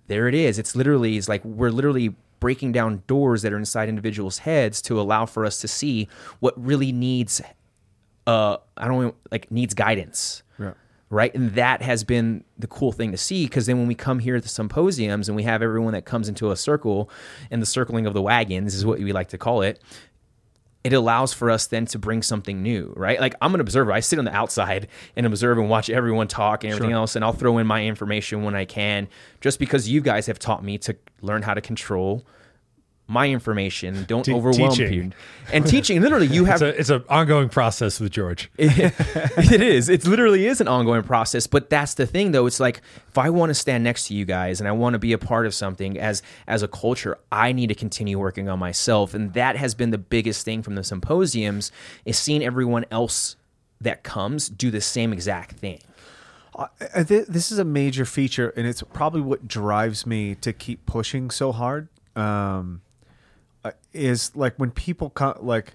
there 0.06 0.28
it 0.28 0.34
is. 0.34 0.58
It's 0.58 0.76
literally 0.76 1.16
it's 1.16 1.28
like 1.28 1.44
we're 1.44 1.70
literally 1.70 2.14
breaking 2.44 2.72
down 2.72 3.02
doors 3.06 3.40
that 3.40 3.52
are 3.54 3.56
inside 3.56 3.88
individuals 3.88 4.38
heads 4.38 4.82
to 4.82 5.00
allow 5.00 5.24
for 5.24 5.46
us 5.46 5.60
to 5.62 5.66
see 5.66 6.06
what 6.40 6.52
really 6.62 6.92
needs 6.92 7.40
uh 8.26 8.56
i 8.76 8.86
don't 8.86 9.14
like 9.30 9.50
needs 9.50 9.72
guidance 9.72 10.42
right? 11.14 11.34
And 11.34 11.54
that 11.54 11.80
has 11.82 12.02
been 12.02 12.44
the 12.58 12.66
cool 12.66 12.92
thing 12.92 13.12
to 13.12 13.16
see 13.16 13.46
because 13.46 13.66
then 13.66 13.78
when 13.78 13.86
we 13.86 13.94
come 13.94 14.18
here 14.18 14.36
at 14.36 14.42
the 14.42 14.48
symposiums 14.48 15.28
and 15.28 15.36
we 15.36 15.44
have 15.44 15.62
everyone 15.62 15.92
that 15.92 16.04
comes 16.04 16.28
into 16.28 16.50
a 16.50 16.56
circle 16.56 17.08
and 17.50 17.62
the 17.62 17.66
circling 17.66 18.06
of 18.06 18.14
the 18.14 18.22
wagons 18.22 18.74
is 18.74 18.84
what 18.84 18.98
we 18.98 19.12
like 19.12 19.28
to 19.28 19.38
call 19.38 19.62
it. 19.62 19.80
It 20.84 20.92
allows 20.92 21.32
for 21.32 21.50
us 21.50 21.66
then 21.66 21.86
to 21.86 21.98
bring 21.98 22.22
something 22.22 22.62
new, 22.62 22.92
right? 22.94 23.18
Like 23.18 23.34
I'm 23.40 23.54
an 23.54 23.60
observer. 23.60 23.90
I 23.90 24.00
sit 24.00 24.18
on 24.18 24.26
the 24.26 24.36
outside 24.36 24.86
and 25.16 25.24
observe 25.24 25.56
and 25.56 25.70
watch 25.70 25.88
everyone 25.88 26.28
talk 26.28 26.62
and 26.62 26.74
everything 26.74 26.92
else, 26.92 27.16
and 27.16 27.24
I'll 27.24 27.32
throw 27.32 27.56
in 27.56 27.66
my 27.66 27.86
information 27.86 28.42
when 28.42 28.54
I 28.54 28.66
can, 28.66 29.08
just 29.40 29.58
because 29.58 29.88
you 29.88 30.02
guys 30.02 30.26
have 30.26 30.38
taught 30.38 30.62
me 30.62 30.76
to 30.78 30.94
learn 31.22 31.40
how 31.40 31.54
to 31.54 31.62
control 31.62 32.26
my 33.06 33.28
information. 33.28 34.04
Don't 34.08 34.22
Te- 34.24 34.32
overwhelm 34.32 34.70
teaching. 34.70 35.10
people. 35.10 35.18
And 35.52 35.66
teaching, 35.66 36.00
literally, 36.00 36.26
you 36.26 36.44
have 36.46 36.62
it's 36.62 36.62
a 36.62 36.80
it's 36.80 36.90
an 36.90 37.04
ongoing 37.08 37.48
process 37.50 38.00
with 38.00 38.12
george 38.12 38.50
it 38.58 39.60
is. 39.60 39.88
It 39.88 40.06
literally 40.06 40.46
is 40.46 40.60
an 40.60 40.68
ongoing 40.68 41.02
process. 41.02 41.46
But 41.46 41.68
that's 41.68 41.94
the 41.94 42.06
thing, 42.06 42.32
though. 42.32 42.46
It's 42.46 42.60
like 42.60 42.80
if 43.08 43.18
I 43.18 43.28
want 43.30 43.50
to 43.50 43.54
stand 43.54 43.84
next 43.84 44.06
to 44.08 44.14
you 44.14 44.24
guys 44.24 44.60
and 44.60 44.66
I 44.68 44.72
want 44.72 44.94
to 44.94 44.98
be 44.98 45.12
a 45.12 45.18
part 45.18 45.44
of 45.46 45.54
something 45.54 45.98
as 45.98 46.22
as 46.46 46.62
a 46.62 46.68
culture, 46.68 47.18
I 47.30 47.52
need 47.52 47.66
to 47.68 47.74
continue 47.74 48.18
working 48.18 48.48
on 48.48 48.58
myself, 48.58 49.12
and 49.12 49.34
that 49.34 49.56
has 49.56 49.74
been 49.74 49.90
the 49.90 49.98
biggest 49.98 50.44
thing 50.44 50.62
from 50.62 50.74
the 50.74 50.84
symposiums 50.84 51.70
is 52.04 52.18
seeing 52.18 52.42
everyone 52.42 52.86
else 52.90 53.36
that 53.80 54.02
comes 54.02 54.48
do 54.48 54.70
the 54.70 54.80
same 54.80 55.12
exact 55.12 55.56
thing. 55.56 55.80
I 56.56 57.02
thi- 57.02 57.24
this 57.28 57.50
is 57.50 57.58
a 57.58 57.64
major 57.64 58.04
feature, 58.04 58.50
and 58.56 58.66
it's 58.66 58.82
probably 58.82 59.20
what 59.20 59.48
drives 59.48 60.06
me 60.06 60.36
to 60.36 60.52
keep 60.52 60.86
pushing 60.86 61.30
so 61.30 61.50
hard. 61.52 61.88
Um, 62.14 62.80
uh, 63.64 63.72
is 63.92 64.34
like 64.36 64.54
when 64.56 64.70
people 64.70 65.10
come, 65.10 65.36
like, 65.40 65.72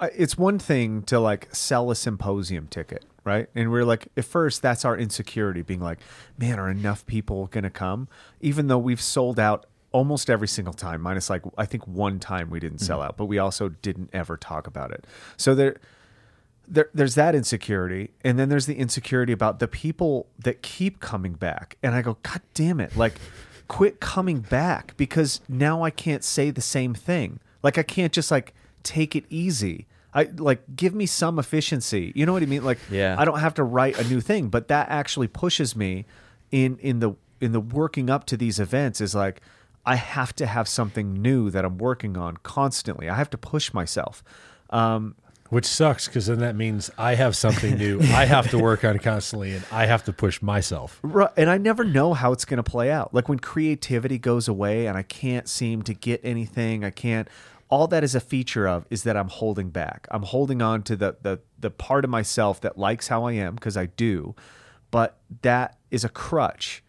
uh, 0.00 0.08
it's 0.16 0.36
one 0.36 0.58
thing 0.58 1.02
to 1.04 1.18
like 1.18 1.54
sell 1.54 1.90
a 1.90 1.94
symposium 1.94 2.66
ticket, 2.66 3.04
right? 3.24 3.48
And 3.54 3.70
we're 3.70 3.84
like, 3.84 4.08
at 4.16 4.24
first, 4.24 4.62
that's 4.62 4.84
our 4.84 4.96
insecurity, 4.96 5.62
being 5.62 5.80
like, 5.80 5.98
man, 6.38 6.58
are 6.58 6.70
enough 6.70 7.06
people 7.06 7.46
to 7.48 7.70
come? 7.70 8.08
Even 8.40 8.66
though 8.66 8.78
we've 8.78 9.00
sold 9.00 9.38
out 9.40 9.66
almost 9.92 10.28
every 10.28 10.48
single 10.48 10.74
time, 10.74 11.00
minus 11.00 11.30
like 11.30 11.42
I 11.56 11.66
think 11.66 11.86
one 11.86 12.18
time 12.18 12.50
we 12.50 12.60
didn't 12.60 12.80
sell 12.80 13.00
out, 13.00 13.16
but 13.16 13.26
we 13.26 13.38
also 13.38 13.68
didn't 13.68 14.10
ever 14.12 14.36
talk 14.36 14.66
about 14.66 14.90
it. 14.90 15.06
So 15.36 15.54
there 15.54 15.76
there, 16.66 16.90
there's 16.94 17.14
that 17.14 17.34
insecurity, 17.34 18.10
and 18.24 18.38
then 18.38 18.48
there's 18.48 18.66
the 18.66 18.74
insecurity 18.74 19.32
about 19.32 19.58
the 19.58 19.68
people 19.68 20.26
that 20.38 20.62
keep 20.62 21.00
coming 21.00 21.34
back. 21.34 21.76
And 21.82 21.94
I 21.94 22.02
go, 22.02 22.18
God 22.22 22.40
damn 22.54 22.80
it! 22.80 22.96
Like, 22.96 23.14
quit 23.68 24.00
coming 24.00 24.40
back 24.40 24.96
because 24.96 25.40
now 25.48 25.82
I 25.82 25.90
can't 25.90 26.24
say 26.24 26.50
the 26.50 26.60
same 26.60 26.94
thing. 26.94 27.40
Like, 27.62 27.78
I 27.78 27.82
can't 27.82 28.12
just 28.12 28.30
like 28.30 28.54
take 28.82 29.16
it 29.16 29.24
easy. 29.30 29.86
I 30.14 30.28
like 30.36 30.62
give 30.76 30.94
me 30.94 31.06
some 31.06 31.38
efficiency. 31.38 32.12
You 32.14 32.24
know 32.24 32.32
what 32.32 32.42
I 32.42 32.46
mean? 32.46 32.64
Like 32.64 32.78
Yeah. 32.88 33.16
I 33.18 33.24
don't 33.24 33.40
have 33.40 33.54
to 33.54 33.64
write 33.64 33.98
a 33.98 34.04
new 34.04 34.20
thing, 34.20 34.48
but 34.48 34.68
that 34.68 34.88
actually 34.88 35.26
pushes 35.26 35.74
me 35.74 36.04
in 36.52 36.78
in 36.78 37.00
the 37.00 37.14
in 37.40 37.50
the 37.52 37.60
working 37.60 38.08
up 38.08 38.24
to 38.26 38.36
these 38.36 38.60
events 38.60 39.00
is 39.00 39.14
like 39.14 39.40
I 39.84 39.96
have 39.96 40.34
to 40.36 40.46
have 40.46 40.68
something 40.68 41.12
new 41.14 41.50
that 41.50 41.64
I'm 41.64 41.78
working 41.78 42.16
on 42.16 42.36
constantly. 42.38 43.08
I 43.08 43.16
have 43.16 43.28
to 43.30 43.38
push 43.38 43.74
myself. 43.74 44.22
Um, 44.70 45.16
Which 45.54 45.66
sucks 45.66 46.08
because 46.08 46.26
then 46.26 46.40
that 46.40 46.56
means 46.56 46.90
I 46.98 47.14
have 47.14 47.36
something 47.36 47.78
new 47.78 48.00
I 48.00 48.24
have 48.24 48.50
to 48.50 48.58
work 48.58 48.84
on 48.84 48.98
constantly 48.98 49.52
and 49.52 49.64
I 49.70 49.86
have 49.86 50.02
to 50.06 50.12
push 50.12 50.42
myself. 50.42 50.98
Right, 51.04 51.30
and 51.36 51.48
I 51.48 51.58
never 51.58 51.84
know 51.84 52.12
how 52.12 52.32
it's 52.32 52.44
going 52.44 52.56
to 52.56 52.68
play 52.68 52.90
out. 52.90 53.14
Like 53.14 53.28
when 53.28 53.38
creativity 53.38 54.18
goes 54.18 54.48
away 54.48 54.88
and 54.88 54.98
I 54.98 55.04
can't 55.04 55.48
seem 55.48 55.82
to 55.82 55.94
get 55.94 56.20
anything, 56.24 56.84
I 56.84 56.90
can't. 56.90 57.28
All 57.68 57.86
that 57.86 58.02
is 58.02 58.16
a 58.16 58.20
feature 58.20 58.66
of 58.66 58.84
is 58.90 59.04
that 59.04 59.16
I'm 59.16 59.28
holding 59.28 59.70
back. 59.70 60.08
I'm 60.10 60.24
holding 60.24 60.60
on 60.60 60.82
to 60.82 60.96
the 60.96 61.18
the 61.22 61.38
the 61.56 61.70
part 61.70 62.04
of 62.04 62.10
myself 62.10 62.60
that 62.62 62.76
likes 62.76 63.06
how 63.06 63.24
I 63.24 63.34
am 63.34 63.54
because 63.54 63.76
I 63.76 63.86
do, 63.86 64.34
but 64.90 65.20
that 65.42 65.78
is 65.92 66.02
a 66.02 66.08
crutch. 66.08 66.82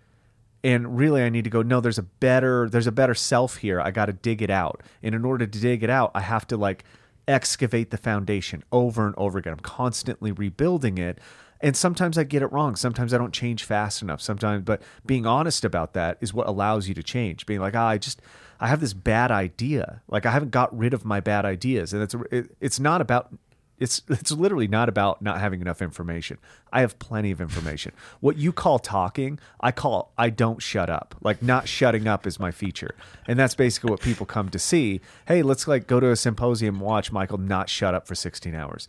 And 0.63 0.97
really, 0.97 1.21
I 1.21 1.29
need 1.29 1.43
to 1.43 1.51
go. 1.51 1.61
No, 1.61 1.81
there's 1.81 1.99
a 1.99 2.03
better 2.03 2.67
there's 2.67 2.87
a 2.87 2.91
better 2.91 3.13
self 3.13 3.57
here. 3.57 3.79
I 3.79 3.91
got 3.91 4.07
to 4.07 4.13
dig 4.13 4.41
it 4.41 4.49
out. 4.49 4.81
And 5.03 5.13
in 5.13 5.23
order 5.23 5.45
to 5.45 5.59
dig 5.59 5.83
it 5.83 5.91
out, 5.91 6.09
I 6.15 6.21
have 6.21 6.47
to 6.47 6.57
like 6.57 6.83
excavate 7.27 7.91
the 7.91 7.97
foundation 7.97 8.63
over 8.71 9.05
and 9.05 9.15
over 9.17 9.37
again. 9.37 9.53
I'm 9.53 9.59
constantly 9.59 10.31
rebuilding 10.31 10.97
it. 10.97 11.19
And 11.61 11.75
sometimes 11.75 12.17
I 12.17 12.23
get 12.23 12.41
it 12.41 12.51
wrong. 12.51 12.75
Sometimes 12.75 13.13
I 13.13 13.17
don't 13.17 13.33
change 13.33 13.63
fast 13.63 14.01
enough. 14.01 14.21
Sometimes, 14.21 14.63
but 14.63 14.81
being 15.05 15.25
honest 15.25 15.63
about 15.63 15.93
that 15.93 16.17
is 16.21 16.33
what 16.33 16.47
allows 16.47 16.87
you 16.87 16.93
to 16.95 17.03
change. 17.03 17.45
Being 17.45 17.61
like, 17.61 17.75
ah, 17.75 17.87
I 17.87 17.97
just, 17.97 18.21
I 18.59 18.67
have 18.67 18.81
this 18.81 18.93
bad 18.93 19.31
idea. 19.31 20.01
Like 20.07 20.25
I 20.25 20.31
haven't 20.31 20.51
got 20.51 20.77
rid 20.77 20.93
of 20.93 21.05
my 21.05 21.19
bad 21.21 21.45
ideas, 21.45 21.93
and 21.93 22.03
it's 22.03 22.15
it, 22.31 22.55
it's 22.59 22.79
not 22.79 23.01
about. 23.01 23.33
It's 23.79 24.01
it's 24.09 24.31
literally 24.31 24.67
not 24.67 24.89
about 24.89 25.21
not 25.21 25.39
having 25.39 25.61
enough 25.61 25.81
information. 25.81 26.37
I 26.71 26.81
have 26.81 26.97
plenty 26.99 27.31
of 27.31 27.41
information. 27.41 27.93
What 28.19 28.37
you 28.37 28.51
call 28.51 28.79
talking, 28.79 29.39
I 29.59 29.71
call 29.71 30.11
I 30.17 30.29
don't 30.29 30.61
shut 30.61 30.89
up. 30.89 31.15
Like 31.21 31.41
not 31.41 31.67
shutting 31.67 32.07
up 32.07 32.25
is 32.25 32.39
my 32.39 32.51
feature. 32.51 32.95
And 33.27 33.37
that's 33.37 33.55
basically 33.55 33.91
what 33.91 34.01
people 34.01 34.25
come 34.25 34.49
to 34.49 34.59
see. 34.59 35.01
Hey, 35.27 35.41
let's 35.41 35.67
like 35.67 35.87
go 35.87 35.99
to 35.99 36.09
a 36.09 36.15
symposium, 36.15 36.79
watch 36.79 37.11
Michael 37.11 37.37
not 37.37 37.69
shut 37.69 37.93
up 37.93 38.07
for 38.07 38.15
16 38.15 38.55
hours 38.55 38.87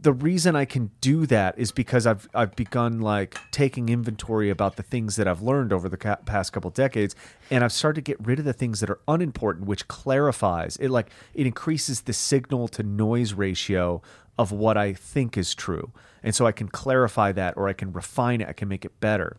the 0.00 0.12
reason 0.12 0.56
I 0.56 0.64
can 0.64 0.90
do 1.00 1.24
that 1.26 1.56
is 1.56 1.70
because 1.70 2.06
I've 2.06 2.28
I've 2.34 2.56
begun 2.56 3.00
like 3.00 3.38
taking 3.52 3.88
inventory 3.88 4.50
about 4.50 4.76
the 4.76 4.82
things 4.82 5.16
that 5.16 5.28
I've 5.28 5.40
learned 5.40 5.72
over 5.72 5.88
the 5.88 5.96
ca- 5.96 6.16
past 6.16 6.52
couple 6.52 6.70
decades, 6.70 7.14
and 7.50 7.62
I've 7.62 7.72
started 7.72 8.04
to 8.04 8.10
get 8.10 8.24
rid 8.26 8.40
of 8.40 8.44
the 8.44 8.52
things 8.52 8.80
that 8.80 8.90
are 8.90 8.98
unimportant, 9.06 9.66
which 9.66 9.86
clarifies 9.86 10.76
it. 10.78 10.90
Like 10.90 11.10
it 11.32 11.46
increases 11.46 12.02
the 12.02 12.12
signal 12.12 12.66
to 12.68 12.82
noise 12.82 13.34
ratio 13.34 14.02
of 14.36 14.50
what 14.50 14.76
I 14.76 14.94
think 14.94 15.36
is 15.36 15.54
true, 15.54 15.92
and 16.24 16.34
so 16.34 16.44
I 16.44 16.52
can 16.52 16.68
clarify 16.68 17.30
that, 17.32 17.56
or 17.56 17.68
I 17.68 17.72
can 17.72 17.92
refine 17.92 18.40
it, 18.40 18.48
I 18.48 18.52
can 18.54 18.68
make 18.68 18.84
it 18.84 18.98
better. 18.98 19.36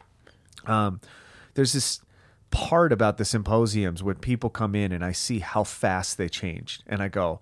Um, 0.65 1.01
there's 1.55 1.73
this 1.73 2.01
part 2.49 2.93
about 2.93 3.17
the 3.17 3.25
symposiums 3.25 4.01
when 4.01 4.15
people 4.15 4.49
come 4.49 4.73
in 4.73 4.91
and 4.91 5.03
I 5.03 5.11
see 5.11 5.39
how 5.39 5.65
fast 5.65 6.17
they 6.17 6.29
changed, 6.29 6.83
and 6.87 7.03
I 7.03 7.09
go, 7.09 7.41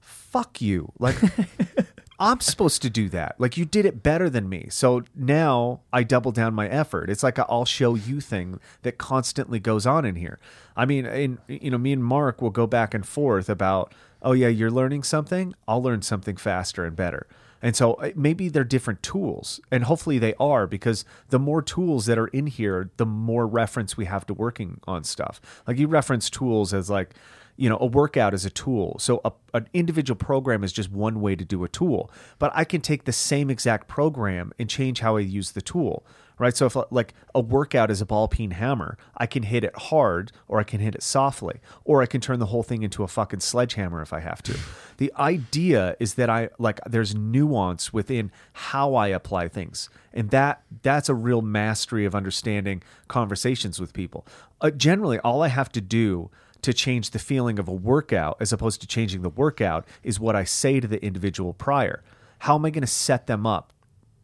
"Fuck 0.00 0.60
you!" 0.60 0.92
Like 0.98 1.16
I'm 2.18 2.40
supposed 2.40 2.82
to 2.82 2.90
do 2.90 3.08
that. 3.10 3.34
Like 3.38 3.56
you 3.56 3.64
did 3.64 3.84
it 3.84 4.02
better 4.02 4.30
than 4.30 4.48
me. 4.48 4.68
So 4.70 5.02
now 5.14 5.80
I 5.92 6.02
double 6.04 6.32
down 6.32 6.54
my 6.54 6.68
effort. 6.68 7.10
It's 7.10 7.22
like 7.22 7.38
a 7.38 7.46
I'll 7.48 7.64
show 7.64 7.94
you 7.94 8.20
thing 8.20 8.60
that 8.82 8.98
constantly 8.98 9.58
goes 9.58 9.86
on 9.86 10.04
in 10.04 10.16
here. 10.16 10.38
I 10.76 10.84
mean, 10.84 11.06
in 11.06 11.38
you 11.48 11.70
know, 11.70 11.78
me 11.78 11.92
and 11.92 12.04
Mark 12.04 12.40
will 12.40 12.50
go 12.50 12.66
back 12.66 12.94
and 12.94 13.06
forth 13.06 13.48
about, 13.48 13.92
oh 14.22 14.32
yeah, 14.32 14.48
you're 14.48 14.70
learning 14.70 15.02
something. 15.02 15.54
I'll 15.66 15.82
learn 15.82 16.02
something 16.02 16.36
faster 16.36 16.84
and 16.84 16.94
better. 16.94 17.26
And 17.60 17.74
so 17.74 17.94
uh, 17.94 18.10
maybe 18.14 18.50
they're 18.50 18.62
different 18.62 19.02
tools, 19.02 19.58
and 19.70 19.84
hopefully 19.84 20.18
they 20.18 20.34
are, 20.38 20.66
because 20.66 21.06
the 21.30 21.38
more 21.38 21.62
tools 21.62 22.04
that 22.04 22.18
are 22.18 22.26
in 22.26 22.46
here, 22.46 22.90
the 22.98 23.06
more 23.06 23.46
reference 23.46 23.96
we 23.96 24.04
have 24.04 24.26
to 24.26 24.34
working 24.34 24.80
on 24.86 25.02
stuff. 25.02 25.40
Like 25.66 25.78
you 25.78 25.88
reference 25.88 26.28
tools 26.28 26.74
as 26.74 26.90
like, 26.90 27.14
you 27.56 27.68
know, 27.68 27.78
a 27.80 27.86
workout 27.86 28.34
is 28.34 28.44
a 28.44 28.50
tool. 28.50 28.96
So 28.98 29.20
a, 29.24 29.32
an 29.52 29.68
individual 29.72 30.16
program 30.16 30.64
is 30.64 30.72
just 30.72 30.90
one 30.90 31.20
way 31.20 31.36
to 31.36 31.44
do 31.44 31.62
a 31.64 31.68
tool. 31.68 32.10
But 32.38 32.50
I 32.54 32.64
can 32.64 32.80
take 32.80 33.04
the 33.04 33.12
same 33.12 33.50
exact 33.50 33.86
program 33.86 34.52
and 34.58 34.68
change 34.68 35.00
how 35.00 35.16
I 35.16 35.20
use 35.20 35.52
the 35.52 35.62
tool, 35.62 36.04
right? 36.38 36.56
So 36.56 36.66
if 36.66 36.76
like 36.90 37.14
a 37.32 37.40
workout 37.40 37.90
is 37.90 38.00
a 38.00 38.06
ball 38.06 38.26
peen 38.26 38.52
hammer, 38.52 38.98
I 39.16 39.26
can 39.26 39.44
hit 39.44 39.62
it 39.62 39.76
hard 39.76 40.32
or 40.48 40.58
I 40.58 40.64
can 40.64 40.80
hit 40.80 40.96
it 40.96 41.02
softly, 41.02 41.60
or 41.84 42.02
I 42.02 42.06
can 42.06 42.20
turn 42.20 42.40
the 42.40 42.46
whole 42.46 42.64
thing 42.64 42.82
into 42.82 43.04
a 43.04 43.08
fucking 43.08 43.40
sledgehammer 43.40 44.02
if 44.02 44.12
I 44.12 44.20
have 44.20 44.42
to. 44.44 44.58
The 44.96 45.12
idea 45.16 45.96
is 46.00 46.14
that 46.14 46.28
I 46.28 46.48
like 46.58 46.80
there's 46.86 47.14
nuance 47.14 47.92
within 47.92 48.32
how 48.52 48.96
I 48.96 49.08
apply 49.08 49.48
things. 49.48 49.88
And 50.12 50.30
that 50.30 50.62
that's 50.82 51.08
a 51.08 51.14
real 51.14 51.42
mastery 51.42 52.04
of 52.04 52.16
understanding 52.16 52.82
conversations 53.06 53.80
with 53.80 53.92
people. 53.92 54.26
Uh, 54.60 54.70
generally, 54.70 55.18
all 55.20 55.42
I 55.42 55.48
have 55.48 55.70
to 55.72 55.80
do 55.80 56.30
to 56.64 56.72
change 56.72 57.10
the 57.10 57.18
feeling 57.18 57.58
of 57.58 57.68
a 57.68 57.72
workout 57.72 58.38
as 58.40 58.52
opposed 58.52 58.80
to 58.80 58.86
changing 58.86 59.22
the 59.22 59.28
workout 59.28 59.86
is 60.02 60.18
what 60.18 60.34
I 60.34 60.44
say 60.44 60.80
to 60.80 60.88
the 60.88 61.02
individual 61.04 61.52
prior. 61.52 62.02
How 62.40 62.54
am 62.56 62.64
I 62.64 62.70
going 62.70 62.82
to 62.82 62.86
set 62.86 63.26
them 63.26 63.46
up? 63.46 63.72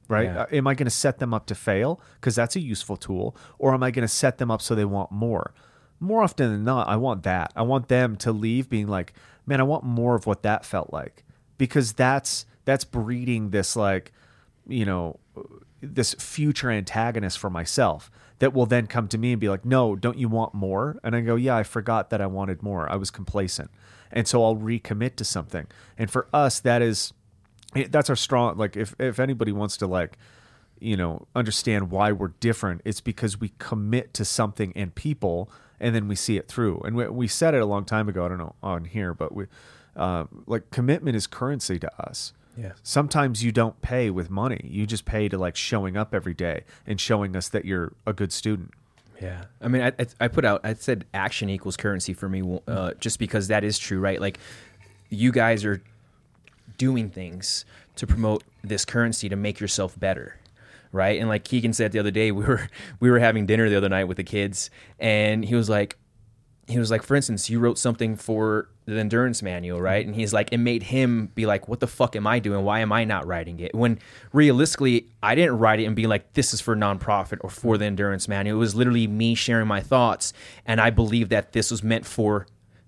Right? 0.09 0.25
Yeah. 0.25 0.47
Am 0.51 0.67
I 0.67 0.75
going 0.75 0.87
to 0.87 0.91
set 0.91 1.19
them 1.19 1.33
up 1.33 1.47
to 1.47 1.55
fail? 1.55 2.01
Because 2.15 2.35
that's 2.35 2.57
a 2.57 2.61
useful 2.61 2.97
tool. 2.97 3.37
Or 3.59 3.75
am 3.75 3.83
I 3.83 3.91
going 3.91 4.03
to 4.03 4.09
set 4.09 4.39
them 4.39 4.51
up 4.51 4.63
so 4.63 4.75
they 4.75 4.85
want 4.85 5.13
more? 5.13 5.55
More 6.01 6.23
often 6.23 6.51
than 6.51 6.65
not, 6.65 6.89
I 6.89 6.97
want 6.97 7.23
that. 7.25 7.53
I 7.55 7.63
want 7.63 7.89
them 7.89 8.17
to 8.17 8.33
leave 8.33 8.69
being 8.69 8.89
like, 8.89 9.13
man, 9.47 9.61
I 9.61 9.65
want 9.65 9.85
more 9.85 10.15
of 10.15 10.27
what 10.27 10.43
that 10.43 10.65
felt 10.65 10.93
like. 10.93 11.25
Because 11.59 11.93
that's 11.93 12.47
that's 12.65 12.85
breeding 12.85 13.51
this 13.51 13.77
like, 13.77 14.13
you 14.67 14.87
know, 14.87 15.21
this 15.83 16.15
future 16.15 16.71
antagonist 16.71 17.39
for 17.39 17.51
myself 17.51 18.11
that 18.41 18.53
will 18.53 18.67
then 18.67 18.87
come 18.87 19.09
to 19.09 19.19
me 19.19 19.33
and 19.33 19.41
be 19.41 19.49
like, 19.49 19.65
"No, 19.65 19.97
don't 19.97 20.19
you 20.19 20.29
want 20.29 20.53
more?" 20.53 20.99
And 21.05 21.15
I 21.15 21.21
go, 21.21 21.37
"Yeah, 21.37 21.57
I 21.57 21.63
forgot 21.63 22.11
that 22.11 22.21
I 22.21 22.27
wanted 22.27 22.63
more. 22.63 22.91
I 22.91 22.97
was 22.97 23.11
complacent." 23.11 23.71
And 24.11 24.27
so 24.27 24.43
I'll 24.45 24.57
recommit 24.57 25.17
to 25.17 25.25
something. 25.25 25.67
And 25.97 26.11
for 26.11 26.27
us 26.35 26.59
that 26.61 26.83
is 26.83 27.13
that's 27.91 28.11
our 28.11 28.17
strong 28.17 28.57
like 28.57 28.77
if 28.77 28.95
if 28.99 29.21
anybody 29.21 29.53
wants 29.53 29.77
to 29.77 29.87
like 29.87 30.19
you 30.81 30.97
know 30.97 31.27
understand 31.35 31.91
why 31.91 32.11
we're 32.11 32.33
different 32.41 32.81
it's 32.85 33.01
because 33.01 33.39
we 33.39 33.53
commit 33.59 34.13
to 34.15 34.25
something 34.25 34.73
and 34.75 34.95
people 34.95 35.51
and 35.79 35.95
then 35.95 36.09
we 36.09 36.17
see 36.17 36.37
it 36.37 36.49
through 36.49 36.81
and 36.85 36.97
we, 36.97 37.07
we 37.09 37.29
said 37.29 37.55
it 37.55 37.61
a 37.61 37.67
long 37.67 37.85
time 37.85 38.09
ago 38.09 38.25
i 38.25 38.29
don't 38.29 38.39
know 38.39 38.55
on 38.63 38.85
here 38.87 39.15
but 39.15 39.35
we 39.35 39.47
uh, 39.97 40.25
like 40.47 40.71
commitment 40.71 41.17
is 41.17 41.27
currency 41.27 41.79
to 41.79 42.03
us 42.03 42.33
Yeah. 42.57 42.73
sometimes 42.83 43.43
you 43.45 43.53
don't 43.53 43.81
pay 43.81 44.11
with 44.11 44.29
money 44.29 44.61
you 44.65 44.87
just 44.87 45.05
pay 45.05 45.29
to 45.29 45.39
like 45.39 45.57
showing 45.57 45.97
up 45.97 46.15
every 46.15 46.35
day 46.35 46.65
and 46.87 47.01
showing 47.01 47.37
us 47.37 47.49
that 47.49 47.65
you're 47.65 47.93
a 48.07 48.13
good 48.13 48.33
student 48.33 48.73
Yeah. 49.21 49.45
I 49.61 49.69
mean, 49.69 49.83
I, 49.83 49.93
I, 50.19 50.29
put 50.29 50.45
out, 50.45 50.63
I 50.65 50.75
said 50.75 51.05
action 51.13 51.51
equals 51.51 51.77
currency 51.77 52.15
for 52.15 52.29
me, 52.29 52.59
uh, 52.67 52.93
just 52.99 53.19
because 53.19 53.49
that 53.49 53.65
is 53.65 53.79
true, 53.79 54.01
right? 54.01 54.19
Like, 54.19 54.39
you 55.11 55.31
guys 55.31 55.65
are 55.65 55.83
doing 56.79 57.11
things 57.11 57.67
to 57.97 58.07
promote 58.07 58.43
this 58.63 58.85
currency 58.87 59.29
to 59.29 59.37
make 59.37 59.61
yourself 59.61 59.99
better, 59.99 60.37
right? 60.93 61.21
And 61.21 61.29
like 61.29 61.45
Keegan 61.45 61.75
said 61.75 61.93
the 61.93 61.99
other 61.99 62.11
day, 62.11 62.33
we 62.33 62.45
were 62.45 62.69
we 63.01 63.11
were 63.11 63.19
having 63.19 63.45
dinner 63.45 63.69
the 63.69 63.77
other 63.77 63.89
night 63.89 64.05
with 64.05 64.17
the 64.17 64.25
kids, 64.25 64.71
and 64.99 65.45
he 65.45 65.55
was 65.55 65.69
like, 65.69 65.99
he 66.71 66.79
was 66.79 66.91
like, 66.91 67.03
for 67.03 67.15
instance, 67.15 67.51
you 67.51 67.59
wrote 67.59 67.79
something 67.79 68.17
for 68.17 68.69
the 68.87 68.99
endurance 68.99 69.43
manual, 69.43 69.81
right? 69.81 70.05
And 70.05 70.15
he's 70.15 70.33
like, 70.33 70.53
it 70.53 70.59
made 70.59 70.85
him 70.85 71.31
be 71.35 71.47
like, 71.47 71.69
what 71.69 71.81
the 71.81 71.87
fuck 71.87 72.17
am 72.17 72.27
I 72.27 72.39
doing? 72.39 72.65
Why 72.65 72.81
am 72.81 72.93
I 72.93 73.05
not 73.05 73.27
writing 73.27 73.61
it? 73.61 73.75
When 73.75 73.99
realistically, 74.33 75.07
I 75.23 75.35
didn't 75.35 75.59
write 75.59 75.81
it 75.81 75.85
and 75.85 75.97
be 75.97 76.07
like, 76.07 76.33
this 76.35 76.53
is 76.53 76.61
for 76.61 76.77
nonprofit 76.77 77.39
or 77.43 77.51
for 77.51 77.79
the 77.79 77.85
endurance 77.85 78.29
manual. 78.29 78.57
It 78.57 78.61
was 78.61 78.75
literally 78.75 79.07
me 79.07 79.35
sharing 79.35 79.69
my 79.69 79.81
thoughts. 79.81 80.33
And 80.67 80.81
I 80.81 80.91
believe 80.91 81.29
that 81.29 81.53
this 81.53 81.71
was 81.71 81.83
meant 81.83 82.07
for 82.07 82.47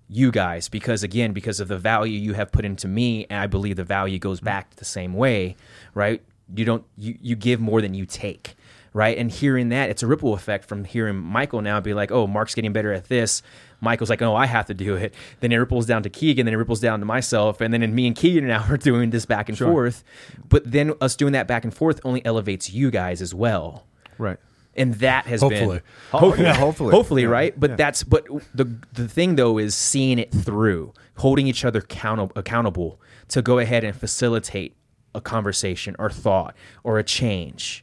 you 0.09 0.31
guys 0.31 0.69
because, 0.69 1.03
again, 1.03 1.33
because 1.33 1.59
of 1.59 1.67
the 1.67 1.77
value 1.77 2.19
you 2.19 2.33
have 2.33 2.51
put 2.51 2.65
into 2.65 2.87
me. 2.87 3.25
And 3.29 3.39
I 3.39 3.47
believe 3.47 3.75
the 3.75 3.83
value 3.83 4.19
goes 4.19 4.39
back 4.39 4.75
the 4.75 4.85
same 4.85 5.13
way, 5.13 5.55
right? 5.93 6.21
You 6.53 6.65
don't, 6.65 6.85
you, 6.97 7.17
you 7.21 7.35
give 7.35 7.59
more 7.59 7.81
than 7.81 7.93
you 7.93 8.05
take 8.05 8.55
right? 8.93 9.17
And 9.17 9.31
hearing 9.31 9.69
that, 9.69 9.89
it's 9.89 10.03
a 10.03 10.07
ripple 10.07 10.33
effect 10.33 10.65
from 10.65 10.83
hearing 10.85 11.15
Michael 11.17 11.61
now 11.61 11.79
be 11.81 11.93
like, 11.93 12.11
"Oh, 12.11 12.27
Mark's 12.27 12.55
getting 12.55 12.73
better 12.73 12.93
at 12.93 13.05
this." 13.09 13.41
Michael's 13.81 14.09
like, 14.09 14.21
"Oh, 14.21 14.35
I 14.35 14.45
have 14.45 14.65
to 14.67 14.73
do 14.73 14.95
it." 14.95 15.13
Then 15.41 15.51
it 15.51 15.57
ripples 15.57 15.85
down 15.85 16.03
to 16.03 16.09
Keegan, 16.09 16.45
then 16.45 16.53
it 16.53 16.57
ripples 16.57 16.79
down 16.79 16.99
to 16.99 17.05
myself, 17.05 17.59
and 17.61 17.73
then 17.73 17.83
in 17.83 17.93
me 17.93 18.07
and 18.07 18.15
Keegan 18.15 18.47
now 18.47 18.65
are 18.69 18.77
doing 18.77 19.09
this 19.09 19.25
back 19.25 19.49
and 19.49 19.57
forth. 19.57 20.03
But 20.47 20.71
then 20.71 20.93
us 21.01 21.15
doing 21.15 21.33
that 21.33 21.47
back 21.47 21.63
and 21.63 21.73
forth 21.73 21.99
only 22.05 22.23
elevates 22.25 22.69
you 22.71 22.91
guys 22.91 23.21
as 23.21 23.33
well. 23.33 23.85
right 24.17 24.37
And 24.75 24.93
that 24.95 25.25
has 25.25 25.41
Hopefully. 25.41 25.81
been 26.11 26.19
Ho- 26.19 26.33
yeah, 26.35 26.53
hopefully. 26.55 26.91
hopefully, 26.91 27.21
Yeah, 27.23 27.27
right? 27.29 27.59
But 27.59 27.71
yeah. 27.71 27.75
that's 27.77 28.03
but 28.03 28.25
the 28.55 28.65
the 28.93 29.07
thing 29.07 29.35
though 29.35 29.57
is 29.57 29.75
seeing 29.75 30.17
it 30.19 30.31
through, 30.31 30.93
holding 31.17 31.45
each 31.47 31.65
other 31.65 31.79
accountable 31.79 32.31
accountable 32.35 32.99
to 33.29 33.41
go 33.41 33.59
ahead 33.59 33.83
and 33.83 33.95
facilitate 33.95 34.75
a 35.15 35.21
conversation 35.21 35.95
or 35.99 36.09
thought 36.09 36.55
or 36.83 36.97
a 36.99 37.03
change. 37.03 37.82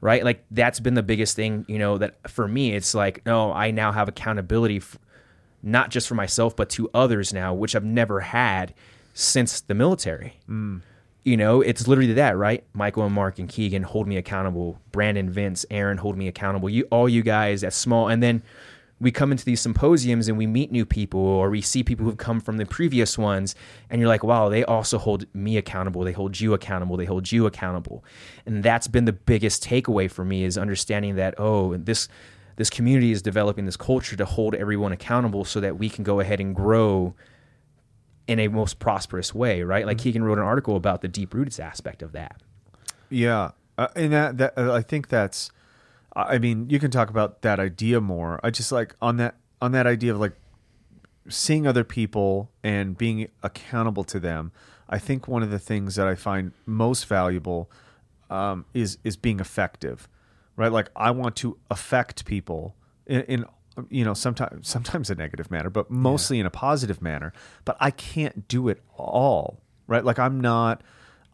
Right? 0.00 0.24
Like 0.24 0.44
that's 0.50 0.80
been 0.80 0.94
the 0.94 1.02
biggest 1.02 1.36
thing, 1.36 1.64
you 1.68 1.78
know, 1.78 1.98
that 1.98 2.30
for 2.30 2.48
me 2.48 2.74
it's 2.74 2.94
like, 2.94 3.24
no, 3.26 3.52
I 3.52 3.70
now 3.70 3.92
have 3.92 4.08
accountability 4.08 4.78
f- 4.78 4.98
not 5.62 5.90
just 5.90 6.08
for 6.08 6.14
myself 6.14 6.56
but 6.56 6.70
to 6.70 6.88
others 6.94 7.32
now, 7.34 7.52
which 7.52 7.76
I've 7.76 7.84
never 7.84 8.20
had 8.20 8.72
since 9.12 9.60
the 9.60 9.74
military. 9.74 10.38
Mm. 10.48 10.80
You 11.22 11.36
know, 11.36 11.60
it's 11.60 11.86
literally 11.86 12.14
that, 12.14 12.38
right? 12.38 12.64
Michael 12.72 13.04
and 13.04 13.14
Mark 13.14 13.38
and 13.38 13.46
Keegan 13.46 13.82
hold 13.82 14.08
me 14.08 14.16
accountable. 14.16 14.80
Brandon, 14.90 15.28
Vince, 15.28 15.66
Aaron 15.70 15.98
hold 15.98 16.16
me 16.16 16.28
accountable. 16.28 16.70
You, 16.70 16.88
all 16.90 17.10
you 17.10 17.22
guys, 17.22 17.62
as 17.62 17.74
small, 17.74 18.08
and 18.08 18.22
then 18.22 18.42
we 19.00 19.10
come 19.10 19.32
into 19.32 19.46
these 19.46 19.62
symposiums 19.62 20.28
and 20.28 20.36
we 20.36 20.46
meet 20.46 20.70
new 20.70 20.84
people, 20.84 21.20
or 21.20 21.48
we 21.48 21.62
see 21.62 21.82
people 21.82 22.04
who've 22.04 22.18
come 22.18 22.38
from 22.38 22.58
the 22.58 22.66
previous 22.66 23.16
ones, 23.16 23.54
and 23.88 23.98
you're 23.98 24.08
like, 24.08 24.22
wow, 24.22 24.50
they 24.50 24.62
also 24.62 24.98
hold 24.98 25.24
me 25.34 25.56
accountable. 25.56 26.04
They 26.04 26.12
hold 26.12 26.38
you 26.38 26.52
accountable. 26.52 26.98
They 26.98 27.06
hold 27.06 27.32
you 27.32 27.46
accountable, 27.46 28.04
and 28.44 28.62
that's 28.62 28.88
been 28.88 29.06
the 29.06 29.12
biggest 29.14 29.64
takeaway 29.64 30.10
for 30.10 30.24
me 30.24 30.44
is 30.44 30.58
understanding 30.58 31.16
that 31.16 31.34
oh, 31.38 31.76
this 31.76 32.08
this 32.56 32.68
community 32.68 33.10
is 33.10 33.22
developing 33.22 33.64
this 33.64 33.76
culture 33.76 34.16
to 34.16 34.26
hold 34.26 34.54
everyone 34.54 34.92
accountable, 34.92 35.44
so 35.44 35.60
that 35.60 35.78
we 35.78 35.88
can 35.88 36.04
go 36.04 36.20
ahead 36.20 36.38
and 36.38 36.54
grow 36.54 37.14
in 38.26 38.38
a 38.38 38.48
most 38.48 38.78
prosperous 38.78 39.34
way, 39.34 39.62
right? 39.62 39.86
Like 39.86 39.98
Keegan 39.98 40.22
wrote 40.22 40.38
an 40.38 40.44
article 40.44 40.76
about 40.76 41.00
the 41.00 41.08
deep 41.08 41.32
roots 41.32 41.58
aspect 41.58 42.02
of 42.02 42.12
that. 42.12 42.42
Yeah, 43.08 43.52
uh, 43.78 43.88
and 43.96 44.12
that 44.12 44.36
that 44.36 44.58
uh, 44.58 44.74
I 44.74 44.82
think 44.82 45.08
that's. 45.08 45.50
I 46.14 46.38
mean, 46.38 46.68
you 46.68 46.78
can 46.78 46.90
talk 46.90 47.08
about 47.10 47.42
that 47.42 47.60
idea 47.60 48.00
more. 48.00 48.40
I 48.42 48.50
just 48.50 48.72
like 48.72 48.94
on 49.00 49.16
that 49.18 49.36
on 49.62 49.72
that 49.72 49.86
idea 49.86 50.12
of 50.12 50.20
like 50.20 50.32
seeing 51.28 51.66
other 51.66 51.84
people 51.84 52.50
and 52.62 52.96
being 52.96 53.28
accountable 53.42 54.04
to 54.04 54.18
them. 54.18 54.52
I 54.88 54.98
think 54.98 55.28
one 55.28 55.42
of 55.42 55.50
the 55.50 55.58
things 55.58 55.94
that 55.94 56.08
I 56.08 56.16
find 56.16 56.52
most 56.66 57.06
valuable 57.06 57.70
um, 58.28 58.64
is 58.74 58.98
is 59.04 59.16
being 59.16 59.40
effective, 59.40 60.08
right? 60.56 60.72
Like 60.72 60.88
I 60.96 61.10
want 61.10 61.36
to 61.36 61.58
affect 61.70 62.24
people 62.24 62.74
in, 63.06 63.22
in 63.22 63.44
you 63.88 64.04
know 64.04 64.14
sometimes 64.14 64.68
sometimes 64.68 65.10
a 65.10 65.14
negative 65.14 65.50
manner, 65.50 65.70
but 65.70 65.90
mostly 65.90 66.40
in 66.40 66.46
a 66.46 66.50
positive 66.50 67.00
manner. 67.00 67.32
But 67.64 67.76
I 67.78 67.90
can't 67.90 68.48
do 68.48 68.68
it 68.68 68.82
all, 68.96 69.60
right? 69.86 70.04
Like 70.04 70.18
I'm 70.18 70.40
not 70.40 70.82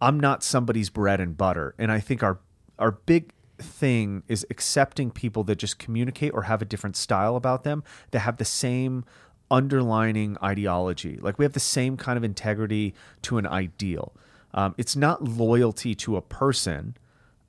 I'm 0.01 0.21
not 0.21 0.43
somebody's 0.43 0.91
bread 0.91 1.21
and 1.21 1.37
butter, 1.37 1.75
and 1.79 1.91
I 1.91 2.01
think 2.01 2.23
our 2.23 2.39
our 2.79 2.93
big 2.93 3.33
thing 3.59 4.23
is 4.29 4.47
accepting 4.51 5.11
people 5.11 5.45
that 5.45 5.57
just 5.57 5.79
communicate 5.79 6.33
or 6.35 6.43
have 6.43 6.63
a 6.63 6.65
different 6.65 6.97
style 6.97 7.37
about 7.37 7.65
them 7.65 7.83
that 8.11 8.21
have 8.21 8.37
the 8.37 8.45
same 8.45 9.05
underlining 9.51 10.37
ideology. 10.43 11.19
Like 11.21 11.39
we 11.39 11.45
have 11.45 11.53
the 11.53 11.61
same 11.61 11.97
kind 11.97 12.17
of 12.17 12.25
integrity 12.25 12.95
to 13.23 13.39
an 13.39 13.47
ideal. 13.47 14.13
Um, 14.53 14.75
it's 14.79 14.97
not 14.97 15.25
loyalty 15.25 15.95
to 15.97 16.17
a 16.17 16.23
person. 16.23 16.97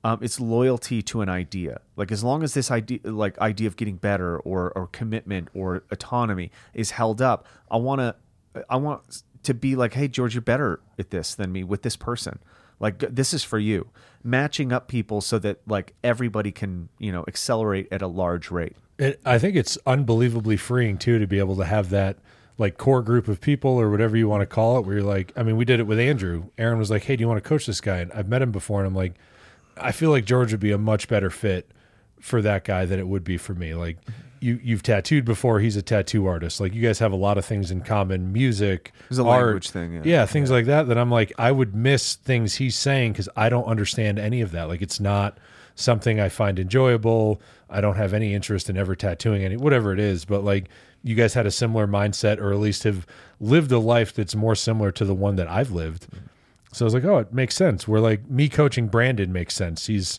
Um, 0.04 0.20
it's 0.22 0.38
loyalty 0.38 1.02
to 1.02 1.22
an 1.22 1.28
idea. 1.28 1.80
Like 1.96 2.12
as 2.12 2.22
long 2.22 2.42
as 2.42 2.54
this 2.54 2.70
idea, 2.70 3.00
like 3.04 3.38
idea 3.38 3.66
of 3.66 3.76
getting 3.76 3.96
better 3.96 4.38
or 4.38 4.70
or 4.72 4.86
commitment 4.86 5.48
or 5.54 5.82
autonomy 5.90 6.52
is 6.72 6.92
held 6.92 7.20
up, 7.20 7.46
I 7.70 7.78
want 7.78 8.00
to, 8.00 8.14
I 8.70 8.76
want 8.76 9.22
to 9.42 9.54
be 9.54 9.74
like, 9.74 9.94
hey 9.94 10.06
George, 10.06 10.34
you're 10.34 10.42
better 10.42 10.80
at 10.98 11.10
this 11.10 11.34
than 11.34 11.50
me 11.50 11.64
with 11.64 11.82
this 11.82 11.96
person. 11.96 12.38
Like 12.80 12.98
this 12.98 13.34
is 13.34 13.44
for 13.44 13.58
you. 13.58 13.88
Matching 14.22 14.72
up 14.72 14.88
people 14.88 15.20
so 15.20 15.38
that 15.38 15.60
like 15.66 15.94
everybody 16.02 16.52
can 16.52 16.88
you 16.98 17.12
know 17.12 17.24
accelerate 17.28 17.88
at 17.90 18.02
a 18.02 18.06
large 18.06 18.50
rate. 18.50 18.76
It, 18.98 19.20
I 19.24 19.38
think 19.38 19.56
it's 19.56 19.78
unbelievably 19.86 20.56
freeing 20.56 20.98
too 20.98 21.18
to 21.18 21.26
be 21.26 21.38
able 21.38 21.56
to 21.56 21.64
have 21.64 21.90
that 21.90 22.18
like 22.58 22.76
core 22.76 23.02
group 23.02 23.28
of 23.28 23.40
people 23.40 23.70
or 23.70 23.90
whatever 23.90 24.16
you 24.16 24.28
want 24.28 24.42
to 24.42 24.46
call 24.46 24.78
it. 24.78 24.84
Where 24.84 24.96
you're 24.96 25.04
like, 25.04 25.32
I 25.36 25.42
mean, 25.42 25.56
we 25.56 25.64
did 25.64 25.80
it 25.80 25.86
with 25.86 26.00
Andrew. 26.00 26.46
Aaron 26.58 26.78
was 26.78 26.90
like, 26.90 27.04
"Hey, 27.04 27.16
do 27.16 27.22
you 27.22 27.28
want 27.28 27.42
to 27.42 27.48
coach 27.48 27.66
this 27.66 27.80
guy?" 27.80 27.98
And 27.98 28.12
I've 28.12 28.28
met 28.28 28.42
him 28.42 28.50
before, 28.50 28.80
and 28.80 28.86
I'm 28.86 28.94
like, 28.94 29.14
I 29.76 29.92
feel 29.92 30.10
like 30.10 30.24
George 30.24 30.52
would 30.52 30.60
be 30.60 30.72
a 30.72 30.78
much 30.78 31.08
better 31.08 31.30
fit 31.30 31.70
for 32.20 32.42
that 32.42 32.64
guy 32.64 32.84
than 32.84 32.98
it 32.98 33.06
would 33.06 33.24
be 33.24 33.36
for 33.36 33.54
me. 33.54 33.74
Like 33.74 33.98
you, 34.40 34.60
you've 34.62 34.82
tattooed 34.82 35.24
before. 35.24 35.60
He's 35.60 35.76
a 35.76 35.82
tattoo 35.82 36.26
artist. 36.26 36.60
Like 36.60 36.74
you 36.74 36.82
guys 36.82 36.98
have 36.98 37.12
a 37.12 37.16
lot 37.16 37.38
of 37.38 37.44
things 37.44 37.70
in 37.70 37.80
common: 37.80 38.32
music, 38.32 38.92
There's 39.08 39.18
a 39.18 39.24
art, 39.24 39.44
language 39.44 39.70
thing, 39.70 40.02
yeah. 40.04 40.26
things 40.26 40.50
like 40.50 40.66
that. 40.66 40.88
That 40.88 40.98
I'm 40.98 41.10
like, 41.10 41.32
I 41.38 41.52
would 41.52 41.74
miss 41.74 42.14
things 42.14 42.54
he's 42.56 42.76
saying 42.76 43.12
because 43.12 43.28
I 43.36 43.48
don't 43.48 43.64
understand 43.64 44.18
any 44.18 44.40
of 44.40 44.52
that. 44.52 44.68
Like 44.68 44.82
it's 44.82 45.00
not 45.00 45.38
something 45.74 46.20
I 46.20 46.28
find 46.28 46.58
enjoyable. 46.58 47.40
I 47.70 47.80
don't 47.80 47.96
have 47.96 48.14
any 48.14 48.34
interest 48.34 48.68
in 48.68 48.76
ever 48.76 48.94
tattooing 48.96 49.44
any 49.44 49.56
whatever 49.56 49.92
it 49.92 50.00
is. 50.00 50.24
But 50.24 50.44
like 50.44 50.68
you 51.02 51.14
guys 51.14 51.34
had 51.34 51.46
a 51.46 51.50
similar 51.50 51.86
mindset, 51.86 52.38
or 52.38 52.52
at 52.52 52.58
least 52.58 52.82
have 52.82 53.06
lived 53.40 53.70
a 53.72 53.78
life 53.78 54.12
that's 54.12 54.34
more 54.34 54.54
similar 54.54 54.90
to 54.92 55.04
the 55.04 55.14
one 55.14 55.36
that 55.36 55.48
I've 55.48 55.70
lived. 55.70 56.06
So 56.72 56.84
I 56.84 56.86
was 56.86 56.94
like, 56.94 57.04
oh, 57.04 57.18
it 57.18 57.32
makes 57.32 57.54
sense. 57.54 57.88
We're 57.88 58.00
like 58.00 58.28
me 58.28 58.48
coaching 58.48 58.88
Brandon 58.88 59.32
makes 59.32 59.54
sense. 59.54 59.86
He's, 59.86 60.18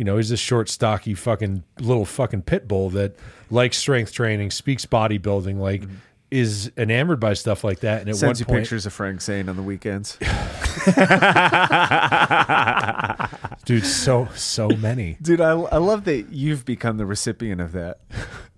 you 0.00 0.04
know, 0.04 0.16
he's 0.16 0.30
this 0.30 0.40
short, 0.40 0.70
stocky, 0.70 1.12
fucking 1.12 1.62
little 1.78 2.06
fucking 2.06 2.40
pit 2.40 2.66
bull 2.66 2.88
that 2.88 3.16
likes 3.50 3.76
strength 3.76 4.14
training, 4.14 4.50
speaks 4.50 4.86
bodybuilding, 4.86 5.58
like 5.58 5.82
is 6.30 6.72
enamored 6.78 7.20
by 7.20 7.34
stuff 7.34 7.64
like 7.64 7.80
that. 7.80 8.00
And 8.00 8.08
at 8.08 8.16
Sends 8.16 8.40
you 8.40 8.46
one 8.46 8.54
point, 8.54 8.62
pictures 8.62 8.86
of 8.86 8.94
Frank 8.94 9.20
Zane 9.20 9.50
on 9.50 9.56
the 9.56 9.62
weekends. 9.62 10.16
dude, 13.66 13.84
so 13.84 14.26
so 14.34 14.70
many. 14.70 15.18
Dude, 15.20 15.42
I, 15.42 15.50
I 15.50 15.76
love 15.76 16.04
that 16.04 16.32
you've 16.32 16.64
become 16.64 16.96
the 16.96 17.04
recipient 17.04 17.60
of 17.60 17.72
that. 17.72 18.00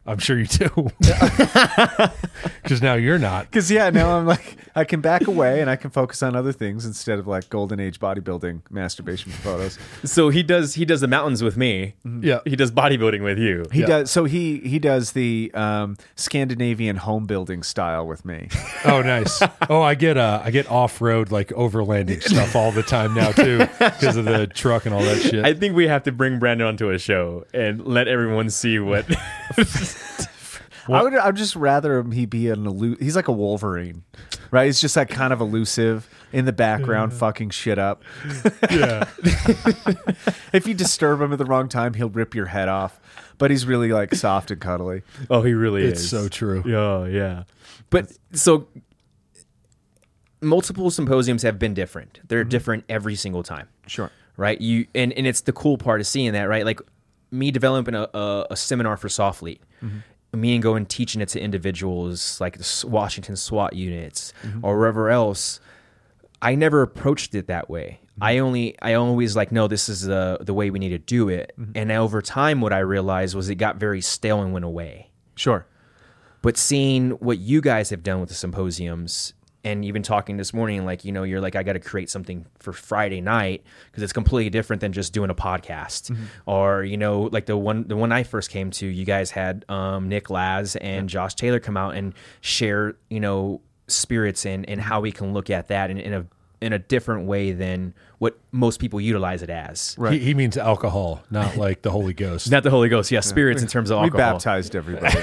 I'm 0.05 0.19
sure 0.19 0.37
you 0.39 0.47
do, 0.47 0.69
because 2.63 2.83
now 2.83 2.95
you're 2.95 3.19
not. 3.19 3.45
Because 3.47 3.71
yeah, 3.71 3.91
now 3.91 4.19
I'm 4.19 4.27
like 4.27 4.57
I 4.75 4.85
can 4.85 5.01
back 5.01 5.27
away 5.29 5.61
and 5.61 5.71
I 5.71 5.77
can 5.77 5.91
focus 5.91 6.23
on 6.23 6.35
other 6.35 6.53
things 6.53 6.85
instead 6.85 7.19
of 7.19 7.27
like 7.27 7.49
golden 7.49 7.79
age 7.79 8.01
bodybuilding 8.01 8.63
masturbation 8.71 9.31
photos. 9.43 9.79
So 10.05 10.29
he 10.29 10.43
does 10.43 10.75
he 10.75 10.85
does 10.85 11.01
the 11.03 11.09
mountains 11.09 11.43
with 11.43 11.57
me. 11.57 11.95
Yeah. 12.21 12.41
He 12.45 12.57
does 12.57 12.73
bodybuilding 12.73 13.23
with 13.23 13.39
you. 13.39 13.65
He 13.73 13.81
Yeah. 13.81 13.87
does 13.87 14.11
so 14.11 14.25
he 14.25 14.59
he 14.59 14.79
does 14.79 15.13
the 15.13 15.51
um, 15.55 15.97
Scandinavian 16.17 16.97
home 16.97 17.27
building 17.27 17.63
style 17.63 18.07
with 18.07 18.25
me. 18.25 18.49
Oh, 18.85 19.01
nice. 19.01 19.41
Oh, 19.71 19.81
I 19.81 19.95
get 19.95 20.17
uh, 20.19 20.43
I 20.45 20.51
get 20.51 20.69
off 20.69 21.01
road 21.01 21.31
like 21.31 21.49
overlanding 21.51 22.21
stuff 22.21 22.57
all 22.57 22.73
the 22.73 22.83
time 22.83 23.15
now 23.15 23.31
too, 23.31 23.59
because 23.79 24.17
of 24.17 24.25
the 24.25 24.49
truck 24.49 24.87
and 24.87 24.95
all 24.95 25.03
that 25.03 25.21
shit. 25.23 25.45
I 25.45 25.55
think 25.55 25.77
we 25.77 25.87
have 25.87 26.03
to 26.03 26.11
bring 26.13 26.41
Brandon 26.41 26.67
onto 26.67 26.91
a 26.91 26.99
show 26.99 27.45
and 27.55 27.87
let 27.87 28.09
everyone 28.09 28.51
see 28.51 28.81
what. 28.81 29.07
I 30.89 31.03
would 31.03 31.15
I'd 31.15 31.37
just 31.37 31.55
rather 31.55 31.99
him 31.99 32.13
he 32.13 32.27
be 32.27 32.49
an 32.49 32.67
elusive. 32.67 33.01
he's 33.01 33.17
like 33.17 33.29
a 33.29 33.33
Wolverine, 33.33 34.03
right? 34.51 34.67
He's 34.67 34.81
just 34.81 34.97
like 34.97 35.09
kind 35.09 35.33
of 35.33 35.41
elusive 35.41 36.09
in 36.33 36.45
the 36.45 36.53
background, 36.53 37.13
fucking 37.13 37.51
shit 37.51 37.79
up. 37.79 38.03
yeah. 38.71 39.09
If 40.53 40.67
you 40.67 40.75
disturb 40.75 41.23
him 41.23 41.33
at 41.33 41.39
the 41.39 41.47
wrong 41.47 41.71
time, 41.71 41.95
he'll 41.95 42.11
rip 42.11 42.35
your 42.35 42.45
head 42.47 42.69
off. 42.69 43.01
But 43.39 43.51
he's 43.51 43.65
really 43.65 43.91
like 43.91 44.15
soft 44.15 44.51
and 44.51 44.61
cuddly. 44.61 45.03
oh, 45.31 45.41
he 45.41 45.55
really 45.55 45.83
is. 45.83 45.93
It's 45.93 46.01
is. 46.03 46.11
so 46.11 46.29
true. 46.29 46.63
Yeah, 46.67 47.07
yeah. 47.07 47.45
But 47.89 48.13
so 48.33 48.69
multiple 50.43 50.91
symposiums 50.91 51.43
have 51.43 51.59
been 51.59 51.73
different. 51.73 52.21
They're 52.29 52.43
mm-hmm. 52.43 52.51
different 52.51 52.85
every 52.91 53.15
single 53.15 53.43
time. 53.43 53.69
Sure. 53.87 54.11
right? 54.37 54.61
You 54.61 54.87
and 54.95 55.13
and 55.15 55.27
it's 55.27 55.41
the 55.41 55.53
cool 55.53 55.79
part 55.79 56.01
of 56.01 56.07
seeing 56.07 56.33
that, 56.35 56.45
right? 56.45 56.67
Like 56.67 56.81
me 57.33 57.51
developing 57.51 57.95
a, 57.95 58.09
a, 58.15 58.47
a 58.51 58.57
seminar 58.57 58.97
for 58.97 59.09
SOFLETE, 59.09 59.63
mm-hmm. 59.83 60.41
me 60.41 60.55
and 60.55 60.63
going 60.63 60.87
teaching 60.87 61.21
it 61.21 61.29
to 61.31 61.41
individuals 61.41 62.41
like 62.41 62.59
the 62.59 62.85
Washington 62.87 63.37
SWAT 63.37 63.75
units 63.75 64.33
mm-hmm. 64.43 64.65
or 64.65 64.79
wherever 64.79 65.11
else. 65.11 65.61
I 66.41 66.55
never 66.55 66.83
approached 66.83 67.35
it 67.35 67.47
that 67.47 67.71
way. 67.71 68.01
Mm-hmm. 68.03 68.25
I 68.25 68.39
only 68.39 68.83
I 68.83 68.95
always 68.95 69.35
like 69.35 69.53
no, 69.53 69.69
this 69.69 69.89
is 69.89 70.03
the 70.03 70.39
the 70.41 70.55
way 70.55 70.71
we 70.71 70.79
need 70.79 70.91
to 70.91 70.99
do 70.99 71.29
it. 71.29 71.55
And 71.75 71.91
over 71.91 72.21
time, 72.21 72.61
what 72.61 72.73
I 72.73 72.81
realized 72.81 73.35
was 73.35 73.49
it 73.49 73.57
got 73.57 73.77
very 73.77 74.01
stale 74.01 74.43
and 74.43 74.53
went 74.53 74.65
away. 74.65 75.11
Sure. 75.35 75.67
But 76.43 76.57
seeing 76.57 77.11
what 77.13 77.39
you 77.39 77.61
guys 77.61 77.91
have 77.91 78.03
done 78.03 78.21
with 78.21 78.29
the 78.29 78.35
symposiums 78.35 79.33
and 79.65 79.85
even 79.85 80.03
talking 80.03 80.37
this 80.37 80.53
morning, 80.53 80.85
like, 80.85 81.05
you 81.05 81.13
know, 81.13 81.23
you're 81.23 81.41
like, 81.41 81.55
I 81.55 81.63
got 81.63 81.75
to 81.75 81.81
create 81.81 82.11
something 82.11 82.47
for 82.59 82.73
Friday 82.73 83.21
night 83.21 83.63
because 83.87 84.03
it's 84.03 84.13
completely 84.13 84.51
different 84.51 84.81
than 84.81 84.93
just 84.93 85.13
doing 85.13 85.31
a 85.31 85.35
podcast. 85.35 86.17
Or, 86.47 86.83
you 86.83 86.97
know, 86.97 87.23
like 87.33 87.47
the 87.47 87.57
one, 87.57 87.87
the 87.87 87.97
one 87.97 88.11
I 88.11 88.25
first 88.25 88.51
came 88.51 88.71
to, 88.73 88.87
you 88.87 89.05
guys 89.05 89.31
had 89.31 89.65
um, 89.69 90.09
Nick 90.09 90.31
Laz 90.31 90.75
and 90.77 91.09
Josh 91.09 91.35
Taylor 91.35 91.61
come 91.61 91.77
out 91.77 91.95
and 91.95 92.13
share, 92.41 92.97
you 93.09 93.21
know, 93.21 93.61
spirits 93.87 94.47
and, 94.47 94.69
and 94.69 94.81
how 94.81 95.01
we 95.01 95.13
can 95.13 95.33
look 95.33 95.51
at 95.51 95.69
that 95.69 95.91
in, 95.91 95.99
in 95.99 96.13
a, 96.13 96.27
in 96.61 96.73
a 96.73 96.79
different 96.79 97.27
way 97.27 97.53
than 97.53 97.95
what 98.23 98.39
most 98.53 98.79
people 98.79 99.01
utilize 99.01 99.43
it 99.43 99.51
as. 99.51 99.97
Right. 99.99 100.13
He, 100.13 100.21
he 100.21 100.35
means 100.35 100.57
alcohol, 100.57 101.25
not 101.33 101.57
like 101.67 101.83
the 101.83 101.91
Holy 101.91 102.15
Ghost. 102.15 102.49
Not 102.53 102.63
the 102.63 102.71
Holy 102.71 102.89
Ghost, 102.89 103.11
yeah, 103.11 103.19
spirits 103.19 103.63
in 103.63 103.67
terms 103.67 103.91
of 103.91 103.99
alcohol. 103.99 104.13
We 104.13 104.33
baptized 104.35 104.77
everybody. 104.77 105.19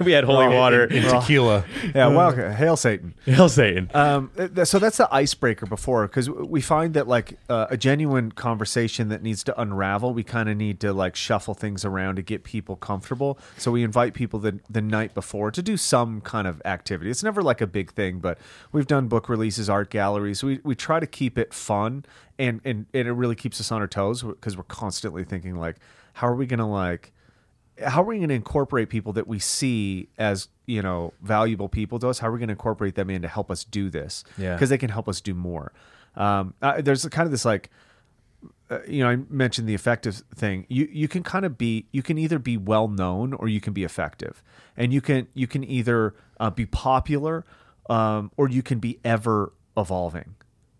we 0.02 0.12
had 0.12 0.24
holy 0.24 0.48
water. 0.48 0.84
in 0.84 1.02
tequila. 1.02 1.66
yeah, 1.94 2.06
welcome. 2.06 2.52
Hail 2.52 2.78
Satan. 2.78 3.12
Hail 3.26 3.50
Satan. 3.50 3.90
Um, 3.92 4.30
so 4.64 4.78
that's 4.78 4.96
the 4.96 5.14
icebreaker 5.14 5.66
before, 5.66 6.06
because 6.06 6.30
we 6.30 6.62
find 6.62 6.94
that 6.94 7.06
like 7.06 7.36
uh, 7.50 7.66
a 7.68 7.76
genuine 7.76 8.32
conversation 8.32 9.10
that 9.10 9.22
needs 9.22 9.44
to 9.44 9.60
unravel, 9.60 10.14
we 10.14 10.24
kind 10.24 10.48
of 10.48 10.56
need 10.56 10.80
to 10.80 10.94
like 10.94 11.16
shuffle 11.16 11.52
things 11.52 11.84
around 11.84 12.16
to 12.16 12.22
get 12.22 12.44
people 12.44 12.76
comfortable. 12.76 13.38
So 13.58 13.70
we 13.70 13.84
invite 13.84 14.14
people 14.14 14.40
the 14.40 14.58
the 14.70 14.80
night 14.80 15.12
before 15.12 15.50
to 15.50 15.60
do 15.60 15.76
some 15.76 16.22
kind 16.22 16.48
of 16.48 16.62
activity. 16.64 17.10
It's 17.10 17.22
never 17.22 17.42
like 17.42 17.60
a 17.60 17.66
big 17.66 17.92
thing, 17.92 18.20
but 18.20 18.38
we've 18.72 18.86
done 18.86 19.06
book 19.06 19.28
releases, 19.28 19.68
art 19.68 19.90
galleries. 19.90 20.42
We 20.42 20.60
we 20.64 20.74
try 20.74 20.98
to 20.98 21.06
keep 21.06 21.36
it 21.36 21.52
fun, 21.52 22.05
and 22.38 22.60
and, 22.64 22.86
and 22.92 23.08
it 23.08 23.12
really 23.12 23.34
keeps 23.34 23.60
us 23.60 23.70
on 23.72 23.80
our 23.80 23.88
toes 23.88 24.22
because 24.22 24.56
we're 24.56 24.64
constantly 24.64 25.24
thinking 25.24 25.56
like, 25.56 25.76
how 26.14 26.28
are 26.28 26.34
we 26.34 26.46
gonna 26.46 26.68
like 26.68 27.12
how 27.84 28.02
are 28.02 28.06
we 28.06 28.16
going 28.16 28.30
to 28.30 28.34
incorporate 28.34 28.88
people 28.88 29.12
that 29.12 29.28
we 29.28 29.38
see 29.38 30.08
as 30.16 30.48
you 30.64 30.80
know 30.80 31.12
valuable 31.20 31.68
people 31.68 31.98
to 31.98 32.08
us? 32.08 32.18
How 32.18 32.28
are 32.28 32.32
we 32.32 32.38
going 32.38 32.48
to 32.48 32.52
incorporate 32.52 32.94
them 32.94 33.10
in 33.10 33.22
to 33.22 33.28
help 33.28 33.50
us 33.50 33.64
do 33.64 33.90
this? 33.90 34.24
Yeah. 34.38 34.54
because 34.54 34.70
they 34.70 34.78
can 34.78 34.88
help 34.88 35.08
us 35.08 35.20
do 35.20 35.34
more. 35.34 35.72
Um, 36.14 36.54
uh, 36.62 36.80
there's 36.80 37.04
kind 37.06 37.26
of 37.26 37.30
this 37.30 37.44
like 37.44 37.70
uh, 38.68 38.80
you 38.88 39.04
know, 39.04 39.10
I 39.10 39.16
mentioned 39.28 39.68
the 39.68 39.74
effective 39.74 40.22
thing. 40.34 40.66
You 40.68 40.88
you 40.90 41.08
can 41.08 41.22
kind 41.22 41.44
of 41.44 41.56
be 41.56 41.86
you 41.92 42.02
can 42.02 42.18
either 42.18 42.38
be 42.38 42.56
well 42.56 42.88
known 42.88 43.32
or 43.32 43.48
you 43.48 43.60
can 43.60 43.72
be 43.72 43.84
effective, 43.84 44.42
and 44.76 44.92
you 44.92 45.00
can 45.00 45.28
you 45.34 45.46
can 45.46 45.62
either 45.62 46.14
uh, 46.40 46.50
be 46.50 46.66
popular 46.66 47.44
um, 47.88 48.32
or 48.36 48.48
you 48.48 48.62
can 48.62 48.78
be 48.78 48.98
ever 49.04 49.52
evolving. 49.76 50.34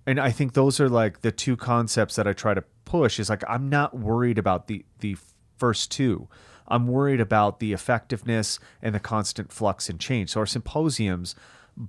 And 0.07 0.21
I 0.21 0.31
think 0.31 0.53
those 0.53 0.81
are 0.81 0.89
like 0.89 1.23
the 1.23 1.33
two 1.33 1.57
concepts 1.57 2.17
that 2.17 2.27
I 2.27 2.33
try 2.33 2.55
to 2.55 2.63
push. 2.85 3.19
Is 3.19 3.29
like 3.29 3.43
I'm 3.49 3.69
not 3.69 3.97
worried 3.97 4.39
about 4.39 4.69
the 4.69 4.85
the 5.01 5.17
first 5.59 5.91
two. 5.91 6.29
I'm 6.69 6.87
worried 6.87 7.21
about 7.21 7.61
the 7.61 7.73
effectiveness 7.73 8.59
and 8.83 8.95
the 8.95 9.01
constant 9.01 9.53
flux 9.53 9.89
and 9.89 10.01
change. 10.01 10.31
So 10.31 10.41
our 10.41 10.47
symposiums, 10.47 11.35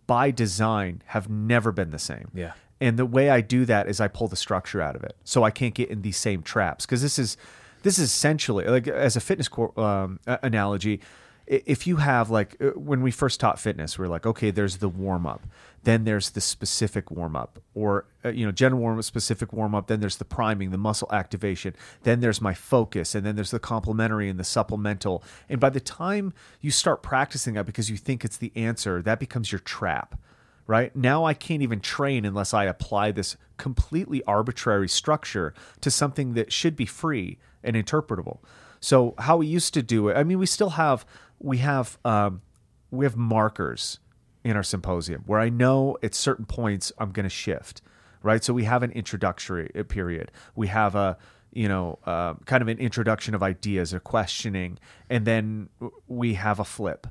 by 0.05 0.31
design, 0.31 1.01
have 1.07 1.29
never 1.29 1.71
been 1.71 1.89
the 1.89 1.99
same. 1.99 2.29
Yeah. 2.33 2.53
And 2.79 2.97
the 2.97 3.05
way 3.05 3.29
I 3.31 3.41
do 3.41 3.65
that 3.65 3.87
is 3.87 3.99
I 3.99 4.07
pull 4.07 4.27
the 4.27 4.35
structure 4.35 4.81
out 4.81 4.95
of 4.95 5.03
it, 5.03 5.15
so 5.23 5.43
I 5.43 5.49
can't 5.49 5.73
get 5.73 5.89
in 5.89 6.03
these 6.03 6.17
same 6.17 6.43
traps. 6.43 6.85
Because 6.85 7.01
this 7.01 7.17
is 7.17 7.37
this 7.83 7.97
is 7.97 8.09
essentially 8.09 8.65
like 8.65 8.87
as 8.87 9.15
a 9.15 9.19
fitness 9.19 9.47
cor- 9.47 9.79
um, 9.79 10.19
analogy. 10.27 11.01
If 11.47 11.87
you 11.87 11.97
have 11.97 12.29
like 12.29 12.57
uh, 12.61 12.71
when 12.71 13.01
we 13.01 13.11
first 13.11 13.39
taught 13.39 13.59
fitness, 13.59 13.97
we 13.97 14.05
are 14.05 14.09
like, 14.09 14.25
okay, 14.25 14.51
there's 14.51 14.77
the 14.77 14.89
warm 14.89 15.25
up, 15.25 15.47
then 15.83 16.03
there's 16.03 16.31
the 16.31 16.41
specific 16.41 17.09
warm 17.09 17.35
up, 17.35 17.59
or 17.73 18.05
uh, 18.25 18.29
you 18.29 18.45
know, 18.45 18.51
general 18.51 18.81
warm 18.81 18.97
up, 18.97 19.03
specific 19.05 19.53
warm 19.53 19.73
up. 19.73 19.87
Then 19.87 20.01
there's 20.01 20.17
the 20.17 20.25
priming, 20.25 20.71
the 20.71 20.77
muscle 20.77 21.07
activation. 21.11 21.73
Then 22.03 22.19
there's 22.19 22.41
my 22.41 22.53
focus, 22.53 23.15
and 23.15 23.25
then 23.25 23.35
there's 23.35 23.51
the 23.51 23.59
complementary 23.59 24.29
and 24.29 24.39
the 24.39 24.43
supplemental. 24.43 25.23
And 25.47 25.59
by 25.59 25.69
the 25.69 25.79
time 25.79 26.33
you 26.59 26.71
start 26.71 27.01
practicing 27.01 27.53
that, 27.53 27.65
because 27.65 27.89
you 27.89 27.97
think 27.97 28.25
it's 28.25 28.37
the 28.37 28.51
answer, 28.55 29.01
that 29.01 29.19
becomes 29.19 29.51
your 29.51 29.59
trap 29.59 30.19
right? 30.67 30.93
Now 30.95 31.23
I 31.23 31.33
can't 31.33 31.61
even 31.61 31.79
train 31.79 32.25
unless 32.25 32.53
I 32.53 32.65
apply 32.65 33.11
this 33.11 33.37
completely 33.55 34.21
arbitrary 34.25 34.89
structure 34.89 35.53
to 35.81 35.89
something 35.89 36.33
that 36.33 36.51
should 36.51 36.75
be 36.75 36.85
free 36.85 37.37
and 37.63 37.75
interpretable. 37.75 38.39
So 38.79 39.15
how 39.17 39.37
we 39.37 39.47
used 39.47 39.73
to 39.73 39.81
do 39.81 40.09
it, 40.09 40.17
I 40.17 40.23
mean, 40.23 40.37
we 40.37 40.45
still 40.45 40.71
have 40.71 41.05
we 41.39 41.57
have 41.57 41.97
um, 42.05 42.41
we 42.91 43.05
have 43.05 43.15
markers 43.15 43.99
in 44.43 44.55
our 44.55 44.63
symposium 44.63 45.23
where 45.25 45.39
I 45.39 45.49
know 45.49 45.97
at 46.01 46.15
certain 46.15 46.45
points 46.45 46.91
I'm 46.97 47.11
going 47.11 47.25
to 47.25 47.29
shift, 47.29 47.81
right? 48.23 48.43
So 48.43 48.53
we 48.53 48.63
have 48.63 48.83
an 48.83 48.91
introductory 48.91 49.69
uh, 49.77 49.83
period. 49.83 50.31
We 50.55 50.67
have 50.67 50.95
a 50.95 51.17
you 51.53 51.67
know 51.67 51.99
uh, 52.05 52.35
kind 52.45 52.61
of 52.61 52.67
an 52.67 52.77
introduction 52.79 53.35
of 53.35 53.43
ideas, 53.43 53.93
a 53.93 53.99
questioning, 53.99 54.79
and 55.09 55.25
then 55.25 55.69
we 56.07 56.35
have 56.35 56.59
a 56.59 56.65
flip. 56.65 57.07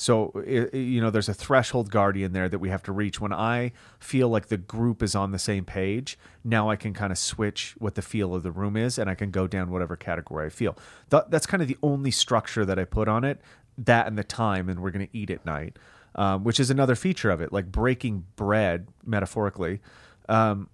So 0.00 0.32
i- 0.36 0.68
i- 0.72 0.76
you 0.76 1.00
know, 1.00 1.10
there's 1.10 1.28
a 1.28 1.34
threshold 1.34 1.90
guardian 1.90 2.32
there 2.32 2.48
that 2.48 2.60
we 2.60 2.68
have 2.68 2.84
to 2.84 2.92
reach. 2.92 3.20
When 3.20 3.32
I 3.32 3.72
feel 3.98 4.28
like 4.28 4.46
the 4.46 4.56
group 4.56 5.02
is 5.02 5.16
on 5.16 5.32
the 5.32 5.40
same 5.40 5.64
page, 5.64 6.16
now 6.44 6.70
I 6.70 6.76
can 6.76 6.94
kind 6.94 7.10
of 7.10 7.18
switch 7.18 7.74
what 7.78 7.96
the 7.96 8.02
feel 8.02 8.32
of 8.32 8.44
the 8.44 8.52
room 8.52 8.76
is, 8.76 8.96
and 8.96 9.10
I 9.10 9.16
can 9.16 9.32
go 9.32 9.48
down 9.48 9.70
whatever 9.72 9.96
category 9.96 10.46
I 10.46 10.50
feel. 10.50 10.78
Th- 11.10 11.24
that's 11.28 11.46
kind 11.46 11.62
of 11.62 11.66
the 11.68 11.78
only 11.82 12.12
structure 12.12 12.64
that 12.64 12.78
I 12.78 12.84
put 12.84 13.08
on 13.08 13.24
it. 13.24 13.40
That 13.78 14.06
and 14.06 14.18
the 14.18 14.24
time, 14.24 14.68
and 14.68 14.80
we're 14.80 14.90
going 14.90 15.06
to 15.06 15.16
eat 15.16 15.30
at 15.30 15.46
night, 15.46 15.78
um, 16.14 16.44
which 16.44 16.58
is 16.58 16.68
another 16.70 16.94
feature 16.94 17.30
of 17.30 17.40
it. 17.40 17.52
Like 17.52 17.70
breaking 17.70 18.24
bread, 18.36 18.88
metaphorically, 19.06 19.80
um, 20.28 20.68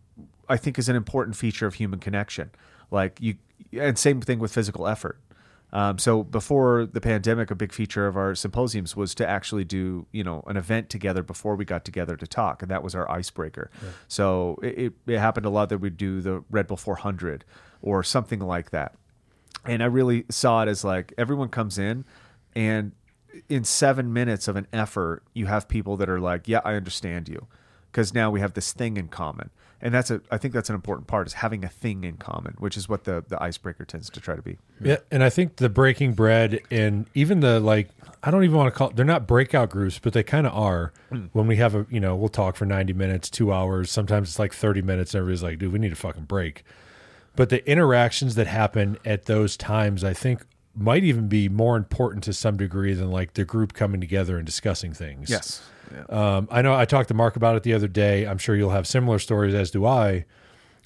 I 0.49 0.57
think 0.57 0.79
is 0.79 0.89
an 0.89 0.97
important 0.97 1.37
feature 1.37 1.67
of 1.67 1.75
human 1.75 2.01
connection. 2.01 2.51
Like 2.91 3.21
you, 3.21 3.37
and 3.73 3.99
same 3.99 4.21
thing 4.21 4.39
with 4.39 4.53
physical 4.53 4.87
effort. 4.87 5.21
Um, 5.75 5.99
so 5.99 6.23
before 6.23 6.87
the 6.87 7.01
pandemic, 7.01 7.51
a 7.51 7.57
big 7.57 7.73
feature 7.73 8.07
of 8.07 8.17
our 8.17 8.37
symposiums 8.37 8.95
was 8.95 9.13
to 9.17 9.29
actually 9.29 9.65
do 9.65 10.07
you 10.13 10.23
know 10.23 10.45
an 10.47 10.57
event 10.57 10.89
together 10.89 11.25
before 11.25 11.57
we 11.57 11.65
got 11.65 11.85
together 11.85 12.17
to 12.17 12.27
talk, 12.29 12.63
and 12.63 12.71
that 12.71 12.83
was 12.83 12.95
our 12.95 13.11
icebreaker. 13.11 13.71
So 14.07 14.57
it, 14.63 14.79
it, 14.79 14.93
it 15.09 15.19
happened 15.19 15.47
a 15.47 15.51
lot 15.51 15.71
that 15.71 15.79
we'd 15.79 15.97
do 15.97 16.21
the 16.21 16.45
Red 16.49 16.69
Bull 16.69 16.77
400 16.77 17.45
or 17.83 18.05
something 18.05 18.39
like 18.39 18.71
that, 18.71 18.95
and 19.65 19.83
I 19.83 19.87
really 19.87 20.25
saw 20.31 20.63
it 20.63 20.69
as 20.69 20.85
like 20.85 21.13
everyone 21.19 21.49
comes 21.49 21.77
in, 21.77 22.05
and 22.55 22.93
in 23.49 23.65
seven 23.65 24.13
minutes 24.13 24.49
of 24.49 24.57
an 24.57 24.67
effort, 24.73 25.23
you 25.33 25.47
have 25.47 25.69
people 25.69 25.97
that 25.97 26.09
are 26.09 26.21
like, 26.21 26.47
"Yeah, 26.49 26.61
I 26.65 26.75
understand 26.75 27.29
you," 27.29 27.47
because 27.91 28.15
now 28.15 28.31
we 28.31 28.41
have 28.41 28.55
this 28.55 28.73
thing 28.73 28.97
in 28.97 29.09
common, 29.09 29.51
and 29.81 29.93
that's 29.93 30.11
a 30.11 30.21
I 30.31 30.39
think 30.39 30.55
that's 30.55 30.69
an 30.69 30.75
important 30.75 31.09
part 31.09 31.27
is 31.27 31.35
having 31.35 31.65
a 31.65 31.69
thing 31.69 32.05
in 32.05 32.17
common, 32.17 32.55
which 32.59 32.77
is 32.77 32.89
what 32.89 33.05
the 33.05 33.25
the 33.27 33.43
icebreaker 33.43 33.85
tends 33.85 34.09
to 34.11 34.21
try 34.21 34.37
to 34.37 34.43
be. 34.43 34.59
Yeah, 34.81 34.99
and 35.11 35.23
I 35.23 35.31
think 35.31 35.57
the 35.57 35.69
breaking 35.69 36.15
bread 36.15 36.61
and 36.71 37.07
even 37.15 37.41
the 37.41 37.61
like 37.61 37.91
I 38.23 38.31
don't 38.31 38.45
even 38.45 38.57
want 38.57 38.73
to 38.73 38.79
call 38.79 38.91
they're 38.91 39.05
not 39.05 39.27
breakout 39.27 39.71
groups, 39.71 39.99
but 39.99 40.13
they 40.13 40.23
kind 40.23 40.47
of 40.47 40.55
are. 40.55 40.93
Hmm. 41.11 41.27
When 41.33 41.47
we 41.47 41.57
have 41.57 41.75
a 41.75 41.87
you 41.91 42.01
know, 42.01 42.15
we'll 42.17 42.29
talk 42.29 42.57
for 42.57 42.67
90 42.67 42.93
minutes, 42.93 43.29
2 43.31 43.53
hours, 43.53 43.91
sometimes 43.91 44.31
it's 44.31 44.39
like 44.39 44.55
30 44.55 44.83
minutes 44.83 45.15
and 45.15 45.21
everybody's 45.21 45.43
like, 45.43 45.59
"Dude, 45.59 45.73
we 45.73 45.79
need 45.79 45.93
a 45.93 45.97
fucking 45.97 46.25
break." 46.25 46.65
But 47.37 47.49
the 47.49 47.69
interactions 47.69 48.37
that 48.37 48.47
happen 48.47 48.97
at 49.05 49.27
those 49.27 49.57
times, 49.57 50.05
I 50.05 50.13
think 50.13 50.43
might 50.77 51.05
even 51.05 51.29
be 51.29 51.49
more 51.49 51.77
important 51.77 52.25
to 52.25 52.33
some 52.33 52.57
degree 52.57 52.95
than 52.95 53.11
like 53.11 53.35
the 53.35 53.45
group 53.45 53.73
coming 53.73 54.01
together 54.01 54.37
and 54.37 54.47
discussing 54.47 54.93
things. 54.93 55.31
Yes. 55.31 55.63
Um, 56.09 56.49
I 56.51 56.63
know 56.63 56.75
I 56.75 56.85
talked 56.85 57.09
to 57.09 57.15
Mark 57.15 57.37
about 57.37 57.57
it 57.57 57.63
the 57.63 57.73
other 57.73 57.89
day. 57.89 58.27
I'm 58.27 58.39
sure 58.39 58.57
you'll 58.57 58.71
have 58.71 58.87
similar 58.87 59.19
stories, 59.19 59.55
as 59.55 59.71
do 59.71 59.87
I. 59.87 60.25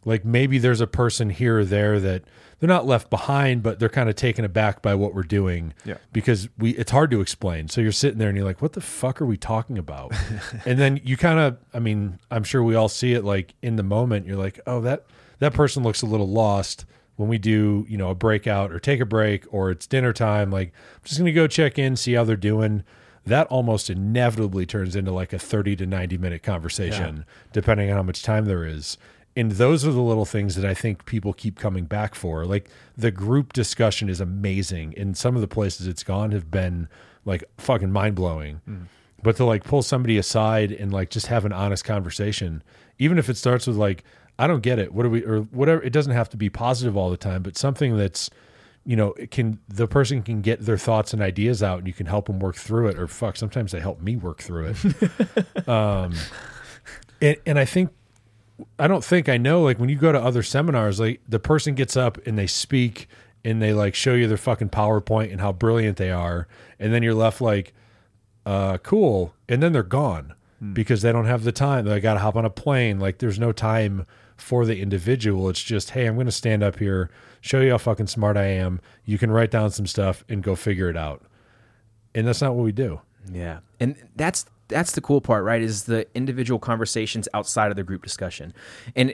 Like 0.04 0.24
maybe 0.24 0.58
there's 0.58 0.80
a 0.80 0.86
person 0.86 1.30
here 1.30 1.60
or 1.60 1.64
there 1.64 1.98
that 2.00 2.24
they're 2.60 2.68
not 2.68 2.86
left 2.86 3.10
behind, 3.10 3.62
but 3.62 3.78
they're 3.78 3.88
kind 3.88 4.08
of 4.08 4.16
taken 4.16 4.44
aback 4.44 4.82
by 4.82 4.94
what 4.94 5.14
we're 5.14 5.22
doing. 5.22 5.74
Yeah. 5.84 5.98
Because 6.12 6.48
we 6.58 6.70
it's 6.72 6.90
hard 6.90 7.10
to 7.12 7.20
explain. 7.20 7.68
So 7.68 7.80
you're 7.80 7.92
sitting 7.92 8.18
there 8.18 8.28
and 8.28 8.36
you're 8.36 8.46
like, 8.46 8.62
what 8.62 8.72
the 8.72 8.80
fuck 8.80 9.20
are 9.20 9.26
we 9.26 9.36
talking 9.36 9.78
about? 9.78 10.12
and 10.64 10.78
then 10.78 11.00
you 11.04 11.16
kind 11.16 11.38
of 11.38 11.58
I 11.72 11.78
mean, 11.78 12.18
I'm 12.30 12.44
sure 12.44 12.62
we 12.62 12.74
all 12.74 12.88
see 12.88 13.14
it 13.14 13.24
like 13.24 13.54
in 13.62 13.76
the 13.76 13.82
moment, 13.82 14.26
you're 14.26 14.36
like, 14.36 14.60
oh, 14.66 14.80
that 14.82 15.06
that 15.38 15.52
person 15.52 15.82
looks 15.82 16.02
a 16.02 16.06
little 16.06 16.28
lost 16.28 16.84
when 17.18 17.28
we 17.28 17.36
do, 17.36 17.84
you 17.88 17.98
know, 17.98 18.10
a 18.10 18.14
breakout 18.14 18.70
or 18.70 18.78
take 18.78 19.00
a 19.00 19.04
break 19.04 19.44
or 19.50 19.72
it's 19.72 19.88
dinner 19.88 20.12
time, 20.12 20.52
like 20.52 20.68
I'm 20.68 21.02
just 21.04 21.18
gonna 21.18 21.32
go 21.32 21.48
check 21.48 21.76
in, 21.76 21.96
see 21.96 22.12
how 22.12 22.22
they're 22.22 22.36
doing. 22.36 22.84
That 23.26 23.48
almost 23.48 23.90
inevitably 23.90 24.66
turns 24.66 24.94
into 24.94 25.10
like 25.10 25.32
a 25.32 25.38
30 25.38 25.74
to 25.76 25.86
90 25.86 26.16
minute 26.16 26.44
conversation, 26.44 27.26
depending 27.52 27.90
on 27.90 27.96
how 27.96 28.02
much 28.04 28.22
time 28.22 28.44
there 28.44 28.64
is. 28.64 28.98
And 29.34 29.52
those 29.52 29.84
are 29.84 29.90
the 29.90 30.00
little 30.00 30.24
things 30.24 30.54
that 30.54 30.64
I 30.64 30.74
think 30.74 31.06
people 31.06 31.32
keep 31.32 31.58
coming 31.58 31.86
back 31.86 32.14
for. 32.14 32.46
Like 32.46 32.70
the 32.96 33.10
group 33.10 33.52
discussion 33.52 34.08
is 34.08 34.20
amazing. 34.20 34.94
And 34.96 35.16
some 35.16 35.34
of 35.34 35.40
the 35.40 35.48
places 35.48 35.88
it's 35.88 36.04
gone 36.04 36.30
have 36.30 36.52
been 36.52 36.88
like 37.24 37.42
fucking 37.58 37.90
mind 37.90 38.14
blowing. 38.14 38.60
Mm. 38.68 38.86
But 39.24 39.36
to 39.36 39.44
like 39.44 39.64
pull 39.64 39.82
somebody 39.82 40.18
aside 40.18 40.70
and 40.70 40.92
like 40.92 41.10
just 41.10 41.26
have 41.26 41.44
an 41.44 41.52
honest 41.52 41.84
conversation, 41.84 42.62
even 43.00 43.18
if 43.18 43.28
it 43.28 43.36
starts 43.36 43.66
with 43.66 43.76
like, 43.76 44.04
I 44.38 44.46
don't 44.46 44.62
get 44.62 44.78
it. 44.78 44.92
What 44.92 45.04
are 45.04 45.10
we 45.10 45.24
or 45.24 45.40
whatever? 45.40 45.82
It 45.82 45.92
doesn't 45.92 46.12
have 46.12 46.28
to 46.30 46.36
be 46.36 46.48
positive 46.48 46.96
all 46.96 47.10
the 47.10 47.16
time, 47.16 47.42
but 47.42 47.56
something 47.56 47.96
that's 47.96 48.30
you 48.84 48.96
know 48.96 49.12
it 49.14 49.30
can 49.30 49.58
the 49.68 49.88
person 49.88 50.22
can 50.22 50.40
get 50.40 50.60
their 50.60 50.78
thoughts 50.78 51.12
and 51.12 51.20
ideas 51.20 51.62
out, 51.62 51.78
and 51.78 51.86
you 51.86 51.92
can 51.92 52.06
help 52.06 52.26
them 52.26 52.38
work 52.38 52.56
through 52.56 52.88
it. 52.88 52.98
Or 52.98 53.08
fuck, 53.08 53.36
sometimes 53.36 53.72
they 53.72 53.80
help 53.80 54.00
me 54.00 54.16
work 54.16 54.40
through 54.40 54.74
it. 54.74 55.68
um, 55.68 56.14
and, 57.20 57.36
and 57.46 57.58
I 57.58 57.64
think 57.64 57.90
I 58.78 58.86
don't 58.86 59.04
think 59.04 59.28
I 59.28 59.38
know. 59.38 59.62
Like 59.62 59.80
when 59.80 59.88
you 59.88 59.96
go 59.96 60.12
to 60.12 60.20
other 60.20 60.42
seminars, 60.42 61.00
like 61.00 61.20
the 61.28 61.40
person 61.40 61.74
gets 61.74 61.96
up 61.96 62.24
and 62.26 62.38
they 62.38 62.46
speak 62.46 63.08
and 63.44 63.60
they 63.60 63.72
like 63.72 63.94
show 63.94 64.14
you 64.14 64.28
their 64.28 64.36
fucking 64.36 64.70
PowerPoint 64.70 65.32
and 65.32 65.40
how 65.40 65.52
brilliant 65.52 65.96
they 65.96 66.10
are, 66.10 66.46
and 66.78 66.92
then 66.92 67.02
you're 67.02 67.14
left 67.14 67.40
like, 67.40 67.74
uh, 68.46 68.78
cool, 68.78 69.34
and 69.48 69.60
then 69.62 69.72
they're 69.72 69.82
gone 69.82 70.34
because 70.72 71.02
they 71.02 71.12
don't 71.12 71.26
have 71.26 71.44
the 71.44 71.52
time. 71.52 71.84
They 71.84 72.00
got 72.00 72.14
to 72.14 72.20
hop 72.20 72.36
on 72.36 72.44
a 72.44 72.50
plane. 72.50 72.98
Like 72.98 73.18
there's 73.18 73.38
no 73.38 73.52
time 73.52 74.06
for 74.38 74.64
the 74.64 74.80
individual. 74.80 75.48
It's 75.50 75.62
just, 75.62 75.90
hey, 75.90 76.06
I'm 76.06 76.14
going 76.14 76.26
to 76.26 76.32
stand 76.32 76.62
up 76.62 76.78
here, 76.78 77.10
show 77.40 77.60
you 77.60 77.72
how 77.72 77.78
fucking 77.78 78.06
smart 78.06 78.36
I 78.36 78.46
am. 78.46 78.80
You 79.04 79.18
can 79.18 79.30
write 79.30 79.50
down 79.50 79.70
some 79.70 79.86
stuff 79.86 80.24
and 80.28 80.42
go 80.42 80.54
figure 80.54 80.88
it 80.88 80.96
out. 80.96 81.22
And 82.14 82.26
that's 82.26 82.40
not 82.40 82.54
what 82.54 82.64
we 82.64 82.72
do. 82.72 83.00
Yeah, 83.30 83.58
and 83.78 83.96
that's 84.16 84.46
that's 84.68 84.92
the 84.92 85.00
cool 85.00 85.20
part, 85.20 85.44
right? 85.44 85.60
Is 85.60 85.84
the 85.84 86.06
individual 86.14 86.58
conversations 86.58 87.28
outside 87.34 87.70
of 87.70 87.76
the 87.76 87.82
group 87.82 88.02
discussion, 88.02 88.54
and 88.96 89.12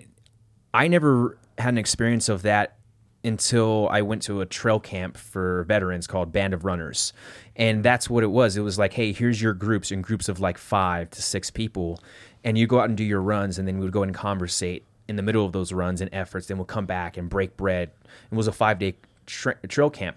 I 0.73 0.89
never 0.89 1.39
had 1.59 1.75
an 1.75 1.79
experience 1.79 2.29
of 2.29 2.43
that 2.43 2.77
until 3.25 3.89
I 3.89 4.03
went 4.03 4.23
to 4.23 4.41
a 4.41 4.47
trail 4.47 4.79
camp 4.79 5.17
for 5.17 5.65
veterans 5.65 6.07
called 6.07 6.33
Band 6.33 6.55
of 6.55 6.65
Runners, 6.65 7.13
and 7.57 7.85
that's 7.85 8.09
what 8.09 8.23
it 8.23 8.31
was. 8.31 8.57
It 8.57 8.61
was 8.61 8.79
like, 8.79 8.93
hey, 8.93 9.13
here's 9.13 9.41
your 9.41 9.55
groups 9.55 9.91
in 9.91 10.03
groups 10.03 10.29
of 10.29 10.39
like 10.41 10.59
five 10.59 11.11
to 11.11 11.23
six 11.23 11.51
people, 11.51 11.99
and 12.45 12.57
you 12.57 12.67
go 12.67 12.79
out 12.79 12.89
and 12.89 12.97
do 12.97 13.05
your 13.05 13.23
runs, 13.23 13.59
and 13.59 13.67
then 13.67 13.79
we 13.79 13.85
would 13.85 13.93
go 13.93 14.03
and 14.03 14.15
conversate 14.15 14.85
in 15.09 15.17
the 15.17 15.23
middle 15.23 15.45
of 15.45 15.53
those 15.53 15.73
runs 15.73 16.01
and 16.01 16.11
efforts. 16.13 16.47
Then 16.47 16.59
we'll 16.59 16.65
come 16.65 16.87
back 16.87 17.17
and 17.17 17.29
break 17.29 17.57
bread. 17.57 17.91
It 18.31 18.35
was 18.35 18.47
a 18.49 18.53
five 18.53 18.79
day 18.79 18.97
tra- 19.27 19.59
trail 19.69 19.91
camp, 19.91 20.17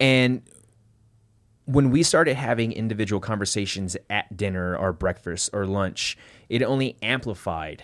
and 0.00 0.42
when 1.64 1.90
we 1.90 2.02
started 2.02 2.34
having 2.34 2.72
individual 2.72 3.20
conversations 3.20 3.96
at 4.08 4.34
dinner 4.34 4.74
or 4.74 4.92
breakfast 4.92 5.50
or 5.52 5.66
lunch, 5.66 6.16
it 6.48 6.62
only 6.62 6.96
amplified 7.02 7.82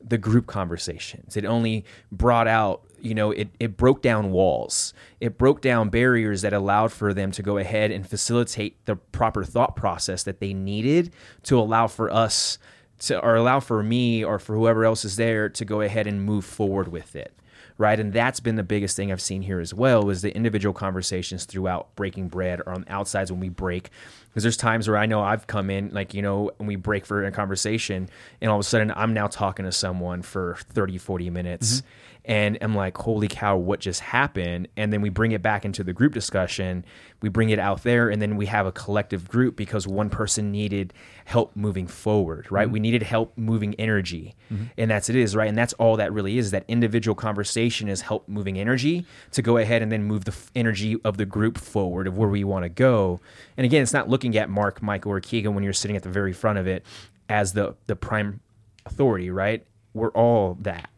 the 0.00 0.18
group 0.18 0.46
conversations. 0.46 1.36
It 1.36 1.44
only 1.44 1.84
brought 2.12 2.46
out, 2.46 2.82
you 3.00 3.14
know 3.14 3.32
it, 3.32 3.48
it 3.58 3.76
broke 3.76 4.00
down 4.00 4.30
walls 4.30 4.94
it 5.20 5.36
broke 5.36 5.60
down 5.60 5.90
barriers 5.90 6.42
that 6.42 6.52
allowed 6.52 6.92
for 6.92 7.12
them 7.12 7.32
to 7.32 7.42
go 7.42 7.58
ahead 7.58 7.90
and 7.90 8.08
facilitate 8.08 8.82
the 8.86 8.94
proper 8.94 9.44
thought 9.44 9.74
process 9.74 10.22
that 10.22 10.38
they 10.38 10.54
needed 10.54 11.12
to 11.42 11.58
allow 11.58 11.88
for 11.88 12.10
us 12.10 12.58
to 13.02 13.20
or 13.20 13.36
allow 13.36 13.60
for 13.60 13.82
me 13.82 14.24
or 14.24 14.38
for 14.38 14.54
whoever 14.54 14.84
else 14.84 15.04
is 15.04 15.16
there 15.16 15.48
to 15.48 15.64
go 15.64 15.80
ahead 15.80 16.06
and 16.06 16.22
move 16.22 16.44
forward 16.44 16.88
with 16.88 17.14
it 17.16 17.32
right? 17.78 17.98
And 17.98 18.12
that's 18.12 18.38
been 18.38 18.56
the 18.56 18.62
biggest 18.62 18.96
thing 18.96 19.10
i've 19.10 19.20
seen 19.20 19.42
here 19.42 19.60
as 19.60 19.74
well 19.74 20.08
is 20.10 20.22
the 20.22 20.34
individual 20.34 20.72
conversations 20.72 21.44
throughout 21.44 21.94
breaking 21.96 22.28
bread 22.28 22.60
or 22.60 22.70
on 22.70 22.82
the 22.82 22.92
outsides 22.92 23.32
when 23.32 23.40
we 23.40 23.48
break. 23.48 23.90
Because 24.28 24.44
there's 24.44 24.56
times 24.56 24.88
where 24.88 24.96
i 24.96 25.06
know 25.06 25.20
i've 25.20 25.46
come 25.46 25.70
in 25.70 25.90
like 25.92 26.14
you 26.14 26.22
know 26.22 26.50
when 26.58 26.66
we 26.66 26.76
break 26.76 27.04
for 27.04 27.24
a 27.24 27.32
conversation 27.32 28.08
and 28.40 28.50
all 28.50 28.58
of 28.58 28.60
a 28.60 28.68
sudden 28.68 28.92
i'm 28.94 29.14
now 29.14 29.26
talking 29.26 29.64
to 29.64 29.72
someone 29.72 30.22
for 30.22 30.56
30 30.70 30.98
40 30.98 31.30
minutes. 31.30 31.76
Mm-hmm. 31.78 31.86
And 32.24 32.56
i'm 32.60 32.74
like 32.74 32.96
holy 32.98 33.28
cow 33.28 33.56
what 33.56 33.80
just 33.80 34.00
happened? 34.00 34.68
And 34.76 34.92
then 34.92 35.00
we 35.00 35.08
bring 35.08 35.32
it 35.32 35.42
back 35.42 35.64
into 35.64 35.82
the 35.82 35.92
group 35.92 36.14
discussion. 36.14 36.84
We 37.20 37.28
bring 37.28 37.50
it 37.50 37.58
out 37.58 37.82
there 37.82 38.08
and 38.10 38.20
then 38.20 38.36
we 38.36 38.46
have 38.46 38.66
a 38.66 38.72
collective 38.72 39.28
group 39.28 39.56
because 39.56 39.86
one 39.86 40.10
person 40.10 40.50
needed 40.52 40.92
help 41.24 41.54
moving 41.56 41.86
forward 41.86 42.46
right? 42.50 42.64
Mm-hmm. 42.64 42.72
we 42.72 42.80
needed 42.80 43.02
help 43.02 43.36
moving 43.36 43.74
energy 43.74 44.34
and 44.76 44.90
that's 44.90 45.08
it 45.08 45.16
is 45.16 45.34
right? 45.34 45.48
And 45.48 45.56
that's 45.56 45.72
all 45.74 45.96
that 45.96 46.12
really 46.12 46.38
is 46.38 46.50
that 46.50 46.64
individual 46.68 47.14
conversation 47.14 47.88
is 47.88 48.02
help 48.02 48.28
moving 48.28 48.58
energy 48.58 49.06
to 49.32 49.42
go 49.42 49.56
ahead 49.56 49.82
and 49.82 49.90
then 49.90 50.04
move 50.04 50.24
the 50.24 50.32
f- 50.32 50.50
energy 50.54 50.96
of 51.04 51.16
the 51.16 51.26
group 51.26 51.58
forward 51.58 52.06
of 52.06 52.18
where 52.18 52.28
we 52.28 52.44
want 52.44 52.64
to 52.64 52.68
go. 52.68 53.20
And 53.56 53.64
again 53.64 53.82
it's 53.82 53.92
not 53.92 54.08
looking 54.08 54.36
at 54.36 54.50
mark 54.50 54.82
michael 54.82 55.12
or 55.12 55.20
keegan 55.20 55.54
when 55.54 55.64
you're 55.64 55.72
sitting 55.72 55.96
at 55.96 56.02
the 56.02 56.08
very 56.10 56.32
front 56.32 56.58
of 56.58 56.66
it 56.66 56.84
as 57.28 57.52
the 57.54 57.74
the 57.86 57.96
prime 57.96 58.40
authority 58.86 59.30
right? 59.30 59.64
We're 59.94 60.10
all 60.10 60.56
that 60.60 60.90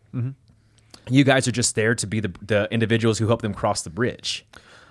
you 1.09 1.24
guys 1.24 1.46
are 1.46 1.52
just 1.52 1.74
there 1.74 1.94
to 1.94 2.07
be 2.07 2.20
the, 2.20 2.32
the 2.40 2.68
individuals 2.70 3.18
who 3.18 3.26
help 3.26 3.42
them 3.42 3.55
cross 3.55 3.82
the 3.82 3.90
bridge 3.90 4.46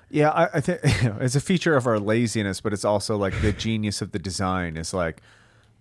Yeah, 0.09 0.29
I, 0.29 0.49
I 0.55 0.61
think 0.61 0.81
it's 0.83 1.35
a 1.35 1.41
feature 1.41 1.75
of 1.75 1.87
our 1.87 1.99
laziness, 1.99 2.61
but 2.61 2.73
it's 2.73 2.85
also 2.85 3.17
like 3.17 3.41
the 3.41 3.51
genius 3.51 4.01
of 4.01 4.11
the 4.11 4.19
design 4.19 4.77
is 4.77 4.93
like 4.93 5.21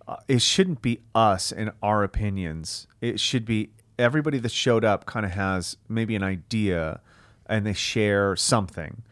uh, 0.08 0.16
it 0.28 0.42
shouldn't 0.42 0.82
be 0.82 1.00
us 1.14 1.52
and 1.52 1.72
our 1.82 2.02
opinions. 2.02 2.86
It 3.00 3.20
should 3.20 3.44
be 3.44 3.70
everybody 3.98 4.38
that 4.38 4.50
showed 4.50 4.84
up 4.84 5.06
kind 5.06 5.24
of 5.24 5.32
has 5.32 5.76
maybe 5.88 6.16
an 6.16 6.22
idea 6.22 7.00
and 7.46 7.66
they 7.66 7.72
share 7.72 8.34
something, 8.36 9.02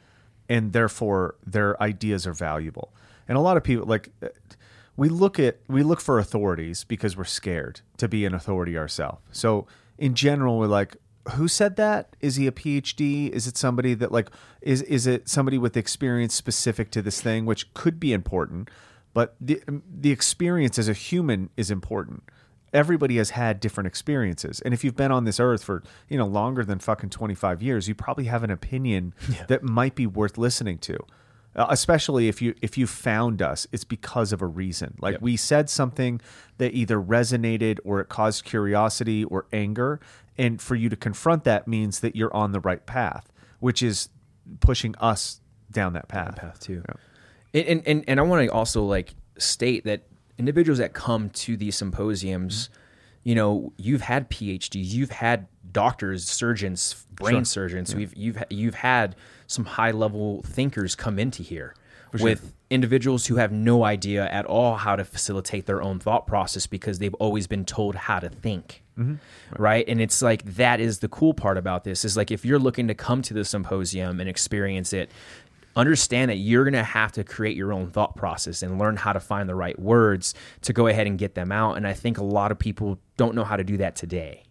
and 0.48 0.72
therefore 0.72 1.36
their 1.46 1.80
ideas 1.82 2.26
are 2.26 2.32
valuable. 2.32 2.92
And 3.28 3.36
a 3.36 3.40
lot 3.40 3.56
of 3.56 3.62
people 3.62 3.86
like 3.86 4.10
uh, 4.22 4.28
we 4.96 5.08
look 5.08 5.38
at 5.38 5.58
we 5.68 5.82
look 5.82 6.00
for 6.00 6.18
authorities 6.18 6.84
because 6.84 7.16
we're 7.16 7.24
scared 7.24 7.82
to 7.98 8.08
be 8.08 8.24
an 8.24 8.34
authority 8.34 8.76
ourselves. 8.76 9.20
So 9.32 9.66
in 10.00 10.14
general, 10.14 10.58
we're 10.58 10.66
like, 10.66 10.96
who 11.32 11.48
said 11.48 11.76
that? 11.76 12.16
Is 12.20 12.36
he 12.36 12.46
a 12.46 12.52
PhD? 12.52 13.30
Is 13.30 13.46
it 13.46 13.56
somebody 13.56 13.94
that 13.94 14.12
like 14.12 14.30
is 14.60 14.82
is 14.82 15.06
it 15.06 15.28
somebody 15.28 15.58
with 15.58 15.76
experience 15.76 16.34
specific 16.34 16.90
to 16.92 17.02
this 17.02 17.20
thing, 17.20 17.46
which 17.46 17.72
could 17.74 18.00
be 18.00 18.12
important, 18.12 18.70
but 19.12 19.34
the 19.40 19.62
the 19.68 20.10
experience 20.10 20.78
as 20.78 20.88
a 20.88 20.92
human 20.92 21.50
is 21.56 21.70
important. 21.70 22.22
Everybody 22.72 23.16
has 23.16 23.30
had 23.30 23.58
different 23.58 23.88
experiences, 23.88 24.60
and 24.60 24.72
if 24.72 24.84
you've 24.84 24.96
been 24.96 25.10
on 25.12 25.24
this 25.24 25.40
earth 25.40 25.62
for 25.62 25.82
you 26.08 26.16
know 26.16 26.26
longer 26.26 26.64
than 26.64 26.78
fucking 26.78 27.10
twenty 27.10 27.34
five 27.34 27.62
years, 27.62 27.88
you 27.88 27.94
probably 27.94 28.24
have 28.24 28.42
an 28.42 28.50
opinion 28.50 29.12
that 29.48 29.62
might 29.62 29.94
be 29.94 30.06
worth 30.06 30.38
listening 30.38 30.78
to. 30.78 30.98
Uh, 31.56 31.66
especially 31.68 32.28
if 32.28 32.40
you 32.40 32.54
if 32.62 32.78
you 32.78 32.86
found 32.86 33.42
us 33.42 33.66
it's 33.72 33.82
because 33.82 34.32
of 34.32 34.40
a 34.40 34.46
reason 34.46 34.94
like 35.00 35.20
we 35.20 35.36
said 35.36 35.68
something 35.68 36.20
that 36.58 36.72
either 36.74 36.96
resonated 36.96 37.80
or 37.82 37.98
it 37.98 38.08
caused 38.08 38.44
curiosity 38.44 39.24
or 39.24 39.46
anger 39.52 39.98
and 40.40 40.60
for 40.60 40.74
you 40.74 40.88
to 40.88 40.96
confront 40.96 41.44
that 41.44 41.68
means 41.68 42.00
that 42.00 42.16
you're 42.16 42.34
on 42.34 42.52
the 42.52 42.60
right 42.60 42.84
path 42.86 43.30
which 43.60 43.82
is 43.82 44.08
pushing 44.58 44.94
us 44.96 45.40
down 45.70 45.92
that 45.92 46.08
path, 46.08 46.36
path 46.36 46.58
too. 46.58 46.82
Yeah. 47.54 47.62
And, 47.62 47.82
and 47.86 48.04
and 48.08 48.20
I 48.20 48.22
want 48.24 48.46
to 48.46 48.52
also 48.52 48.82
like 48.82 49.14
state 49.38 49.84
that 49.84 50.02
individuals 50.38 50.78
that 50.78 50.92
come 50.92 51.30
to 51.30 51.56
these 51.56 51.76
symposiums, 51.76 52.68
mm-hmm. 52.68 53.28
you 53.28 53.34
know, 53.34 53.72
you've 53.76 54.00
had 54.02 54.30
PhDs, 54.30 54.86
you've 54.86 55.10
had 55.10 55.46
doctors, 55.70 56.28
surgeons, 56.28 57.06
brain 57.12 57.36
Sure. 57.36 57.44
surgeons. 57.44 57.94
We've 57.94 58.14
you've 58.16 58.42
you've 58.50 58.74
had 58.74 59.14
some 59.46 59.64
high 59.64 59.90
level 59.90 60.42
thinkers 60.42 60.94
come 60.94 61.18
into 61.18 61.42
here 61.42 61.74
with 62.20 62.52
individuals 62.70 63.26
who 63.26 63.36
have 63.36 63.50
no 63.50 63.84
idea 63.84 64.28
at 64.30 64.46
all 64.46 64.76
how 64.76 64.96
to 64.96 65.04
facilitate 65.04 65.66
their 65.66 65.82
own 65.82 65.98
thought 65.98 66.26
process 66.26 66.66
because 66.66 66.98
they've 66.98 67.14
always 67.14 67.46
been 67.46 67.64
told 67.64 67.94
how 67.94 68.18
to 68.20 68.28
think 68.28 68.82
right. 69.58 69.84
and 69.88 70.00
it's 70.00 70.22
like 70.22 70.44
that 70.56 70.80
is 70.80 71.00
the 71.00 71.08
cool 71.08 71.34
part 71.34 71.58
about 71.58 71.84
this. 71.84 72.04
Is 72.04 72.16
like 72.16 72.30
if 72.30 72.44
you're 72.44 72.58
looking 72.58 72.88
to 72.88 72.94
come 72.94 73.22
to 73.22 73.34
the 73.34 73.44
symposium 73.44 74.20
and 74.20 74.28
experience 74.28 74.92
it 74.92 75.10
understand 75.76 76.30
that 76.30 76.36
you're 76.36 76.64
going 76.64 76.74
to 76.74 76.82
have 76.82 77.12
to 77.12 77.22
create 77.24 77.56
your 77.56 77.72
own 77.72 77.90
thought 77.90 78.16
process 78.16 78.62
and 78.62 78.78
learn 78.78 78.96
how 78.96 79.12
to 79.12 79.20
find 79.20 79.48
the 79.48 79.54
right 79.54 79.78
words 79.78 80.34
to 80.62 80.72
go 80.72 80.88
ahead 80.88 81.06
and 81.06 81.18
get 81.18 81.34
them 81.34 81.52
out. 81.52 81.76
And 81.76 81.86
i 81.86 81.92
think 81.92 82.18
a 82.18 82.24
lot 82.24 82.50
of 82.52 82.58
people 82.58 82.98
don't 83.16 83.34
know 83.34 83.44
how 83.44 83.56
to 83.56 83.64
do 83.64 83.76
that 83.78 83.96
today. 83.96 84.44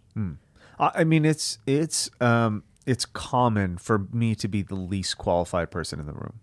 I 0.80 0.92
I 0.96 1.04
mean, 1.04 1.26
it's 1.26 1.60
it's 1.68 2.10
um 2.22 2.64
it's 2.86 3.06
common 3.06 3.78
for 3.78 4.00
me 4.12 4.34
to 4.36 4.48
be 4.48 4.64
the 4.64 4.76
least 4.76 5.18
qualified 5.18 5.70
person 5.70 6.00
in 6.00 6.08
the 6.08 6.14
room, 6.14 6.40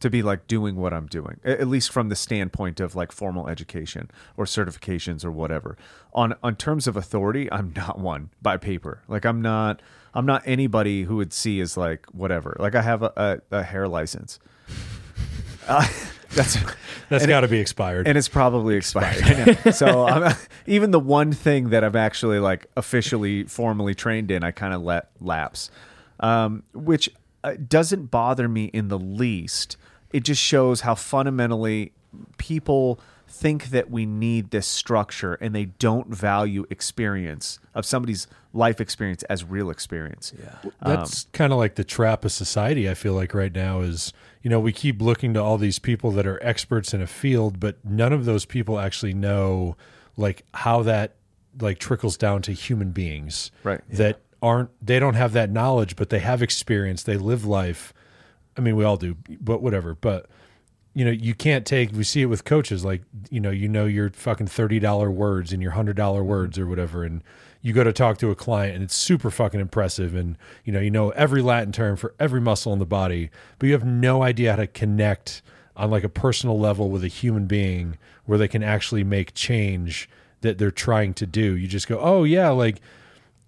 to 0.00 0.10
be 0.10 0.22
like 0.22 0.46
doing 0.46 0.76
what 0.76 0.92
I'm 0.92 1.06
doing, 1.06 1.40
at 1.44 1.68
least 1.68 1.92
from 1.92 2.08
the 2.08 2.16
standpoint 2.16 2.80
of 2.80 2.94
like 2.94 3.12
formal 3.12 3.48
education 3.48 4.10
or 4.36 4.44
certifications 4.44 5.24
or 5.24 5.30
whatever. 5.30 5.76
On 6.12 6.34
on 6.42 6.56
terms 6.56 6.86
of 6.86 6.96
authority, 6.96 7.50
I'm 7.52 7.72
not 7.76 7.98
one 7.98 8.30
by 8.42 8.56
paper. 8.56 9.02
Like 9.08 9.24
I'm 9.24 9.40
not 9.40 9.80
I'm 10.14 10.26
not 10.26 10.42
anybody 10.46 11.04
who 11.04 11.16
would 11.16 11.32
see 11.32 11.60
as 11.60 11.76
like 11.76 12.06
whatever. 12.06 12.56
Like 12.58 12.74
I 12.74 12.82
have 12.82 13.02
a, 13.02 13.40
a, 13.50 13.58
a 13.58 13.62
hair 13.62 13.86
license. 13.88 14.38
Uh, 15.68 15.86
that's 16.30 16.56
That's 17.10 17.26
got 17.26 17.40
to 17.40 17.48
be 17.48 17.60
expired. 17.60 18.08
and 18.08 18.16
it's 18.16 18.28
probably 18.28 18.76
expired. 18.76 19.64
Know. 19.64 19.70
so 19.72 20.06
I'm, 20.06 20.34
even 20.66 20.90
the 20.90 20.98
one 20.98 21.32
thing 21.32 21.68
that 21.70 21.84
I've 21.84 21.94
actually 21.94 22.38
like 22.38 22.66
officially 22.76 23.44
formally 23.44 23.94
trained 23.94 24.30
in, 24.30 24.42
I 24.42 24.52
kind 24.52 24.72
of 24.72 24.82
let 24.82 25.10
lapse, 25.20 25.70
um, 26.18 26.62
which 26.72 27.10
uh, 27.44 27.54
doesn't 27.68 28.06
bother 28.06 28.48
me 28.48 28.64
in 28.66 28.88
the 28.88 28.98
least. 28.98 29.76
It 30.12 30.24
just 30.24 30.42
shows 30.42 30.82
how 30.82 30.94
fundamentally 30.94 31.92
people 32.38 33.00
think 33.30 33.70
that 33.70 33.90
we 33.90 34.04
need 34.04 34.50
this 34.50 34.66
structure 34.66 35.34
and 35.34 35.54
they 35.54 35.66
don't 35.66 36.08
value 36.08 36.66
experience 36.68 37.60
of 37.74 37.86
somebody's 37.86 38.26
life 38.52 38.80
experience 38.80 39.22
as 39.24 39.44
real 39.44 39.70
experience. 39.70 40.32
Yeah. 40.36 40.56
Um, 40.62 40.72
that's 40.82 41.28
kind 41.32 41.52
of 41.52 41.58
like 41.58 41.76
the 41.76 41.84
trap 41.84 42.24
of 42.24 42.32
society. 42.32 42.90
I 42.90 42.94
feel 42.94 43.14
like 43.14 43.32
right 43.32 43.54
now 43.54 43.80
is 43.80 44.12
you 44.42 44.50
know 44.50 44.58
we 44.58 44.72
keep 44.72 45.00
looking 45.00 45.32
to 45.34 45.42
all 45.42 45.58
these 45.58 45.78
people 45.78 46.10
that 46.12 46.26
are 46.26 46.42
experts 46.42 46.92
in 46.92 47.00
a 47.00 47.06
field, 47.06 47.60
but 47.60 47.76
none 47.84 48.12
of 48.12 48.24
those 48.24 48.44
people 48.44 48.78
actually 48.78 49.14
know 49.14 49.76
like 50.16 50.44
how 50.54 50.82
that 50.82 51.14
like 51.60 51.78
trickles 51.78 52.16
down 52.16 52.42
to 52.42 52.52
human 52.52 52.90
beings. 52.90 53.52
Right. 53.62 53.80
That 53.88 54.20
aren't 54.42 54.70
they 54.84 54.98
don't 54.98 55.14
have 55.14 55.32
that 55.34 55.50
knowledge, 55.50 55.94
but 55.94 56.10
they 56.10 56.18
have 56.20 56.42
experience. 56.42 57.04
They 57.04 57.16
live 57.16 57.44
life. 57.44 57.92
I 58.60 58.62
mean, 58.62 58.76
we 58.76 58.84
all 58.84 58.98
do, 58.98 59.16
but 59.40 59.62
whatever. 59.62 59.94
But 59.94 60.26
you 60.92 61.02
know, 61.02 61.10
you 61.10 61.34
can't 61.34 61.64
take. 61.64 61.92
We 61.92 62.04
see 62.04 62.20
it 62.20 62.26
with 62.26 62.44
coaches, 62.44 62.84
like 62.84 63.02
you 63.30 63.40
know, 63.40 63.50
you 63.50 63.68
know 63.68 63.86
your 63.86 64.10
fucking 64.10 64.48
thirty 64.48 64.78
dollar 64.78 65.10
words 65.10 65.50
and 65.50 65.62
your 65.62 65.72
hundred 65.72 65.96
dollar 65.96 66.20
mm-hmm. 66.20 66.28
words 66.28 66.58
or 66.58 66.66
whatever, 66.66 67.02
and 67.02 67.22
you 67.62 67.72
go 67.72 67.84
to 67.84 67.92
talk 67.92 68.18
to 68.18 68.30
a 68.30 68.34
client 68.34 68.74
and 68.74 68.84
it's 68.84 68.94
super 68.94 69.30
fucking 69.30 69.60
impressive, 69.60 70.14
and 70.14 70.36
you 70.62 70.74
know, 70.74 70.80
you 70.80 70.90
know 70.90 71.08
every 71.10 71.40
Latin 71.40 71.72
term 71.72 71.96
for 71.96 72.14
every 72.20 72.40
muscle 72.40 72.74
in 72.74 72.78
the 72.78 72.84
body, 72.86 73.30
but 73.58 73.66
you 73.66 73.72
have 73.72 73.86
no 73.86 74.22
idea 74.22 74.50
how 74.50 74.56
to 74.56 74.66
connect 74.66 75.40
on 75.74 75.90
like 75.90 76.04
a 76.04 76.08
personal 76.10 76.58
level 76.58 76.90
with 76.90 77.02
a 77.02 77.08
human 77.08 77.46
being 77.46 77.96
where 78.26 78.36
they 78.36 78.48
can 78.48 78.62
actually 78.62 79.02
make 79.02 79.32
change 79.32 80.06
that 80.42 80.58
they're 80.58 80.70
trying 80.70 81.14
to 81.14 81.26
do. 81.26 81.56
You 81.56 81.66
just 81.66 81.88
go, 81.88 81.98
oh 81.98 82.24
yeah, 82.24 82.50
like 82.50 82.82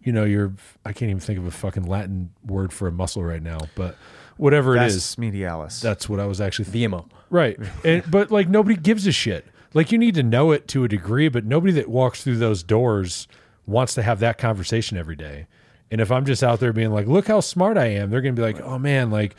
you 0.00 0.12
know, 0.12 0.24
you're. 0.24 0.54
I 0.86 0.94
can't 0.94 1.10
even 1.10 1.20
think 1.20 1.38
of 1.38 1.44
a 1.44 1.50
fucking 1.50 1.84
Latin 1.84 2.30
word 2.46 2.72
for 2.72 2.88
a 2.88 2.92
muscle 2.92 3.22
right 3.22 3.42
now, 3.42 3.58
but 3.74 3.96
whatever 4.36 4.76
it 4.76 4.82
is, 4.82 5.16
medialis. 5.16 5.80
that's 5.80 6.08
what 6.08 6.20
I 6.20 6.26
was 6.26 6.40
actually 6.40 6.66
VMO 6.66 7.08
Right. 7.30 7.58
And, 7.84 8.02
but 8.10 8.30
like 8.30 8.48
nobody 8.48 8.76
gives 8.76 9.06
a 9.06 9.12
shit. 9.12 9.46
Like 9.74 9.90
you 9.90 9.98
need 9.98 10.14
to 10.16 10.22
know 10.22 10.52
it 10.52 10.68
to 10.68 10.84
a 10.84 10.88
degree, 10.88 11.28
but 11.28 11.44
nobody 11.44 11.72
that 11.74 11.88
walks 11.88 12.22
through 12.22 12.36
those 12.36 12.62
doors 12.62 13.26
wants 13.66 13.94
to 13.94 14.02
have 14.02 14.20
that 14.20 14.36
conversation 14.38 14.98
every 14.98 15.16
day. 15.16 15.46
And 15.90 16.00
if 16.00 16.10
I'm 16.12 16.24
just 16.26 16.42
out 16.42 16.60
there 16.60 16.72
being 16.72 16.90
like, 16.92 17.06
look 17.06 17.26
how 17.28 17.40
smart 17.40 17.78
I 17.78 17.86
am, 17.86 18.10
they're 18.10 18.20
going 18.20 18.34
to 18.36 18.40
be 18.40 18.44
like, 18.46 18.60
oh 18.60 18.78
man, 18.78 19.10
like 19.10 19.34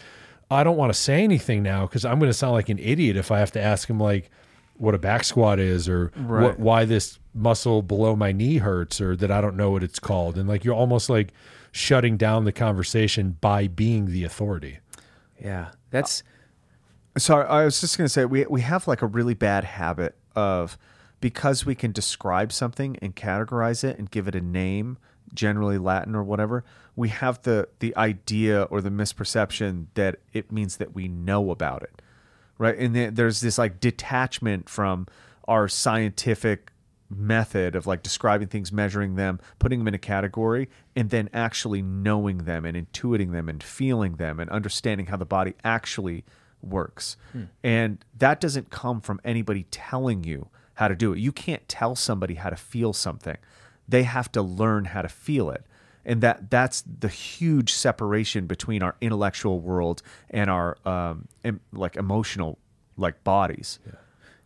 I 0.50 0.64
don't 0.64 0.78
want 0.78 0.92
to 0.94 1.00
say 1.00 1.24
anything 1.24 1.62
now 1.64 1.86
because 1.86 2.04
I'm 2.06 2.20
going 2.20 2.30
to 2.30 2.34
sound 2.34 2.54
like 2.54 2.70
an 2.70 2.80
idiot 2.80 3.16
if 3.18 3.32
I 3.32 3.40
have 3.40 3.52
to 3.52 3.62
ask 3.62 3.88
him 3.90 4.00
like 4.00 4.30
what 4.78 4.96
a 4.96 4.98
back 4.98 5.24
squat 5.24 5.60
is 5.60 5.88
or 5.88 6.12
Right. 6.16 6.44
what, 6.44 6.60
why 6.60 6.86
this 6.86 7.20
muscle 7.36 7.82
below 7.84 8.16
my 8.16 8.32
knee 8.32 8.58
hurts 8.58 9.00
or 9.00 9.16
that 9.16 9.30
I 9.32 9.40
don't 9.40 9.56
know 9.56 9.70
what 9.72 9.84
it's 9.84 10.00
called. 10.00 10.38
And 10.38 10.50
like 10.50 10.64
you're 10.64 10.76
almost 10.76 11.10
like 11.10 11.32
shutting 11.72 12.18
down 12.18 12.46
the 12.46 12.52
conversation 12.52 13.38
by 13.40 13.68
being 13.68 14.08
the 14.08 14.24
authority. 14.24 14.80
Yeah 15.44 15.70
that's 15.92 16.24
So 17.18 17.42
I 17.42 17.64
was 17.66 17.80
just 17.80 17.98
going 17.98 18.06
to 18.06 18.10
say 18.10 18.26
we 18.26 18.46
we 18.46 18.62
have 18.62 18.88
like 18.88 19.02
a 19.02 19.06
really 19.06 19.36
bad 19.36 19.64
habit 19.64 20.16
of 20.36 20.78
because 21.22 21.66
we 21.66 21.76
can 21.76 21.92
describe 21.92 22.52
something 22.52 22.98
and 23.02 23.16
categorize 23.16 23.84
it 23.84 23.98
and 23.98 24.10
give 24.10 24.28
it 24.28 24.36
a 24.36 24.42
name 24.42 24.98
generally 25.34 25.78
Latin 25.78 26.16
or 26.16 26.24
whatever, 26.24 26.64
we 26.96 27.10
have 27.10 27.42
the 27.44 27.68
the 27.80 27.96
idea 27.96 28.64
or 28.64 28.82
the 28.82 28.90
misperception 28.90 29.86
that 29.94 30.18
it 30.34 30.52
means 30.52 30.78
that 30.78 30.94
we 30.94 31.08
know 31.08 31.52
about 31.52 31.84
it, 31.84 32.02
right? 32.58 32.78
And 32.78 33.16
there's 33.16 33.42
this 33.42 33.58
like 33.58 33.80
detachment 33.80 34.68
from 34.68 35.08
our 35.48 35.68
scientific 35.68 36.72
method 37.14 37.76
of 37.76 37.88
like 37.88 38.04
describing 38.04 38.48
things, 38.48 38.72
measuring 38.72 39.16
them, 39.16 39.40
putting 39.60 39.80
them 39.80 39.88
in 39.88 39.94
a 39.94 40.00
category, 40.00 40.70
and 40.96 41.10
then 41.10 41.30
actually 41.34 41.82
knowing 41.82 42.40
them 42.40 42.66
and 42.66 42.76
intuiting 42.76 43.32
them 43.32 43.50
and 43.50 43.62
feeling 43.64 44.16
them 44.16 44.40
and 44.40 44.50
understanding 44.50 45.08
how 45.08 45.18
the 45.18 45.26
body 45.26 45.54
actually 45.64 46.24
works. 46.62 47.18
And 47.64 48.04
that 48.18 48.40
doesn't 48.40 48.70
come 48.70 49.02
from 49.02 49.20
anybody 49.24 49.66
telling 49.72 50.24
you 50.24 50.48
how 50.76 50.88
to 50.88 50.96
do 50.96 51.14
it. 51.14 51.20
You 51.20 51.32
can't 51.32 51.68
tell 51.68 51.96
somebody 51.96 52.36
how 52.36 52.50
to 52.50 52.56
feel 52.56 52.94
something. 52.94 53.38
They 53.88 54.04
have 54.04 54.32
to 54.32 54.42
learn 54.42 54.86
how 54.86 55.02
to 55.02 55.10
feel 55.10 55.50
it. 55.50 55.66
And 56.06 56.22
that 56.22 56.50
that's 56.50 56.84
the 57.00 57.08
huge 57.08 57.74
separation 57.74 58.46
between 58.46 58.84
our 58.84 58.96
intellectual 59.00 59.60
world 59.62 60.02
and 60.30 60.50
our 60.50 60.78
um, 60.86 61.28
em- 61.46 61.62
like 61.72 61.96
emotional 61.96 62.58
like 62.98 63.24
bodies. 63.24 63.80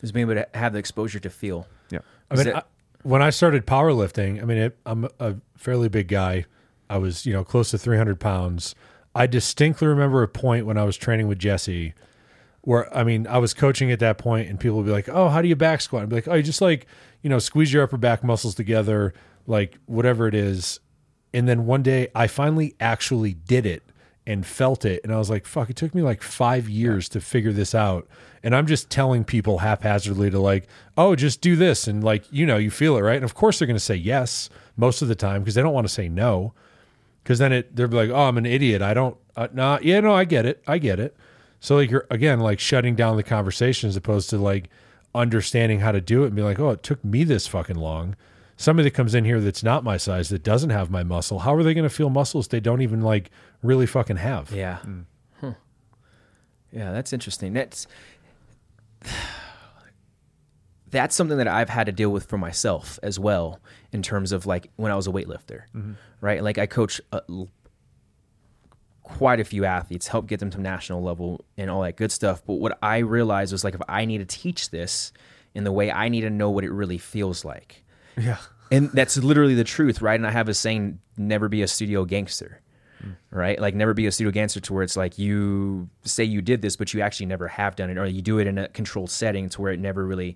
Just 0.02 0.14
being 0.14 0.30
able 0.30 0.36
to 0.42 0.48
have 0.54 0.74
the 0.74 0.80
exposure 0.80 1.20
to 1.20 1.30
feel. 1.30 1.68
Yeah. 1.90 2.00
I 2.30 2.36
mean, 2.36 2.56
I, 2.56 2.64
when 3.04 3.22
I 3.22 3.30
started 3.30 3.66
powerlifting, 3.66 4.42
I 4.42 4.46
mean, 4.46 4.58
it, 4.58 4.78
I'm 4.86 5.08
a 5.20 5.36
fairly 5.56 5.90
big 5.90 6.08
guy. 6.08 6.46
I 6.90 6.98
was, 6.98 7.26
you 7.26 7.34
know, 7.34 7.44
close 7.44 7.72
to 7.72 7.78
300 7.78 8.20
pounds. 8.20 8.76
I 9.16 9.28
distinctly 9.28 9.88
remember 9.88 10.24
a 10.24 10.28
point 10.28 10.66
when 10.66 10.78
I 10.78 10.84
was 10.84 10.98
training 10.98 11.28
with 11.28 11.40
Jesse 11.40 11.94
where, 12.62 12.94
I 12.96 13.06
mean, 13.06 13.28
I 13.28 13.38
was 13.38 13.54
coaching 13.54 13.92
at 13.92 14.00
that 14.00 14.18
point 14.18 14.50
and 14.50 14.60
people 14.60 14.78
would 14.78 14.86
be 14.86 14.92
like, 14.92 15.08
oh, 15.08 15.30
how 15.30 15.42
do 15.42 15.48
you 15.48 15.56
back 15.56 15.80
squat? 15.80 16.04
I'd 16.04 16.10
be 16.10 16.16
like, 16.16 16.28
oh, 16.28 16.34
you 16.34 16.44
just 16.44 16.62
like, 16.62 16.86
you 17.22 17.30
know, 17.30 17.40
squeeze 17.40 17.72
your 17.72 17.84
upper 17.84 17.96
back 17.96 18.26
muscles 18.26 18.56
together, 18.56 19.14
like 19.46 19.78
whatever 19.86 20.28
it 20.28 20.36
is. 20.36 20.82
And 21.34 21.48
then 21.48 21.66
one 21.66 21.82
day 21.82 22.10
I 22.14 22.28
finally 22.28 22.76
actually 22.80 23.34
did 23.34 23.66
it 23.66 23.87
and 24.28 24.46
felt 24.46 24.84
it. 24.84 25.00
And 25.06 25.14
I 25.14 25.18
was 25.18 25.30
like, 25.30 25.46
fuck, 25.46 25.70
it 25.70 25.78
took 25.78 25.96
me 25.96 26.02
like 26.02 26.22
five 26.22 26.68
years 26.68 27.08
to 27.10 27.22
figure 27.22 27.54
this 27.54 27.74
out. 27.74 28.08
And 28.44 28.54
I'm 28.54 28.68
just 28.68 28.90
telling 28.90 29.24
people 29.24 29.60
haphazardly 29.60 30.30
to 30.30 30.40
like, 30.40 30.68
oh, 30.98 31.16
just 31.16 31.40
do 31.40 31.56
this. 31.56 31.88
And 31.88 32.04
like, 32.04 32.26
you 32.30 32.46
know, 32.46 32.58
you 32.58 32.70
feel 32.70 32.98
it, 32.98 33.02
right? 33.02 33.16
And 33.16 33.24
of 33.24 33.34
course 33.34 33.58
they're 33.58 33.66
going 33.66 33.78
to 33.78 33.84
say 33.84 33.96
yes 33.96 34.50
most 34.76 35.02
of 35.02 35.08
the 35.08 35.16
time 35.16 35.42
because 35.42 35.56
they 35.56 35.62
don't 35.62 35.74
want 35.74 35.88
to 35.88 35.94
say 35.94 36.10
no. 36.10 36.54
Because 37.24 37.40
then 37.40 37.54
it, 37.54 37.74
they're 37.74 37.88
like, 37.88 38.10
oh, 38.10 38.26
I'm 38.26 38.38
an 38.38 38.46
idiot. 38.46 38.82
I 38.82 38.94
don't, 38.94 39.16
uh, 39.38 39.48
nah, 39.54 39.80
yeah, 39.82 40.02
no, 40.02 40.14
I 40.14 40.26
get 40.26 40.46
it. 40.46 40.62
I 40.68 40.78
get 40.78 41.00
it. 41.00 41.16
So 41.62 41.78
like, 41.78 41.90
you're 41.90 42.06
again, 42.12 42.42
like 42.42 42.60
shutting 42.60 42.96
down 42.96 43.16
the 43.16 43.24
conversation 43.24 43.88
as 43.88 43.96
opposed 43.96 44.30
to 44.32 44.38
like 44.38 44.70
understanding 45.16 45.80
how 45.80 45.94
to 45.94 46.02
do 46.02 46.24
it 46.24 46.28
and 46.28 46.36
be 46.36 46.42
like, 46.42 46.60
oh, 46.60 46.72
it 46.72 46.84
took 46.84 47.04
me 47.04 47.24
this 47.24 47.48
fucking 47.48 47.78
long. 47.78 48.18
Somebody 48.60 48.90
that 48.90 48.96
comes 48.96 49.14
in 49.14 49.24
here 49.24 49.40
that's 49.40 49.64
not 49.64 49.84
my 49.84 49.98
size, 49.98 50.30
that 50.30 50.44
doesn't 50.44 50.72
have 50.72 50.90
my 50.90 51.04
muscle, 51.04 51.40
how 51.40 51.54
are 51.54 51.62
they 51.62 51.76
going 51.76 51.88
to 51.88 51.94
feel 51.94 52.10
muscles 52.10 52.48
they 52.48 52.60
don't 52.60 52.82
even 52.82 53.02
like 53.02 53.30
really 53.62 53.86
fucking 53.86 54.18
have? 54.18 54.52
Yeah. 54.52 54.78
Hmm. 54.78 55.02
Huh. 55.40 55.54
Yeah, 56.72 56.92
that's 56.92 57.14
interesting. 57.14 57.54
That's 57.54 57.86
that's 60.90 61.16
something 61.16 61.38
that 61.38 61.48
I've 61.48 61.70
had 61.70 61.86
to 61.86 61.92
deal 61.92 62.10
with 62.10 62.26
for 62.26 62.38
myself 62.38 62.98
as 63.04 63.20
well 63.20 63.60
in 63.92 64.02
terms 64.02 64.32
of 64.32 64.46
like 64.46 64.72
when 64.76 64.92
I 64.92 64.96
was 64.96 65.06
a 65.06 65.12
weightlifter, 65.12 65.64
mm-hmm. 65.76 65.94
right? 66.20 66.42
Like 66.42 66.58
I 66.58 66.66
coach 66.66 67.00
a, 67.12 67.22
l- 67.30 67.50
quite 69.04 69.40
a 69.40 69.44
few 69.44 69.66
athletes, 69.66 70.08
help 70.08 70.28
get 70.28 70.40
them 70.40 70.50
to 70.50 70.60
national 70.60 71.04
level 71.04 71.46
and 71.58 71.70
all 71.70 71.82
that 71.84 71.96
good 71.96 72.12
stuff. 72.12 72.42
But 72.46 72.56
what 72.56 72.78
I 72.82 72.98
realized 73.00 73.52
was 73.52 73.64
like 73.64 73.76
if 73.76 73.82
I 73.88 74.06
need 74.06 74.18
to 74.18 74.26
teach 74.26 74.70
this 74.72 75.14
in 75.54 75.64
the 75.64 75.72
way 75.72 75.92
I 75.92 76.10
need 76.10 76.22
to 76.22 76.30
know 76.30 76.50
what 76.50 76.64
it 76.64 76.72
really 76.72 76.98
feels 76.98 77.46
like. 77.46 77.84
Yeah. 78.18 78.38
And 78.72 78.90
that's 78.92 79.16
literally 79.18 79.56
the 79.56 79.64
truth, 79.64 80.02
right? 80.02 80.16
And 80.20 80.28
I 80.28 80.32
have 80.32 80.50
a 80.50 80.54
saying, 80.54 81.00
never 81.18 81.48
be 81.48 81.62
a 81.62 81.68
studio 81.68 82.04
gangster, 82.04 82.62
right? 83.32 83.60
Like 83.60 83.76
never 83.76 83.94
be 83.94 84.08
a 84.08 84.12
studio 84.12 84.32
gangster 84.32 84.60
to 84.60 84.74
where 84.74 84.84
it's 84.84 84.98
like 84.98 85.18
you 85.18 85.90
say 86.04 86.24
you 86.24 86.42
did 86.42 86.62
this, 86.62 86.76
but 86.76 86.94
you 86.94 87.02
actually 87.02 87.28
never 87.28 87.48
have 87.48 87.76
done 87.78 87.90
it, 87.90 87.98
or 87.98 88.06
you 88.06 88.22
do 88.22 88.40
it 88.40 88.48
in 88.48 88.58
a 88.58 88.68
controlled 88.70 89.10
setting 89.10 89.48
to 89.50 89.62
where 89.62 89.72
it 89.72 89.80
never 89.80 90.06
really 90.06 90.36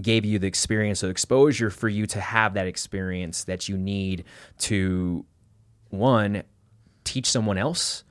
gave 0.00 0.24
you 0.24 0.38
the 0.38 0.46
experience 0.46 1.02
or 1.02 1.10
exposure 1.10 1.70
for 1.70 1.88
you 1.88 2.06
to 2.06 2.20
have 2.20 2.54
that 2.54 2.66
experience 2.66 3.44
that 3.44 3.68
you 3.68 3.76
need 3.76 4.24
to 4.58 5.24
one 5.90 6.42
teach 7.04 7.26
someone 7.30 7.58
else 7.58 8.04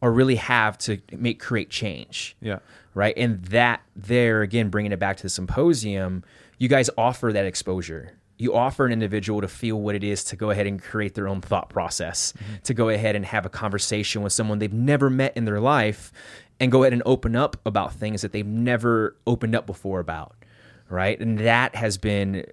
or 0.00 0.10
really 0.12 0.36
have 0.36 0.78
to 0.78 0.98
make 1.12 1.38
create 1.38 1.68
change 1.70 2.34
Yeah. 2.40 2.60
right? 2.94 3.14
And 3.16 3.44
that 3.46 3.82
there 3.94 4.40
again, 4.42 4.70
bringing 4.70 4.92
it 4.92 4.98
back 4.98 5.18
to 5.18 5.22
the 5.22 5.28
symposium, 5.28 6.24
you 6.58 6.68
guys 6.68 6.88
offer 6.96 7.32
that 7.32 7.44
exposure. 7.44 8.16
You 8.40 8.54
offer 8.54 8.86
an 8.86 8.92
individual 8.92 9.40
to 9.42 9.48
feel 9.48 9.80
what 9.80 9.94
it 9.94 10.02
is 10.02 10.24
to 10.24 10.36
go 10.36 10.50
ahead 10.50 10.66
and 10.66 10.82
create 10.82 11.14
their 11.14 11.28
own 11.28 11.40
thought 11.42 11.68
process, 11.68 12.32
mm-hmm. 12.32 12.54
to 12.64 12.74
go 12.74 12.88
ahead 12.88 13.14
and 13.14 13.24
have 13.26 13.44
a 13.44 13.50
conversation 13.50 14.22
with 14.22 14.32
someone 14.32 14.58
they've 14.58 14.72
never 14.72 15.10
met 15.10 15.36
in 15.36 15.44
their 15.44 15.60
life, 15.60 16.10
and 16.58 16.72
go 16.72 16.82
ahead 16.82 16.94
and 16.94 17.02
open 17.04 17.36
up 17.36 17.56
about 17.66 17.92
things 17.92 18.22
that 18.22 18.32
they've 18.32 18.46
never 18.46 19.16
opened 19.26 19.54
up 19.54 19.66
before 19.66 20.00
about, 20.00 20.34
right? 20.88 21.20
And 21.20 21.38
that 21.40 21.74
has 21.74 21.98
been 21.98 22.46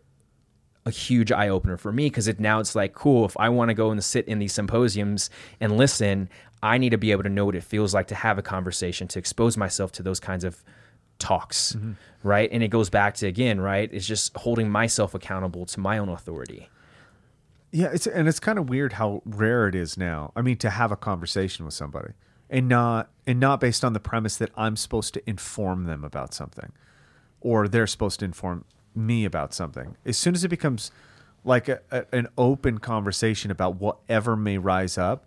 a 0.86 0.92
huge 0.92 1.32
eye 1.32 1.50
opener 1.50 1.78
for 1.78 1.92
me 1.92 2.06
because 2.06 2.28
it 2.28 2.40
now 2.40 2.60
it's 2.60 2.74
like 2.74 2.94
cool 2.94 3.26
if 3.26 3.36
I 3.38 3.50
want 3.50 3.70
to 3.70 3.74
go 3.74 3.92
and 3.92 4.04
sit 4.04 4.26
in 4.28 4.40
these 4.40 4.54
symposiums 4.54 5.30
and 5.60 5.78
listen, 5.78 6.30
I 6.64 6.78
need 6.78 6.90
to 6.90 6.98
be 6.98 7.12
able 7.12 7.24
to 7.24 7.30
know 7.30 7.46
what 7.46 7.56
it 7.56 7.64
feels 7.64 7.94
like 7.94 8.08
to 8.08 8.16
have 8.16 8.38
a 8.38 8.42
conversation, 8.42 9.08
to 9.10 9.20
expose 9.20 9.58
myself 9.58 9.92
to 9.94 10.04
those 10.04 10.20
kinds 10.20 10.44
of 10.44 10.64
talks, 11.20 11.74
mm-hmm. 11.74 11.93
right? 12.24 12.49
And 12.51 12.63
it 12.63 12.70
goes 12.70 12.89
back 12.89 13.15
to 13.15 13.28
again, 13.28 13.59
right? 13.59 13.89
It's 13.91 14.07
just 14.07 14.36
holding 14.38 14.70
myself 14.70 15.13
accountable 15.13 15.65
to 15.68 15.80
my 15.80 15.97
own 15.97 16.09
authority. 16.09 16.70
Yeah, 17.72 17.89
it's 17.93 18.07
and 18.07 18.28
it's 18.28 18.39
kind 18.39 18.57
of 18.57 18.70
weird 18.70 18.93
how 18.93 19.22
rare 19.26 19.68
it 19.68 19.76
is 19.76 19.97
now. 19.97 20.32
I 20.36 20.41
mean, 20.41 20.57
to 20.57 20.70
have 20.70 20.91
a 20.91 20.95
conversation 20.95 21.65
with 21.65 21.74
somebody 21.74 22.13
and 22.49 22.68
not 22.68 23.09
and 23.26 23.39
not 23.39 23.59
based 23.59 23.84
on 23.84 23.93
the 23.93 23.99
premise 23.99 24.38
that 24.38 24.51
I'm 24.55 24.76
supposed 24.76 25.13
to 25.15 25.30
inform 25.30 25.84
them 25.84 26.03
about 26.03 26.34
something 26.34 26.72
or 27.41 27.68
they're 27.68 27.88
supposed 27.88 28.20
to 28.20 28.26
inform 28.26 28.65
me 28.95 29.26
about 29.26 29.53
something. 29.53 29.95
As 30.05 30.18
soon 30.18 30.34
as 30.34 30.43
it 30.43 30.49
becomes 30.49 30.91
like 31.43 31.70
a, 31.70 31.82
a, 31.91 32.05
an 32.11 32.28
open 32.38 32.80
conversation 32.80 33.51
about 33.51 33.76
whatever 33.76 34.36
may 34.36 34.57
rise 34.57 34.97
up, 34.97 35.26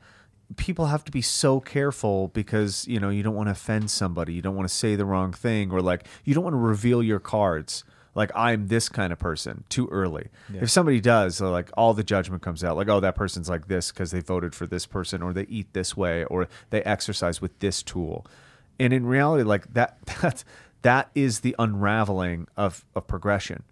people 0.56 0.86
have 0.86 1.04
to 1.04 1.12
be 1.12 1.22
so 1.22 1.60
careful 1.60 2.28
because 2.28 2.86
you 2.88 2.98
know 2.98 3.10
you 3.10 3.22
don't 3.22 3.34
want 3.34 3.48
to 3.48 3.52
offend 3.52 3.90
somebody, 3.90 4.32
you 4.32 4.42
don't 4.42 4.56
want 4.56 4.68
to 4.68 4.74
say 4.74 4.96
the 4.96 5.04
wrong 5.04 5.32
thing, 5.32 5.70
or 5.70 5.80
like 5.80 6.06
you 6.24 6.34
don't 6.34 6.44
want 6.44 6.54
to 6.54 6.58
reveal 6.58 7.02
your 7.02 7.20
cards. 7.20 7.84
Like 8.14 8.32
I'm 8.34 8.66
this 8.66 8.88
kind 8.88 9.12
of 9.12 9.20
person 9.20 9.64
too 9.68 9.86
early. 9.88 10.28
If 10.62 10.70
somebody 10.70 11.00
does, 11.00 11.40
like 11.40 11.70
all 11.76 11.94
the 11.94 12.02
judgment 12.02 12.42
comes 12.42 12.64
out. 12.64 12.76
Like 12.76 12.88
oh, 12.88 13.00
that 13.00 13.14
person's 13.14 13.48
like 13.48 13.68
this 13.68 13.92
because 13.92 14.10
they 14.10 14.20
voted 14.20 14.54
for 14.54 14.66
this 14.66 14.84
person, 14.84 15.22
or 15.22 15.32
they 15.32 15.46
eat 15.48 15.72
this 15.72 15.96
way, 15.96 16.24
or 16.24 16.48
they 16.70 16.82
exercise 16.82 17.40
with 17.40 17.56
this 17.60 17.82
tool. 17.82 18.26
And 18.80 18.92
in 18.92 19.06
reality, 19.06 19.44
like 19.44 19.72
that, 19.74 20.04
that 20.22 20.42
that 20.82 21.10
is 21.14 21.40
the 21.40 21.54
unraveling 21.58 22.48
of 22.56 22.84
of 22.96 23.06
progression, 23.06 23.62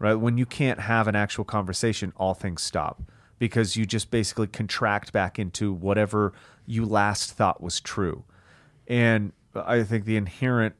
right? 0.00 0.14
When 0.14 0.38
you 0.38 0.46
can't 0.46 0.80
have 0.80 1.06
an 1.06 1.14
actual 1.14 1.44
conversation, 1.44 2.12
all 2.16 2.34
things 2.34 2.62
stop 2.62 3.00
because 3.44 3.76
you 3.76 3.84
just 3.84 4.10
basically 4.10 4.46
contract 4.46 5.12
back 5.12 5.38
into 5.38 5.70
whatever 5.70 6.32
you 6.64 6.82
last 6.82 7.32
thought 7.32 7.62
was 7.62 7.78
true. 7.78 8.24
And 8.88 9.34
I 9.54 9.82
think 9.82 10.06
the 10.06 10.16
inherent 10.16 10.74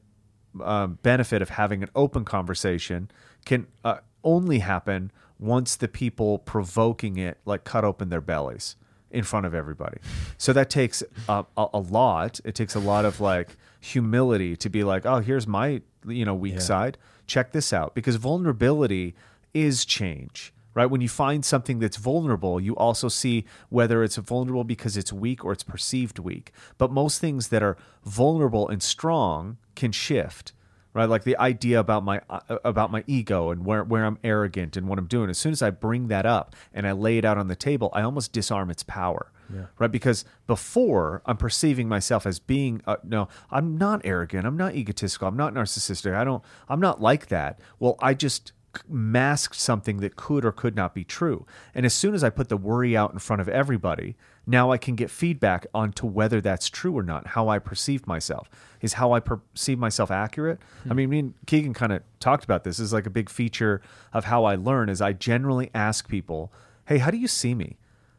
um, 0.59 0.97
benefit 1.03 1.43
of 1.43 1.49
having 1.49 1.83
an 1.83 1.91
open 1.93 2.25
conversation 2.25 3.11
can 3.45 3.67
uh, 3.83 3.97
only 4.23 4.57
happen 4.57 5.11
once 5.37 5.75
the 5.75 5.87
people 5.87 6.39
provoking 6.39 7.17
it 7.17 7.37
like 7.45 7.65
cut 7.65 7.83
open 7.83 8.09
their 8.09 8.19
bellies 8.19 8.77
in 9.11 9.23
front 9.23 9.45
of 9.45 9.53
everybody. 9.53 9.99
So 10.39 10.51
that 10.53 10.71
takes 10.71 11.03
a, 11.29 11.45
a, 11.55 11.67
a 11.71 11.79
lot. 11.79 12.39
It 12.43 12.55
takes 12.55 12.73
a 12.73 12.79
lot 12.79 13.05
of 13.05 13.21
like 13.21 13.57
humility 13.79 14.55
to 14.55 14.69
be 14.69 14.83
like, 14.83 15.05
oh, 15.05 15.19
here's 15.19 15.45
my 15.45 15.83
you 16.07 16.25
know 16.25 16.33
weak 16.33 16.61
side. 16.61 16.97
Check 17.27 17.51
this 17.51 17.71
out 17.71 17.93
because 17.93 18.15
vulnerability 18.15 19.13
is 19.53 19.85
change 19.85 20.51
right? 20.75 20.85
When 20.85 21.01
you 21.01 21.09
find 21.09 21.43
something 21.43 21.79
that's 21.79 21.97
vulnerable, 21.97 22.59
you 22.59 22.75
also 22.75 23.07
see 23.07 23.45
whether 23.69 24.03
it's 24.03 24.17
vulnerable 24.17 24.63
because 24.63 24.97
it's 24.97 25.11
weak 25.11 25.43
or 25.43 25.51
it's 25.51 25.63
perceived 25.63 26.19
weak. 26.19 26.51
But 26.77 26.91
most 26.91 27.19
things 27.19 27.47
that 27.47 27.63
are 27.63 27.77
vulnerable 28.03 28.69
and 28.69 28.83
strong 28.83 29.57
can 29.73 29.91
shift, 29.91 30.51
right? 30.93 31.09
Like 31.09 31.23
the 31.23 31.37
idea 31.37 31.79
about 31.79 32.03
my 32.03 32.21
uh, 32.29 32.57
about 32.63 32.91
my 32.91 33.03
ego 33.07 33.49
and 33.49 33.65
where 33.65 33.83
where 33.83 34.05
I'm 34.05 34.19
arrogant 34.23 34.77
and 34.77 34.87
what 34.87 34.99
I'm 34.99 35.07
doing. 35.07 35.29
As 35.29 35.37
soon 35.37 35.53
as 35.53 35.63
I 35.63 35.71
bring 35.71 36.09
that 36.09 36.25
up 36.25 36.55
and 36.73 36.85
I 36.85 36.91
lay 36.91 37.17
it 37.17 37.25
out 37.25 37.37
on 37.37 37.47
the 37.47 37.55
table, 37.55 37.89
I 37.93 38.03
almost 38.03 38.33
disarm 38.33 38.69
its 38.69 38.83
power. 38.83 39.31
Right, 39.77 39.91
because 39.91 40.25
before 40.47 41.21
I'm 41.23 41.37
perceiving 41.37 41.87
myself 41.87 42.25
as 42.25 42.39
being 42.39 42.81
uh, 42.87 42.95
no, 43.03 43.27
I'm 43.51 43.77
not 43.77 44.01
arrogant, 44.03 44.43
I'm 44.45 44.57
not 44.57 44.73
egotistical, 44.73 45.27
I'm 45.27 45.37
not 45.37 45.53
narcissistic, 45.53 46.15
I 46.15 46.23
don't, 46.23 46.43
I'm 46.67 46.79
not 46.79 46.99
like 46.99 47.27
that. 47.27 47.59
Well, 47.77 47.95
I 48.01 48.15
just 48.15 48.53
masked 48.87 49.55
something 49.55 49.97
that 49.97 50.15
could 50.15 50.45
or 50.45 50.51
could 50.51 50.75
not 50.75 50.93
be 50.93 51.03
true. 51.03 51.45
And 51.73 51.85
as 51.85 51.93
soon 51.93 52.13
as 52.13 52.23
I 52.23 52.29
put 52.29 52.49
the 52.49 52.57
worry 52.57 52.95
out 52.95 53.13
in 53.13 53.19
front 53.19 53.41
of 53.41 53.49
everybody, 53.49 54.15
now 54.47 54.71
I 54.71 54.77
can 54.77 54.95
get 54.95 55.09
feedback 55.09 55.65
onto 55.73 56.05
whether 56.05 56.41
that's 56.41 56.69
true 56.69 56.97
or 56.97 57.03
not, 57.03 57.27
how 57.27 57.49
I 57.49 57.59
perceive 57.59 58.05
myself. 58.05 58.49
Is 58.81 58.93
how 58.93 59.13
I 59.13 59.19
perceive 59.19 59.79
myself 59.79 60.11
accurate? 60.11 60.59
I 60.89 60.93
mean, 60.93 61.09
me 61.09 61.19
and 61.19 61.33
Keegan 61.47 61.73
kind 61.73 61.91
of 61.91 62.03
talked 62.19 62.43
about 62.43 62.63
this. 62.63 62.77
this 62.77 62.85
is 62.85 62.93
like 62.93 63.07
a 63.07 63.11
big 63.11 63.29
feature 63.29 63.81
of 64.13 64.25
how 64.25 64.45
I 64.45 64.55
learn 64.55 64.89
is 64.89 65.01
I 65.01 65.13
generally 65.13 65.71
ask 65.73 66.07
people, 66.07 66.53
"Hey, 66.85 66.99
how 66.99 67.09
do 67.09 67.17
you 67.17 67.27
see 67.27 67.55
me?" 67.55 67.77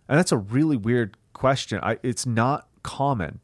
And 0.09 0.19
that's 0.19 0.33
a 0.33 0.37
really 0.37 0.77
weird 0.77 1.17
question. 1.33 1.79
I, 1.83 1.99
it's 2.03 2.27
not 2.27 2.67
common. 2.83 3.41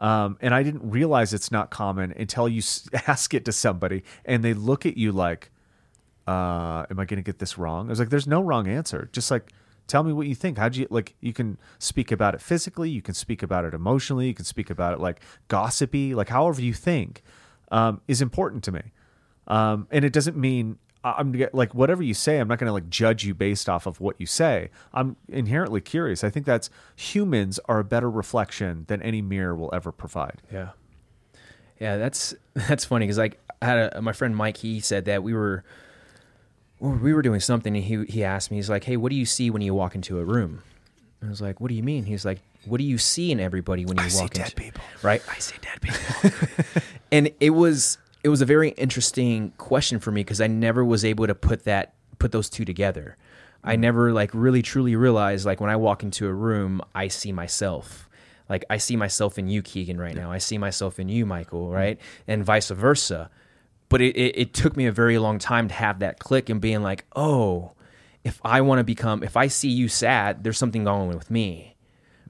Um, 0.00 0.36
and 0.40 0.52
I 0.52 0.64
didn't 0.64 0.90
realize 0.90 1.32
it's 1.32 1.52
not 1.52 1.70
common 1.70 2.12
until 2.16 2.48
you 2.48 2.62
ask 3.06 3.34
it 3.34 3.44
to 3.44 3.52
somebody 3.52 4.02
and 4.24 4.42
they 4.42 4.52
look 4.52 4.84
at 4.84 4.96
you 4.96 5.12
like, 5.12 5.51
uh, 6.26 6.86
am 6.90 6.98
I 6.98 7.04
going 7.04 7.16
to 7.16 7.22
get 7.22 7.38
this 7.38 7.58
wrong? 7.58 7.86
I 7.86 7.90
was 7.90 7.98
like, 7.98 8.10
there's 8.10 8.26
no 8.26 8.40
wrong 8.40 8.68
answer. 8.68 9.08
Just 9.12 9.30
like, 9.30 9.52
tell 9.86 10.02
me 10.02 10.12
what 10.12 10.26
you 10.26 10.34
think. 10.34 10.58
How'd 10.58 10.76
you 10.76 10.86
like? 10.90 11.14
You 11.20 11.32
can 11.32 11.58
speak 11.78 12.12
about 12.12 12.34
it 12.34 12.40
physically. 12.40 12.90
You 12.90 13.02
can 13.02 13.14
speak 13.14 13.42
about 13.42 13.64
it 13.64 13.74
emotionally. 13.74 14.28
You 14.28 14.34
can 14.34 14.44
speak 14.44 14.70
about 14.70 14.94
it 14.94 15.00
like 15.00 15.20
gossipy, 15.48 16.14
like 16.14 16.28
however 16.28 16.60
you 16.62 16.72
think 16.72 17.22
um, 17.70 18.00
is 18.06 18.22
important 18.22 18.64
to 18.64 18.72
me. 18.72 18.82
Um, 19.48 19.88
and 19.90 20.04
it 20.04 20.12
doesn't 20.12 20.36
mean 20.36 20.78
I'm 21.04 21.34
like 21.52 21.74
whatever 21.74 22.02
you 22.02 22.14
say. 22.14 22.38
I'm 22.38 22.48
not 22.48 22.58
going 22.58 22.68
to 22.68 22.72
like 22.72 22.88
judge 22.88 23.24
you 23.24 23.34
based 23.34 23.68
off 23.68 23.86
of 23.86 24.00
what 24.00 24.20
you 24.20 24.26
say. 24.26 24.70
I'm 24.92 25.16
inherently 25.28 25.80
curious. 25.80 26.22
I 26.22 26.30
think 26.30 26.46
that's 26.46 26.70
humans 26.94 27.58
are 27.66 27.80
a 27.80 27.84
better 27.84 28.08
reflection 28.08 28.84
than 28.86 29.02
any 29.02 29.20
mirror 29.20 29.56
will 29.56 29.70
ever 29.74 29.90
provide. 29.90 30.42
Yeah. 30.52 30.70
Yeah, 31.80 31.96
that's 31.96 32.34
that's 32.54 32.84
funny 32.84 33.06
because 33.06 33.18
like 33.18 33.40
I 33.60 33.66
had 33.66 33.94
a, 33.94 34.02
my 34.02 34.12
friend 34.12 34.36
Mike. 34.36 34.58
He 34.58 34.78
said 34.78 35.06
that 35.06 35.22
we 35.22 35.34
were 35.34 35.64
we 36.90 37.14
were 37.14 37.22
doing 37.22 37.40
something, 37.40 37.74
and 37.76 37.84
he 37.84 38.04
he 38.06 38.24
asked 38.24 38.50
me. 38.50 38.56
He's 38.56 38.70
like, 38.70 38.84
"Hey, 38.84 38.96
what 38.96 39.10
do 39.10 39.16
you 39.16 39.26
see 39.26 39.50
when 39.50 39.62
you 39.62 39.72
walk 39.74 39.94
into 39.94 40.18
a 40.18 40.24
room?" 40.24 40.62
I 41.24 41.28
was 41.28 41.40
like, 41.40 41.60
"What 41.60 41.68
do 41.68 41.74
you 41.74 41.82
mean?" 41.82 42.04
He's 42.04 42.24
like, 42.24 42.40
"What 42.66 42.78
do 42.78 42.84
you 42.84 42.98
see 42.98 43.30
in 43.30 43.38
everybody 43.38 43.84
when 43.84 43.98
you 43.98 44.10
see 44.10 44.22
walk 44.22 44.34
dead 44.34 44.46
into 44.46 44.56
people. 44.56 44.82
Right? 45.02 45.22
I 45.30 45.38
see 45.38 45.56
dead 45.62 45.80
people." 45.80 46.82
and 47.12 47.30
it 47.38 47.50
was 47.50 47.98
it 48.24 48.28
was 48.28 48.40
a 48.40 48.46
very 48.46 48.70
interesting 48.70 49.52
question 49.58 50.00
for 50.00 50.10
me 50.10 50.22
because 50.22 50.40
I 50.40 50.48
never 50.48 50.84
was 50.84 51.04
able 51.04 51.26
to 51.26 51.34
put 51.34 51.64
that 51.64 51.94
put 52.18 52.32
those 52.32 52.50
two 52.50 52.64
together. 52.64 53.16
I 53.62 53.76
mm. 53.76 53.80
never 53.80 54.12
like 54.12 54.30
really 54.34 54.62
truly 54.62 54.96
realized 54.96 55.46
like 55.46 55.60
when 55.60 55.70
I 55.70 55.76
walk 55.76 56.02
into 56.02 56.26
a 56.26 56.32
room, 56.32 56.82
I 56.94 57.08
see 57.08 57.30
myself. 57.30 58.08
Like 58.48 58.64
I 58.68 58.78
see 58.78 58.96
myself 58.96 59.38
in 59.38 59.48
you, 59.48 59.62
Keegan, 59.62 60.00
right 60.00 60.16
now. 60.16 60.32
I 60.32 60.38
see 60.38 60.58
myself 60.58 60.98
in 60.98 61.08
you, 61.08 61.24
Michael, 61.26 61.68
mm. 61.68 61.74
right, 61.74 62.00
and 62.26 62.44
vice 62.44 62.70
versa. 62.70 63.30
But 63.92 64.00
it, 64.00 64.16
it, 64.16 64.38
it 64.38 64.54
took 64.54 64.74
me 64.74 64.86
a 64.86 64.92
very 64.92 65.18
long 65.18 65.38
time 65.38 65.68
to 65.68 65.74
have 65.74 65.98
that 65.98 66.18
click 66.18 66.48
and 66.48 66.62
being 66.62 66.82
like, 66.82 67.04
oh, 67.14 67.72
if 68.24 68.40
I 68.42 68.62
want 68.62 68.78
to 68.78 68.84
become, 68.84 69.22
if 69.22 69.36
I 69.36 69.48
see 69.48 69.68
you 69.68 69.86
sad, 69.86 70.42
there's 70.42 70.56
something 70.56 70.84
going 70.84 71.10
on 71.10 71.14
with 71.14 71.30
me, 71.30 71.76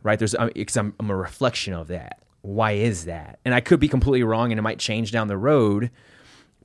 right? 0.02 0.18
There's 0.18 0.34
because 0.54 0.76
I'm, 0.76 0.92
I'm 0.98 1.08
a 1.08 1.14
reflection 1.14 1.72
of 1.72 1.86
that. 1.86 2.18
Why 2.40 2.72
is 2.72 3.04
that? 3.04 3.38
And 3.44 3.54
I 3.54 3.60
could 3.60 3.78
be 3.78 3.86
completely 3.86 4.24
wrong, 4.24 4.50
and 4.50 4.58
it 4.58 4.62
might 4.62 4.80
change 4.80 5.12
down 5.12 5.28
the 5.28 5.36
road. 5.36 5.92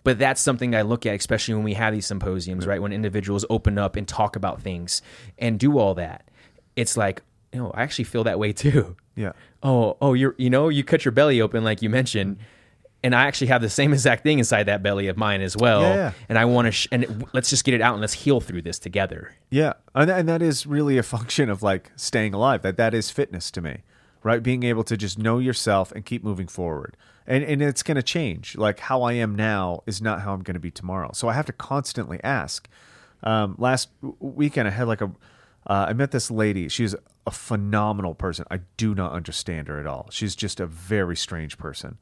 But 0.04 0.18
that's 0.18 0.42
something 0.42 0.74
I 0.74 0.82
look 0.82 1.06
at, 1.06 1.14
especially 1.14 1.54
when 1.54 1.64
we 1.64 1.76
have 1.76 1.94
these 1.94 2.08
symposiums, 2.08 2.66
right? 2.66 2.82
When 2.82 2.92
individuals 2.92 3.46
open 3.52 3.78
up 3.78 3.98
and 3.98 4.08
talk 4.08 4.36
about 4.36 4.64
things 4.64 5.04
and 5.38 5.60
do 5.60 5.78
all 5.78 5.94
that, 5.94 6.28
it's 6.76 6.98
like, 6.98 7.22
you 7.54 7.60
know, 7.60 7.70
I 7.76 7.84
actually 7.84 8.06
feel 8.06 8.24
that 8.24 8.40
way 8.40 8.52
too. 8.52 8.96
Yeah. 9.16 9.34
Oh, 9.62 9.98
oh, 10.02 10.14
you're, 10.14 10.34
you 10.40 10.50
know, 10.50 10.70
you 10.70 10.84
cut 10.84 11.06
your 11.06 11.12
belly 11.12 11.40
open 11.40 11.64
like 11.64 11.84
you 11.84 11.90
mentioned, 11.92 12.38
and 13.04 13.16
I 13.16 13.26
actually 13.26 13.48
have 13.48 13.62
the 13.62 13.70
same 13.70 13.94
exact 13.94 14.24
thing 14.24 14.40
inside 14.40 14.64
that 14.64 14.84
belly 14.84 15.08
of 15.08 15.18
mine 15.18 15.42
as 15.42 15.56
well. 15.56 15.82
Yeah, 15.82 15.96
yeah. 15.96 16.12
And 16.30 16.38
I 16.38 16.46
want 16.46 16.66
to, 16.66 16.72
sh- 16.72 16.88
and 16.92 17.04
it, 17.04 17.34
let's 17.34 17.50
just 17.50 17.64
get 17.64 17.74
it 17.74 17.82
out 17.82 17.94
and 17.94 18.02
let's 18.02 18.14
heal 18.14 18.42
through 18.42 18.64
this 18.64 18.80
together. 18.80 19.36
Yeah, 19.50 19.74
and, 19.96 20.10
and 20.10 20.28
that 20.30 20.42
is 20.42 20.66
really 20.66 20.98
a 20.98 21.04
function 21.16 21.50
of 21.50 21.64
like 21.64 21.92
staying 21.96 22.34
alive. 22.34 22.62
That 22.62 22.78
that 22.78 22.94
is 22.94 23.10
fitness 23.12 23.52
to 23.52 23.62
me, 23.62 23.84
right? 24.24 24.42
Being 24.42 24.64
able 24.64 24.84
to 24.86 24.98
just 24.98 25.18
know 25.18 25.40
yourself 25.40 25.92
and 25.92 26.06
keep 26.06 26.24
moving 26.24 26.48
forward. 26.48 26.98
And 27.26 27.44
and 27.44 27.62
it's 27.62 27.84
going 27.84 27.96
to 27.96 28.04
change. 28.04 28.56
Like 28.56 28.80
how 28.80 29.02
I 29.02 29.14
am 29.14 29.36
now 29.36 29.84
is 29.86 30.02
not 30.02 30.22
how 30.22 30.34
I'm 30.34 30.44
going 30.44 30.56
to 30.56 30.62
be 30.62 30.72
tomorrow. 30.72 31.12
So 31.14 31.28
I 31.28 31.34
have 31.34 31.46
to 31.48 31.54
constantly 31.54 32.20
ask. 32.24 32.70
Um, 33.24 33.56
last 33.58 33.90
weekend 34.20 34.68
I 34.68 34.72
had 34.72 34.88
like 34.88 35.02
a 35.02 35.12
uh, 35.68 35.88
I 35.90 35.94
met 35.94 36.12
this 36.12 36.32
lady. 36.32 36.70
She's 36.70 36.96
a 37.26 37.32
phenomenal 37.32 38.16
person. 38.16 38.46
I 38.50 38.62
do 38.78 38.96
not 38.96 39.12
understand 39.12 39.68
her 39.68 39.80
at 39.80 39.86
all. 39.86 40.08
She's 40.12 40.34
just 40.36 40.62
a 40.62 40.66
very 40.66 41.18
strange 41.18 41.58
person. 41.58 41.98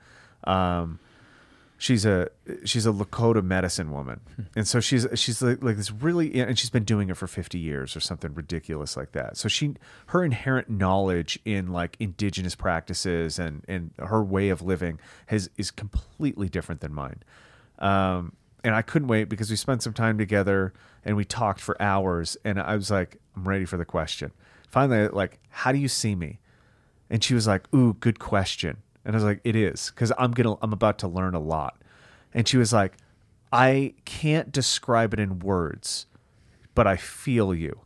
Um, 0.46 1.00
she's 1.78 2.06
a 2.06 2.30
she's 2.64 2.86
a 2.86 2.92
Lakota 2.92 3.44
medicine 3.44 3.92
woman, 3.92 4.22
and 4.56 4.68
so 4.68 4.80
she's 4.80 5.08
she's 5.16 5.42
like, 5.42 5.64
like 5.64 5.78
this 5.78 5.92
really, 5.92 6.40
and 6.40 6.58
she's 6.58 6.70
been 6.70 6.84
doing 6.84 7.10
it 7.10 7.18
for 7.18 7.28
fifty 7.28 7.60
years 7.60 7.96
or 7.96 8.00
something 8.00 8.34
ridiculous 8.34 8.96
like 8.96 9.12
that. 9.12 9.38
So 9.38 9.48
she 9.48 9.76
her 10.08 10.24
inherent 10.24 10.70
knowledge 10.70 11.40
in 11.46 11.72
like 11.72 11.98
indigenous 12.00 12.56
practices 12.56 13.40
and 13.40 13.64
and 13.68 13.92
her 14.00 14.24
way 14.24 14.50
of 14.50 14.62
living 14.62 15.00
has 15.28 15.50
is 15.58 15.72
completely 15.72 16.50
different 16.50 16.82
than 16.82 16.94
mine. 16.94 17.24
Um, 17.80 18.34
and 18.64 18.74
I 18.74 18.82
couldn't 18.82 19.10
wait 19.10 19.26
because 19.26 19.50
we 19.50 19.56
spent 19.58 19.84
some 19.84 19.94
time 19.94 20.18
together 20.18 20.74
and 21.04 21.16
we 21.16 21.26
talked 21.26 21.60
for 21.60 21.80
hours, 21.82 22.36
and 22.44 22.60
I 22.60 22.76
was 22.76 22.90
like, 22.90 23.18
I'm 23.36 23.48
ready 23.48 23.66
for 23.66 23.78
the 23.78 23.86
question. 23.86 24.32
Finally, 24.70 25.10
like, 25.10 25.40
how 25.50 25.72
do 25.72 25.78
you 25.78 25.88
see 25.88 26.16
me? 26.16 26.40
And 27.10 27.24
she 27.24 27.36
was 27.36 27.46
like, 27.46 27.72
"Ooh, 27.74 27.94
good 27.94 28.18
question." 28.18 28.78
And 29.06 29.16
I 29.16 29.18
was 29.18 29.24
like, 29.24 29.40
"It 29.44 29.56
is 29.56 29.92
because 29.92 30.12
I'm 30.18 30.32
gonna 30.32 30.56
I'm 30.62 30.74
about 30.74 30.98
to 31.00 31.08
learn 31.08 31.36
a 31.36 31.40
lot." 31.40 31.82
And 32.34 32.48
she 32.48 32.58
was 32.58 32.74
like, 32.74 32.98
"I 33.54 33.94
can't 34.04 34.52
describe 34.52 35.14
it 35.14 35.20
in 35.20 35.40
words, 35.40 36.08
but 36.74 36.88
I 36.88 36.98
feel 36.98 37.54
you. 37.54 37.82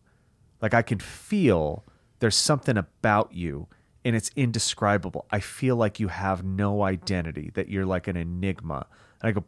Like 0.62 0.74
I 0.74 0.82
can 0.82 1.00
feel 1.00 1.84
there's 2.20 2.36
something 2.36 2.78
about 2.78 3.34
you 3.34 3.68
and 4.06 4.16
it's 4.16 4.32
indescribable. 4.36 5.26
I 5.30 5.40
feel 5.42 5.76
like 5.76 6.00
you 6.00 6.08
have 6.08 6.44
no 6.44 6.84
identity, 6.84 7.52
that 7.54 7.70
you're 7.70 7.86
like 7.86 8.08
an 8.08 8.16
enigma." 8.16 8.88
And 9.22 9.30
I 9.30 9.32
go, 9.34 9.44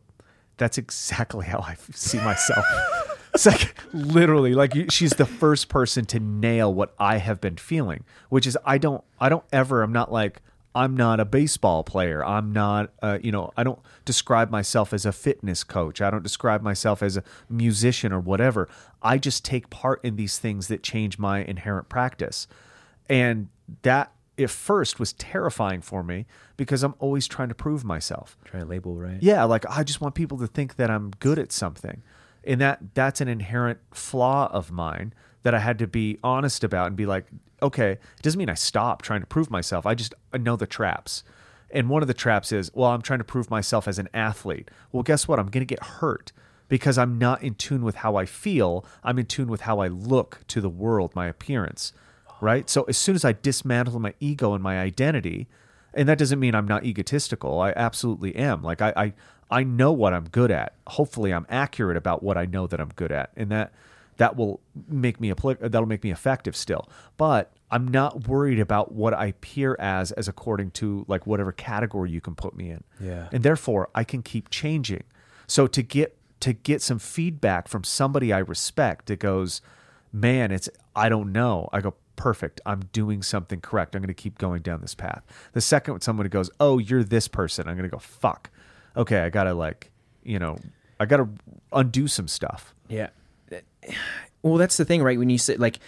"That's 0.58 0.78
exactly 0.78 1.46
how 1.46 1.60
I 1.60 1.76
see 1.94 2.18
myself." 2.20 2.66
It's 3.34 3.46
like 3.46 3.76
literally 3.94 4.54
like 4.54 4.76
you, 4.76 4.88
she's 4.90 5.12
the 5.12 5.26
first 5.26 5.70
person 5.70 6.04
to 6.08 6.20
nail 6.20 6.74
what 6.74 6.94
I 7.00 7.18
have 7.18 7.40
been 7.40 7.56
feeling, 7.56 8.04
which 8.28 8.46
is 8.46 8.58
I 8.66 8.78
don't 8.78 9.04
I 9.22 9.30
don't 9.30 9.46
ever 9.54 9.84
I'm 9.84 9.94
not 9.94 10.12
like 10.12 10.42
I'm 10.74 10.96
not 10.96 11.20
a 11.20 11.26
baseball 11.26 11.84
player. 11.84 12.24
I'm 12.24 12.54
not 12.54 12.94
uh, 13.02 13.20
you 13.22 13.32
know 13.32 13.52
I 13.58 13.64
don't 13.64 13.80
describe 14.06 14.50
myself 14.50 14.94
as 14.94 15.06
a 15.06 15.12
fitness 15.12 15.64
coach. 15.64 16.02
I 16.02 16.10
don't 16.10 16.24
describe 16.24 16.62
myself 16.62 17.04
as 17.04 17.18
a 17.18 17.24
musician 17.50 18.14
or 18.14 18.20
whatever. 18.20 18.70
I 19.02 19.18
just 19.18 19.44
take 19.44 19.70
part 19.70 20.00
in 20.04 20.16
these 20.16 20.38
things 20.38 20.68
that 20.68 20.84
change 20.84 21.20
my 21.20 21.44
inherent 21.44 21.90
practice. 21.90 22.48
And 23.10 23.50
that 23.82 24.12
at 24.38 24.50
first 24.50 25.00
was 25.00 25.14
terrifying 25.14 25.82
for 25.82 26.04
me 26.04 26.26
because 26.58 26.84
I'm 26.84 26.96
always 27.00 27.28
trying 27.28 27.50
to 27.50 27.56
prove 27.56 27.84
myself. 27.84 28.38
Try 28.46 28.62
to 28.62 28.66
label, 28.66 28.96
right? 28.96 29.22
Yeah, 29.22 29.44
like 29.44 29.66
I 29.70 29.84
just 29.84 30.02
want 30.02 30.16
people 30.16 30.38
to 30.40 30.48
think 30.48 30.76
that 30.78 30.90
I'm 30.90 31.12
good 31.20 31.38
at 31.38 31.52
something. 31.52 32.02
And 32.44 32.60
that 32.62 32.96
that's 32.96 33.22
an 33.22 33.28
inherent 33.28 33.80
flaw 33.94 34.50
of 34.52 34.72
mine 34.72 35.14
that 35.44 35.54
I 35.54 35.60
had 35.60 35.80
to 35.80 35.88
be 35.88 36.18
honest 36.24 36.64
about 36.64 36.88
and 36.88 36.96
be 36.96 37.06
like, 37.06 37.26
okay, 37.62 37.92
it 37.92 38.22
doesn't 38.22 38.38
mean 38.38 38.50
I 38.50 38.56
stop 38.56 39.02
trying 39.02 39.22
to 39.22 39.28
prove 39.28 39.50
myself. 39.50 39.86
I 39.86 39.96
just 39.96 40.14
know 40.34 40.56
the 40.56 40.68
traps. 40.68 41.24
And 41.70 41.90
one 41.90 42.02
of 42.02 42.08
the 42.08 42.14
traps 42.14 42.52
is, 42.52 42.70
well, 42.74 42.92
I'm 42.92 43.02
trying 43.02 43.20
to 43.20 43.26
prove 43.26 43.50
myself 43.50 43.88
as 43.88 43.98
an 43.98 44.10
athlete. 44.14 44.70
Well, 44.92 45.04
guess 45.04 45.28
what? 45.28 45.40
I'm 45.40 45.48
going 45.48 45.66
to 45.66 45.74
get 45.74 45.84
hurt 45.84 46.32
because 46.68 46.98
I'm 46.98 47.18
not 47.18 47.44
in 47.44 47.56
tune 47.56 47.84
with 47.84 47.96
how 47.96 48.16
I 48.16 48.26
feel. 48.26 48.86
I'm 49.04 49.20
in 49.20 49.26
tune 49.26 49.48
with 49.48 49.62
how 49.62 49.80
I 49.80 49.88
look 49.88 50.42
to 50.48 50.62
the 50.62 50.70
world, 50.70 51.16
my 51.16 51.28
appearance. 51.28 51.94
Right? 52.42 52.70
So 52.70 52.84
as 52.84 52.98
soon 52.98 53.16
as 53.16 53.24
I 53.24 53.34
dismantle 53.34 54.00
my 54.00 54.14
ego 54.20 54.54
and 54.54 54.64
my 54.64 54.80
identity, 54.80 55.48
and 55.94 56.08
that 56.10 56.18
doesn't 56.18 56.40
mean 56.40 56.56
I'm 56.56 56.68
not 56.68 56.86
egotistical. 56.86 57.60
I 57.60 57.74
absolutely 57.76 58.36
am. 58.36 58.64
Like 58.64 58.82
I, 58.82 58.94
I, 58.96 59.14
I 59.50 59.64
know 59.64 59.92
what 59.92 60.14
I'm 60.14 60.30
good 60.30 60.50
at. 60.50 60.74
Hopefully, 60.88 61.34
I'm 61.34 61.46
accurate 61.50 61.98
about 61.98 62.24
what 62.24 62.38
I 62.38 62.46
know 62.46 62.68
that 62.68 62.80
I'm 62.80 62.92
good 62.96 63.12
at, 63.12 63.32
and 63.36 63.52
that 63.52 63.74
that 64.22 64.36
will 64.36 64.60
make 64.88 65.20
me 65.20 65.34
applic- 65.34 65.58
that'll 65.60 65.88
make 65.88 66.04
me 66.04 66.12
effective 66.12 66.56
still. 66.56 66.88
But 67.18 67.52
I'm 67.72 67.88
not 67.88 68.28
worried 68.28 68.60
about 68.60 68.92
what 68.92 69.16
I 69.16 69.26
appear 69.26 69.76
as, 69.80 70.12
as 70.12 70.28
according 70.28 70.72
to 70.72 71.06
like 71.08 71.26
whatever 71.26 71.52
category 71.52 72.12
you 72.12 72.22
can 72.22 72.36
put 72.36 72.56
me 72.56 72.70
in. 72.70 72.84
Yeah. 73.00 73.30
and 73.32 73.42
therefore 73.42 73.90
I 73.96 74.04
can 74.04 74.22
keep 74.22 74.52
changing. 74.52 75.06
So 75.48 75.66
to 75.66 75.82
get 75.82 76.16
to 76.42 76.54
get 76.54 76.84
some 76.84 77.00
feedback 77.00 77.68
from 77.68 77.84
somebody 77.84 78.32
I 78.32 78.38
respect 78.40 79.08
that 79.08 79.18
goes, 79.20 79.60
man, 80.14 80.52
it's 80.52 80.70
I 80.96 81.10
don't 81.10 81.32
know. 81.32 81.68
I 81.74 81.82
go, 81.82 81.96
perfect. 82.16 82.62
I'm 82.64 82.82
doing 82.94 83.24
something 83.24 83.60
correct. 83.60 83.96
I'm 83.96 84.04
going 84.04 84.08
to 84.10 84.14
keep 84.14 84.38
going 84.38 84.62
down 84.62 84.82
this 84.82 84.94
path. 84.94 85.24
The 85.54 85.62
second 85.62 86.02
someone 86.02 86.28
goes, 86.28 86.52
oh, 86.60 86.78
you're 86.78 87.04
this 87.04 87.28
person, 87.28 87.68
I'm 87.68 87.76
going 87.76 87.90
to 87.90 87.96
go, 87.96 87.98
fuck. 87.98 88.52
Okay, 88.96 89.22
I 89.22 89.30
got 89.30 89.46
to 89.46 89.56
like, 89.56 89.90
you 90.22 90.38
know, 90.38 90.60
I 91.00 91.08
got 91.08 91.18
to 91.18 91.30
undo 91.74 92.08
some 92.08 92.28
stuff. 92.28 92.76
Yeah. 92.88 93.10
Well, 94.44 94.58
that's 94.58 94.78
the 94.78 94.86
thing, 94.86 95.04
right? 95.04 95.18
When 95.20 95.30
you 95.30 95.38
say 95.38 95.56
like, 95.58 95.80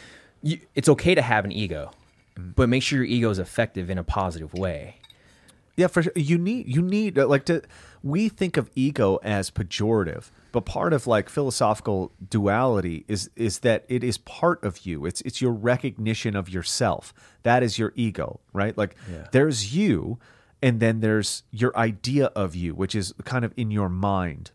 you, 0.41 0.59
it's 0.75 0.89
okay 0.89 1.15
to 1.15 1.21
have 1.21 1.45
an 1.45 1.51
ego, 1.51 1.91
but 2.37 2.69
make 2.69 2.83
sure 2.83 2.97
your 2.99 3.05
ego 3.05 3.29
is 3.29 3.39
effective 3.39 3.89
in 3.89 3.97
a 3.97 4.03
positive 4.03 4.53
way. 4.53 4.97
Yeah, 5.75 5.87
for 5.87 6.03
sure. 6.03 6.13
You 6.15 6.37
need 6.37 6.67
you 6.67 6.81
need 6.83 7.17
uh, 7.17 7.27
like 7.27 7.45
to. 7.45 7.63
We 8.03 8.29
think 8.29 8.57
of 8.57 8.69
ego 8.75 9.17
as 9.23 9.49
pejorative, 9.49 10.29
but 10.51 10.65
part 10.65 10.93
of 10.93 11.07
like 11.07 11.29
philosophical 11.29 12.11
duality 12.29 13.05
is 13.07 13.31
is 13.35 13.59
that 13.59 13.83
it 13.87 14.03
is 14.03 14.19
part 14.19 14.63
of 14.63 14.85
you. 14.85 15.05
It's 15.07 15.21
it's 15.21 15.41
your 15.41 15.51
recognition 15.51 16.35
of 16.35 16.47
yourself. 16.47 17.11
That 17.41 17.63
is 17.63 17.79
your 17.79 17.91
ego, 17.95 18.39
right? 18.51 18.77
Like 18.77 18.95
Yeah. 19.11 19.27
there's 19.31 19.75
you, 19.75 20.19
and 20.61 20.79
then 20.79 20.99
there's 20.99 21.41
your 21.49 21.75
idea 21.75 22.25
of 22.35 22.53
you, 22.55 22.75
which 22.75 22.93
is 22.93 23.11
kind 23.23 23.43
of 23.43 23.51
in 23.57 23.71
your 23.71 23.89
mind. 23.89 24.51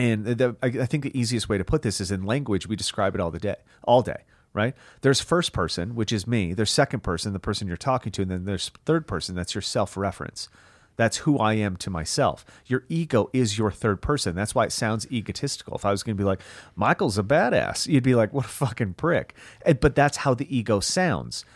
And 0.00 0.24
the, 0.24 0.56
I, 0.62 0.70
think 0.86 1.04
the 1.04 1.18
easiest 1.18 1.48
way 1.48 1.58
to 1.58 1.64
put 1.64 1.82
this 1.82 2.00
is 2.00 2.10
in 2.10 2.24
language. 2.24 2.66
We 2.66 2.76
describe 2.76 3.14
it 3.14 3.20
all 3.20 3.30
the 3.30 3.38
day, 3.38 3.56
all 3.84 4.02
day, 4.02 4.22
right? 4.54 4.74
There's 5.02 5.20
first 5.20 5.52
person, 5.52 5.94
which 5.94 6.10
is 6.10 6.26
me. 6.26 6.54
There's 6.54 6.70
second 6.70 7.00
person, 7.00 7.32
the 7.32 7.38
person 7.38 7.68
you're 7.68 7.76
talking 7.76 8.10
to, 8.12 8.22
and 8.22 8.30
then 8.30 8.44
there's 8.44 8.70
third 8.86 9.06
person, 9.06 9.34
that's 9.34 9.54
your 9.54 9.62
self 9.62 9.96
reference. 9.96 10.48
That's 10.96 11.18
who 11.18 11.38
I 11.38 11.54
am 11.54 11.76
to 11.78 11.88
myself. 11.88 12.44
Your 12.66 12.84
ego 12.90 13.30
is 13.32 13.56
your 13.56 13.70
third 13.70 14.02
person. 14.02 14.34
That's 14.34 14.54
why 14.54 14.64
it 14.64 14.72
sounds 14.72 15.10
egotistical. 15.10 15.74
If 15.74 15.86
I 15.86 15.92
was 15.92 16.02
going 16.02 16.14
to 16.14 16.20
be 16.20 16.26
like, 16.26 16.42
Michael's 16.76 17.16
a 17.16 17.22
badass, 17.22 17.86
you'd 17.86 18.02
be 18.02 18.14
like, 18.14 18.34
what 18.34 18.44
a 18.44 18.48
fucking 18.48 18.94
prick. 18.94 19.34
And, 19.64 19.80
but 19.80 19.94
that's 19.94 20.18
how 20.18 20.34
the 20.34 20.54
ego 20.54 20.78
sounds. 20.78 21.46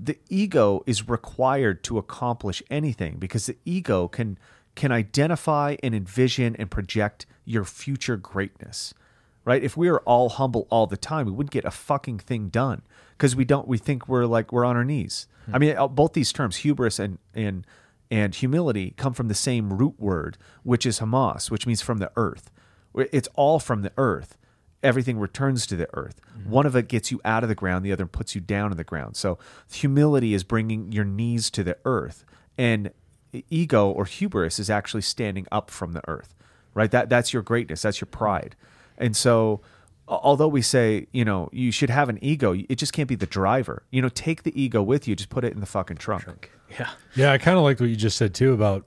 The 0.00 0.18
ego 0.28 0.82
is 0.86 1.08
required 1.08 1.84
to 1.84 1.98
accomplish 1.98 2.64
anything 2.68 3.18
because 3.18 3.46
the 3.46 3.56
ego 3.64 4.08
can 4.08 4.38
can 4.80 4.92
identify 4.92 5.76
and 5.82 5.94
envision 5.94 6.56
and 6.56 6.70
project 6.70 7.26
your 7.44 7.64
future 7.64 8.16
greatness. 8.16 8.94
Right? 9.44 9.62
If 9.62 9.76
we 9.76 9.90
were 9.90 10.00
all 10.00 10.30
humble 10.30 10.66
all 10.70 10.86
the 10.86 10.96
time, 10.96 11.26
we 11.26 11.32
wouldn't 11.32 11.52
get 11.52 11.66
a 11.66 11.70
fucking 11.70 12.20
thing 12.20 12.48
done 12.48 12.80
because 13.12 13.36
we 13.36 13.44
don't 13.44 13.68
we 13.68 13.76
think 13.76 14.08
we're 14.08 14.24
like 14.24 14.52
we're 14.52 14.64
on 14.64 14.76
our 14.76 14.84
knees. 14.84 15.26
I 15.52 15.58
mean, 15.58 15.76
uh, 15.76 15.86
both 15.86 16.14
these 16.14 16.32
terms, 16.32 16.56
hubris 16.56 16.98
and 16.98 17.18
and 17.34 17.66
and 18.10 18.34
humility 18.34 18.94
come 18.96 19.12
from 19.12 19.28
the 19.28 19.34
same 19.34 19.70
root 19.70 19.96
word, 19.98 20.38
which 20.62 20.86
is 20.86 20.98
humus, 20.98 21.50
which 21.50 21.66
means 21.66 21.82
from 21.82 21.98
the 21.98 22.10
earth. 22.16 22.50
It's 22.94 23.28
all 23.34 23.58
from 23.60 23.82
the 23.82 23.92
earth. 23.98 24.38
Everything 24.82 25.18
returns 25.18 25.66
to 25.66 25.76
the 25.76 25.88
earth. 25.92 26.22
One 26.44 26.64
of 26.64 26.74
it 26.74 26.88
gets 26.88 27.10
you 27.10 27.20
out 27.22 27.42
of 27.42 27.50
the 27.50 27.54
ground, 27.54 27.84
the 27.84 27.92
other 27.92 28.06
puts 28.06 28.34
you 28.34 28.40
down 28.40 28.70
in 28.70 28.78
the 28.78 28.84
ground. 28.84 29.14
So 29.16 29.38
humility 29.70 30.32
is 30.32 30.42
bringing 30.42 30.90
your 30.90 31.04
knees 31.04 31.50
to 31.50 31.62
the 31.62 31.76
earth, 31.84 32.24
and 32.56 32.92
ego 33.50 33.90
or 33.90 34.04
hubris 34.04 34.58
is 34.58 34.70
actually 34.70 35.02
standing 35.02 35.46
up 35.52 35.70
from 35.70 35.92
the 35.92 36.02
earth. 36.08 36.34
Right? 36.74 36.90
That 36.90 37.08
that's 37.08 37.32
your 37.32 37.42
greatness. 37.42 37.82
That's 37.82 38.00
your 38.00 38.06
pride. 38.06 38.54
And 38.96 39.16
so 39.16 39.60
although 40.06 40.48
we 40.48 40.62
say, 40.62 41.06
you 41.12 41.24
know, 41.24 41.48
you 41.52 41.70
should 41.72 41.90
have 41.90 42.08
an 42.08 42.18
ego, 42.22 42.52
it 42.68 42.76
just 42.76 42.92
can't 42.92 43.08
be 43.08 43.14
the 43.16 43.26
driver. 43.26 43.82
You 43.90 44.02
know, 44.02 44.08
take 44.08 44.42
the 44.44 44.60
ego 44.60 44.82
with 44.82 45.06
you, 45.08 45.14
just 45.16 45.30
put 45.30 45.44
it 45.44 45.52
in 45.52 45.60
the 45.60 45.66
fucking 45.66 45.96
trunk. 45.98 46.50
Yeah. 46.78 46.90
Yeah, 47.16 47.32
I 47.32 47.38
kind 47.38 47.56
of 47.58 47.64
liked 47.64 47.80
what 47.80 47.90
you 47.90 47.96
just 47.96 48.16
said 48.16 48.32
too 48.32 48.52
about, 48.52 48.86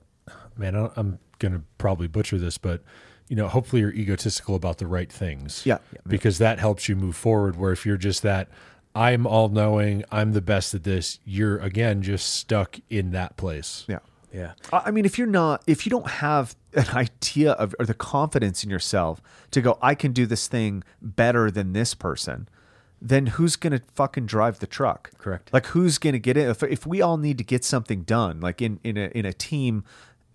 man, 0.56 0.74
I- 0.74 0.88
I'm 0.96 1.18
going 1.38 1.52
to 1.52 1.60
probably 1.76 2.06
butcher 2.08 2.38
this, 2.38 2.56
but, 2.56 2.82
you 3.28 3.36
know, 3.36 3.46
hopefully 3.46 3.80
you're 3.82 3.92
egotistical 3.92 4.54
about 4.54 4.78
the 4.78 4.86
right 4.86 5.12
things. 5.12 5.66
Yeah. 5.66 5.76
Yeah. 5.92 5.98
Because 6.06 6.38
that 6.38 6.58
helps 6.58 6.88
you 6.88 6.96
move 6.96 7.14
forward. 7.14 7.56
Where 7.56 7.72
if 7.72 7.84
you're 7.84 7.98
just 7.98 8.22
that, 8.22 8.48
I'm 8.94 9.26
all 9.26 9.50
knowing, 9.50 10.02
I'm 10.10 10.32
the 10.32 10.40
best 10.40 10.72
at 10.74 10.84
this, 10.84 11.18
you're 11.26 11.58
again 11.58 12.00
just 12.00 12.26
stuck 12.32 12.78
in 12.88 13.10
that 13.10 13.36
place. 13.36 13.84
Yeah. 13.86 13.98
Yeah. 14.34 14.52
I 14.72 14.90
mean, 14.90 15.04
if 15.04 15.16
you're 15.16 15.28
not, 15.28 15.62
if 15.66 15.86
you 15.86 15.90
don't 15.90 16.08
have 16.08 16.56
an 16.72 16.88
idea 16.92 17.52
of 17.52 17.74
or 17.78 17.86
the 17.86 17.94
confidence 17.94 18.64
in 18.64 18.70
yourself 18.70 19.22
to 19.52 19.60
go, 19.60 19.78
I 19.80 19.94
can 19.94 20.12
do 20.12 20.26
this 20.26 20.48
thing 20.48 20.82
better 21.00 21.50
than 21.50 21.72
this 21.72 21.94
person, 21.94 22.48
then 23.00 23.26
who's 23.26 23.54
going 23.54 23.72
to 23.72 23.82
fucking 23.94 24.26
drive 24.26 24.58
the 24.58 24.66
truck? 24.66 25.12
Correct. 25.18 25.50
Like 25.52 25.66
who's 25.66 25.98
going 25.98 26.14
to 26.14 26.18
get 26.18 26.36
it? 26.36 26.48
If, 26.48 26.62
if 26.64 26.86
we 26.86 27.00
all 27.00 27.16
need 27.16 27.38
to 27.38 27.44
get 27.44 27.64
something 27.64 28.02
done, 28.02 28.40
like 28.40 28.60
in 28.60 28.80
in 28.82 28.96
a 28.96 29.06
in 29.14 29.24
a 29.24 29.32
team, 29.32 29.84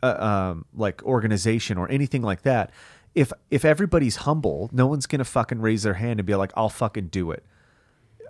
uh, 0.02 0.16
um, 0.18 0.66
like 0.74 1.04
organization 1.04 1.78
or 1.78 1.92
anything 1.92 2.22
like 2.22 2.44
that, 2.44 2.72
if 3.16 3.34
if 3.52 3.66
everybody's 3.66 4.18
humble, 4.18 4.70
no 4.72 4.88
one's 4.88 5.08
going 5.08 5.20
to 5.20 5.26
fucking 5.26 5.60
raise 5.60 5.84
their 5.84 5.96
hand 5.96 6.22
and 6.22 6.26
be 6.26 6.36
like, 6.36 6.52
I'll 6.56 6.70
fucking 6.70 7.08
do 7.08 7.32
it 7.32 7.44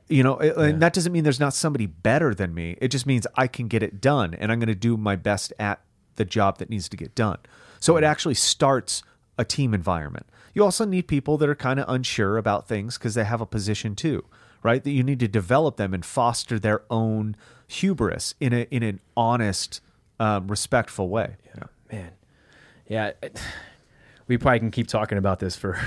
you 0.10 0.24
know 0.24 0.38
it- 0.38 0.58
and 0.58 0.82
that 0.82 0.94
doesn't 0.94 1.12
mean 1.12 1.24
there's 1.24 1.40
not 1.40 1.54
somebody 1.54 1.86
better 1.86 2.34
than 2.34 2.54
me. 2.54 2.78
It 2.82 2.90
just 2.90 3.06
means 3.06 3.26
i 3.36 3.48
can 3.48 3.68
get 3.68 3.84
it 3.84 4.02
done 4.02 4.34
and 4.34 4.52
i'm 4.52 4.60
going 4.60 4.68
to 4.68 4.76
do 4.76 4.98
my 4.98 5.16
best 5.16 5.54
at 5.60 5.82
the 6.16 6.26
job 6.26 6.58
that 6.58 6.70
needs 6.70 6.90
to 6.90 6.98
get 6.98 7.16
done. 7.16 7.38
So 7.80 7.96
it 7.96 8.04
actually 8.04 8.34
starts 8.36 9.04
a 9.38 9.46
team 9.46 9.74
environment. 9.74 10.26
You 10.54 10.64
also 10.66 10.84
need 10.84 11.08
people 11.08 11.38
that 11.38 11.48
are 11.48 11.56
kind 11.56 11.80
of 11.80 11.86
unsure 11.88 12.38
about 12.38 12.68
things 12.68 12.98
because 12.98 13.14
they 13.14 13.24
have 13.24 13.40
a 13.40 13.46
position 13.46 13.96
too 13.96 14.26
right? 14.64 14.84
That 14.84 14.92
you 14.92 15.04
need 15.04 15.20
to 15.20 15.28
develop 15.28 15.78
them 15.78 15.94
and 15.94 16.04
foster 16.06 16.60
their 16.60 16.82
own 16.90 17.36
hubris 17.68 18.36
in 18.40 18.54
a 18.54 18.68
in 18.72 18.84
an 18.84 19.00
honest 19.16 19.82
um, 20.20 20.48
respectful 20.48 21.10
way. 21.10 21.36
Yeah, 21.56 21.64
man. 21.92 22.12
Yeah, 22.88 23.12
we 24.28 24.38
probably 24.38 24.60
can 24.60 24.72
keep 24.72 24.88
talking 24.88 25.18
about 25.18 25.40
this 25.40 25.56
for 25.56 25.80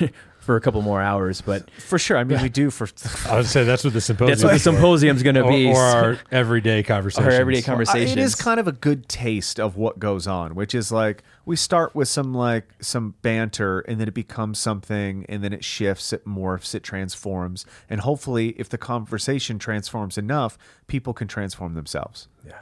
for 0.46 0.56
a 0.56 0.60
couple 0.60 0.80
more 0.80 1.02
hours, 1.02 1.40
but 1.40 1.70
for 1.72 1.98
sure 1.98 2.16
i 2.16 2.24
mean 2.24 2.40
we 2.40 2.48
do 2.48 2.70
for 2.70 2.86
I 3.28 3.36
would 3.36 3.46
say 3.46 3.64
that's 3.64 3.84
what 3.84 3.92
the 3.92 4.00
symposium 4.00 4.30
that's 4.30 4.42
what 4.42 4.50
the 4.50 4.56
is 4.56 4.62
symposium's 4.62 5.22
going 5.22 5.34
to 5.34 5.48
be. 5.48 5.66
or 5.66 5.76
our 5.76 6.18
everyday 6.30 6.82
conversation. 6.82 7.24
our 7.28 7.30
everyday 7.30 7.62
conversation. 7.62 7.98
conversations. 7.98 8.18
It 8.18 8.24
is 8.24 8.34
kind 8.34 8.60
of 8.60 8.68
a 8.68 8.72
good 8.72 9.08
taste 9.08 9.58
of 9.58 9.76
what 9.76 9.98
goes 9.98 10.26
on, 10.26 10.54
which 10.54 10.74
is 10.74 10.92
like 10.92 11.22
we 11.44 11.56
start 11.56 11.94
with 11.94 12.08
some 12.08 12.32
like 12.32 12.72
some 12.80 13.14
banter 13.22 13.80
and 13.80 14.00
then 14.00 14.08
it 14.08 14.14
becomes 14.14 14.58
something 14.58 15.26
and 15.28 15.42
then 15.42 15.52
it 15.52 15.64
shifts, 15.64 16.12
it 16.12 16.24
morphs, 16.26 16.74
it 16.74 16.82
transforms. 16.82 17.66
And 17.90 18.00
hopefully 18.00 18.50
if 18.50 18.68
the 18.68 18.78
conversation 18.78 19.58
transforms 19.58 20.16
enough, 20.16 20.56
people 20.86 21.12
can 21.12 21.28
transform 21.28 21.74
themselves. 21.74 22.28
Yeah. 22.46 22.60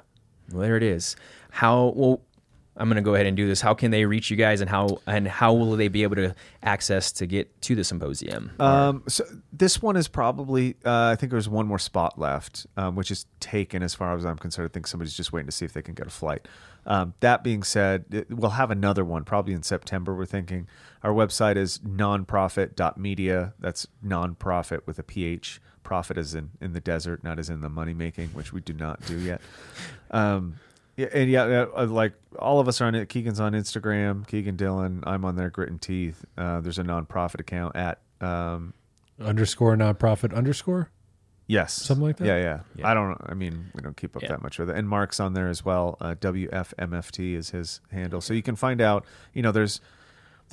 Well, 0.50 0.62
there 0.62 0.76
it 0.76 0.82
is. 0.82 1.16
How 1.50 1.92
well 1.94 2.22
I'm 2.76 2.88
going 2.88 2.96
to 2.96 3.02
go 3.02 3.14
ahead 3.14 3.26
and 3.26 3.36
do 3.36 3.46
this. 3.46 3.60
How 3.60 3.72
can 3.74 3.90
they 3.92 4.04
reach 4.04 4.30
you 4.30 4.36
guys 4.36 4.60
and 4.60 4.68
how 4.68 4.98
and 5.06 5.28
how 5.28 5.52
will 5.52 5.76
they 5.76 5.88
be 5.88 6.02
able 6.02 6.16
to 6.16 6.34
access 6.62 7.12
to 7.12 7.26
get 7.26 7.60
to 7.62 7.74
the 7.76 7.84
symposium? 7.84 8.50
Um, 8.58 9.04
so 9.06 9.24
this 9.52 9.80
one 9.80 9.96
is 9.96 10.08
probably 10.08 10.76
uh, 10.84 11.10
I 11.12 11.16
think 11.16 11.30
there's 11.30 11.48
one 11.48 11.66
more 11.68 11.78
spot 11.78 12.18
left, 12.18 12.66
um, 12.76 12.96
which 12.96 13.10
is 13.12 13.26
taken 13.38 13.82
as 13.82 13.94
far 13.94 14.16
as 14.16 14.24
I'm 14.26 14.38
concerned. 14.38 14.68
I 14.68 14.72
think 14.72 14.86
somebody's 14.88 15.14
just 15.16 15.32
waiting 15.32 15.46
to 15.46 15.52
see 15.52 15.64
if 15.64 15.72
they 15.72 15.82
can 15.82 15.94
get 15.94 16.06
a 16.06 16.10
flight. 16.10 16.48
Um, 16.86 17.14
that 17.20 17.42
being 17.44 17.62
said, 17.62 18.04
it- 18.10 18.30
we'll 18.30 18.50
have 18.50 18.70
another 18.70 19.04
one 19.04 19.24
probably 19.24 19.54
in 19.54 19.62
September. 19.62 20.14
We're 20.14 20.26
thinking 20.26 20.66
our 21.02 21.12
website 21.12 21.56
is 21.56 21.78
nonprophet.media. 21.78 23.54
That's 23.58 23.86
nonprophet 24.04 24.80
with 24.86 24.98
a 24.98 25.02
ph. 25.02 25.60
Prophet 25.82 26.16
is 26.18 26.34
in 26.34 26.50
in 26.60 26.72
the 26.72 26.80
desert, 26.80 27.22
not 27.22 27.38
as 27.38 27.50
in 27.50 27.60
the 27.60 27.68
money 27.68 27.94
making, 27.94 28.30
which 28.30 28.52
we 28.52 28.60
do 28.60 28.72
not 28.72 29.04
do 29.06 29.18
yet. 29.18 29.40
Yeah, 30.96 31.08
and 31.12 31.28
yeah, 31.30 31.66
uh, 31.76 31.86
like 31.86 32.12
all 32.38 32.60
of 32.60 32.68
us 32.68 32.80
are 32.80 32.86
on 32.86 32.94
it. 32.94 33.08
Keegan's 33.08 33.40
on 33.40 33.52
Instagram. 33.52 34.26
Keegan 34.26 34.56
Dillon. 34.56 35.02
I'm 35.06 35.24
on 35.24 35.34
there. 35.36 35.50
Grit 35.50 35.68
and 35.70 35.80
Teeth. 35.82 36.24
Uh, 36.38 36.60
there's 36.60 36.78
a 36.78 36.84
nonprophet 36.84 37.40
account 37.40 37.74
at 37.76 37.98
um, 38.20 38.74
underscore 39.20 39.76
nonprophet 39.76 40.34
underscore. 40.34 40.90
Yes, 41.46 41.74
Something 41.74 42.06
like 42.06 42.16
that? 42.16 42.26
Yeah, 42.26 42.38
yeah, 42.38 42.60
Yeah. 42.74 42.88
I 42.88 42.94
don't. 42.94 43.18
I 43.26 43.34
mean, 43.34 43.70
we 43.74 43.82
don't 43.82 43.96
keep 43.96 44.16
up 44.16 44.22
Yeah. 44.22 44.28
that 44.30 44.42
much 44.42 44.58
with 44.58 44.70
it. 44.70 44.76
And 44.76 44.88
Mark's 44.88 45.20
on 45.20 45.34
there 45.34 45.48
as 45.48 45.62
well. 45.62 45.98
Uh, 46.00 46.14
WFMFT 46.14 47.34
is 47.34 47.50
his 47.50 47.82
handle, 47.90 48.22
so 48.22 48.32
you 48.32 48.42
can 48.42 48.56
find 48.56 48.80
out. 48.80 49.04
You 49.34 49.42
know, 49.42 49.52
there's 49.52 49.80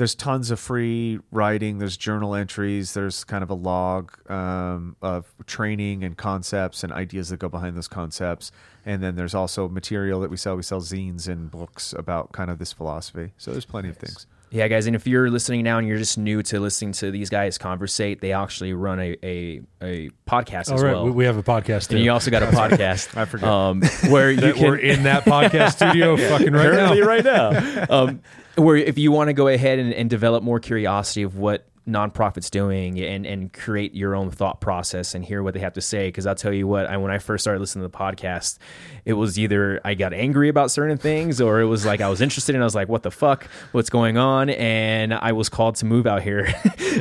there's 0.01 0.15
tons 0.15 0.49
of 0.49 0.59
free 0.59 1.19
writing. 1.29 1.77
There's 1.77 1.95
journal 1.95 2.33
entries. 2.33 2.95
There's 2.95 3.23
kind 3.23 3.43
of 3.43 3.51
a 3.51 3.53
log 3.53 4.11
um, 4.31 4.95
of 4.99 5.31
training 5.45 6.03
and 6.03 6.17
concepts 6.17 6.83
and 6.83 6.91
ideas 6.91 7.29
that 7.29 7.37
go 7.37 7.49
behind 7.49 7.77
those 7.77 7.87
concepts. 7.87 8.51
And 8.83 9.03
then 9.03 9.15
there's 9.15 9.35
also 9.35 9.69
material 9.69 10.19
that 10.21 10.31
we 10.31 10.37
sell. 10.37 10.55
We 10.55 10.63
sell 10.63 10.81
zines 10.81 11.27
and 11.27 11.51
books 11.51 11.93
about 11.95 12.31
kind 12.31 12.49
of 12.49 12.57
this 12.57 12.73
philosophy. 12.73 13.33
So 13.37 13.51
there's 13.51 13.65
plenty 13.65 13.89
of 13.89 13.97
things. 13.97 14.25
Yeah, 14.53 14.67
guys, 14.67 14.85
and 14.85 14.97
if 14.97 15.07
you're 15.07 15.29
listening 15.29 15.63
now 15.63 15.77
and 15.77 15.87
you're 15.87 15.97
just 15.97 16.17
new 16.17 16.43
to 16.43 16.59
listening 16.59 16.91
to 16.93 17.09
these 17.09 17.29
guys 17.29 17.57
conversate, 17.57 18.19
they 18.19 18.33
actually 18.33 18.73
run 18.73 18.99
a 18.99 19.15
a, 19.23 19.61
a 19.81 20.09
podcast 20.27 20.67
All 20.67 20.75
as 20.75 20.83
right, 20.83 20.91
well. 20.93 21.05
we, 21.05 21.11
we 21.11 21.25
have 21.25 21.37
a 21.37 21.43
podcast. 21.43 21.89
and 21.89 21.99
too. 21.99 21.99
you 21.99 22.11
also 22.11 22.31
got 22.31 22.43
a 22.43 22.47
podcast. 22.51 23.15
I 23.15 23.23
forget. 23.23 23.47
Um, 23.47 23.81
where 24.09 24.29
you 24.31 24.41
that 24.41 24.55
can 24.55 24.65
we're 24.65 24.75
in 24.75 25.03
that 25.03 25.23
podcast 25.23 25.75
studio 25.77 26.17
fucking 26.29 26.51
right 26.51 26.73
now. 26.73 26.99
right 26.99 27.23
now. 27.23 27.85
Um, 27.89 28.21
where 28.55 28.75
if 28.75 28.97
you 28.97 29.13
want 29.13 29.29
to 29.29 29.33
go 29.33 29.47
ahead 29.47 29.79
and, 29.79 29.93
and 29.93 30.09
develop 30.09 30.43
more 30.43 30.59
curiosity 30.59 31.23
of 31.23 31.37
what 31.37 31.65
nonprophets 31.87 32.51
doing 32.51 32.99
and 32.99 33.25
and 33.25 33.51
create 33.53 33.93
your 33.95 34.15
own 34.15 34.29
thought 34.29 34.61
process 34.61 35.15
and 35.15 35.25
hear 35.25 35.41
what 35.41 35.53
they 35.53 35.59
have 35.59 35.73
to 35.73 35.81
say. 35.81 36.07
Because 36.07 36.25
I'll 36.27 36.35
tell 36.35 36.53
you 36.53 36.67
what 36.67 36.85
I 36.85 36.97
when 36.97 37.11
I 37.11 37.17
first 37.17 37.43
started 37.43 37.59
listening 37.59 37.83
to 37.83 37.89
the 37.89 37.97
podcast 37.97 38.57
it 39.03 39.13
was 39.13 39.39
either 39.39 39.81
I 39.83 39.95
got 39.95 40.13
angry 40.13 40.49
about 40.49 40.69
certain 40.71 40.97
things 40.97 41.41
or 41.41 41.59
it 41.59 41.65
was 41.65 41.85
like 41.85 42.01
I 42.01 42.09
was 42.09 42.21
interested 42.21 42.55
and 42.55 42.63
I 42.63 42.65
was 42.65 42.75
like 42.75 42.87
what 42.87 43.03
the 43.03 43.11
fuck? 43.11 43.47
What's 43.71 43.89
going 43.89 44.17
on? 44.17 44.49
And 44.51 45.13
I 45.13 45.31
was 45.31 45.49
called 45.49 45.75
to 45.77 45.85
move 45.85 46.05
out 46.05 46.21
here 46.21 46.45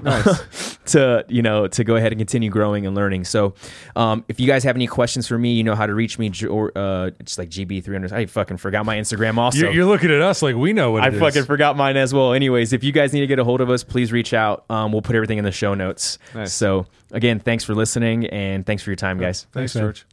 to 0.86 1.24
you 1.28 1.42
know 1.42 1.66
to 1.68 1.84
go 1.84 1.96
ahead 1.96 2.12
and 2.12 2.18
continue 2.18 2.50
growing 2.50 2.86
and 2.86 2.96
learning. 2.96 3.24
So 3.24 3.54
um, 3.96 4.24
if 4.28 4.40
you 4.40 4.46
guys 4.46 4.64
have 4.64 4.76
any 4.76 4.86
questions 4.86 5.28
for 5.28 5.38
me 5.38 5.54
you 5.54 5.64
know 5.64 5.74
how 5.74 5.86
to 5.86 5.94
reach 5.94 6.18
me 6.18 6.32
or 6.48 6.72
uh, 6.76 7.10
it's 7.20 7.38
like 7.38 7.50
GB300 7.50 8.12
I 8.12 8.26
fucking 8.26 8.56
forgot 8.56 8.86
my 8.86 8.96
Instagram 8.96 9.36
also. 9.36 9.58
You're, 9.58 9.72
you're 9.72 9.84
looking 9.86 10.10
at 10.10 10.20
us 10.20 10.42
like 10.42 10.56
we 10.56 10.72
know 10.72 10.92
what 10.92 11.02
I 11.02 11.10
fucking 11.10 11.44
forgot 11.44 11.76
mine 11.76 11.96
as 11.96 12.14
well. 12.14 12.32
Anyways, 12.32 12.72
if 12.72 12.84
you 12.84 12.92
guys 12.92 13.12
need 13.12 13.20
to 13.20 13.26
get 13.26 13.38
a 13.38 13.44
hold 13.44 13.60
of 13.60 13.70
us, 13.70 13.84
please 13.84 14.12
reach 14.12 14.32
out. 14.32 14.64
Um, 14.70 14.92
we'll 14.92 15.02
put 15.02 15.16
everything 15.16 15.38
in 15.38 15.44
the 15.44 15.50
show 15.52 15.74
notes. 15.74 16.18
Nice. 16.34 16.52
So 16.52 16.86
again, 17.10 17.40
thanks 17.40 17.64
for 17.64 17.74
listening 17.74 18.26
and 18.26 18.64
thanks 18.64 18.82
for 18.82 18.90
your 18.90 18.96
time, 18.96 19.18
guys. 19.18 19.46
Thanks, 19.52 19.74
man. 19.74 19.84
George. 19.84 20.06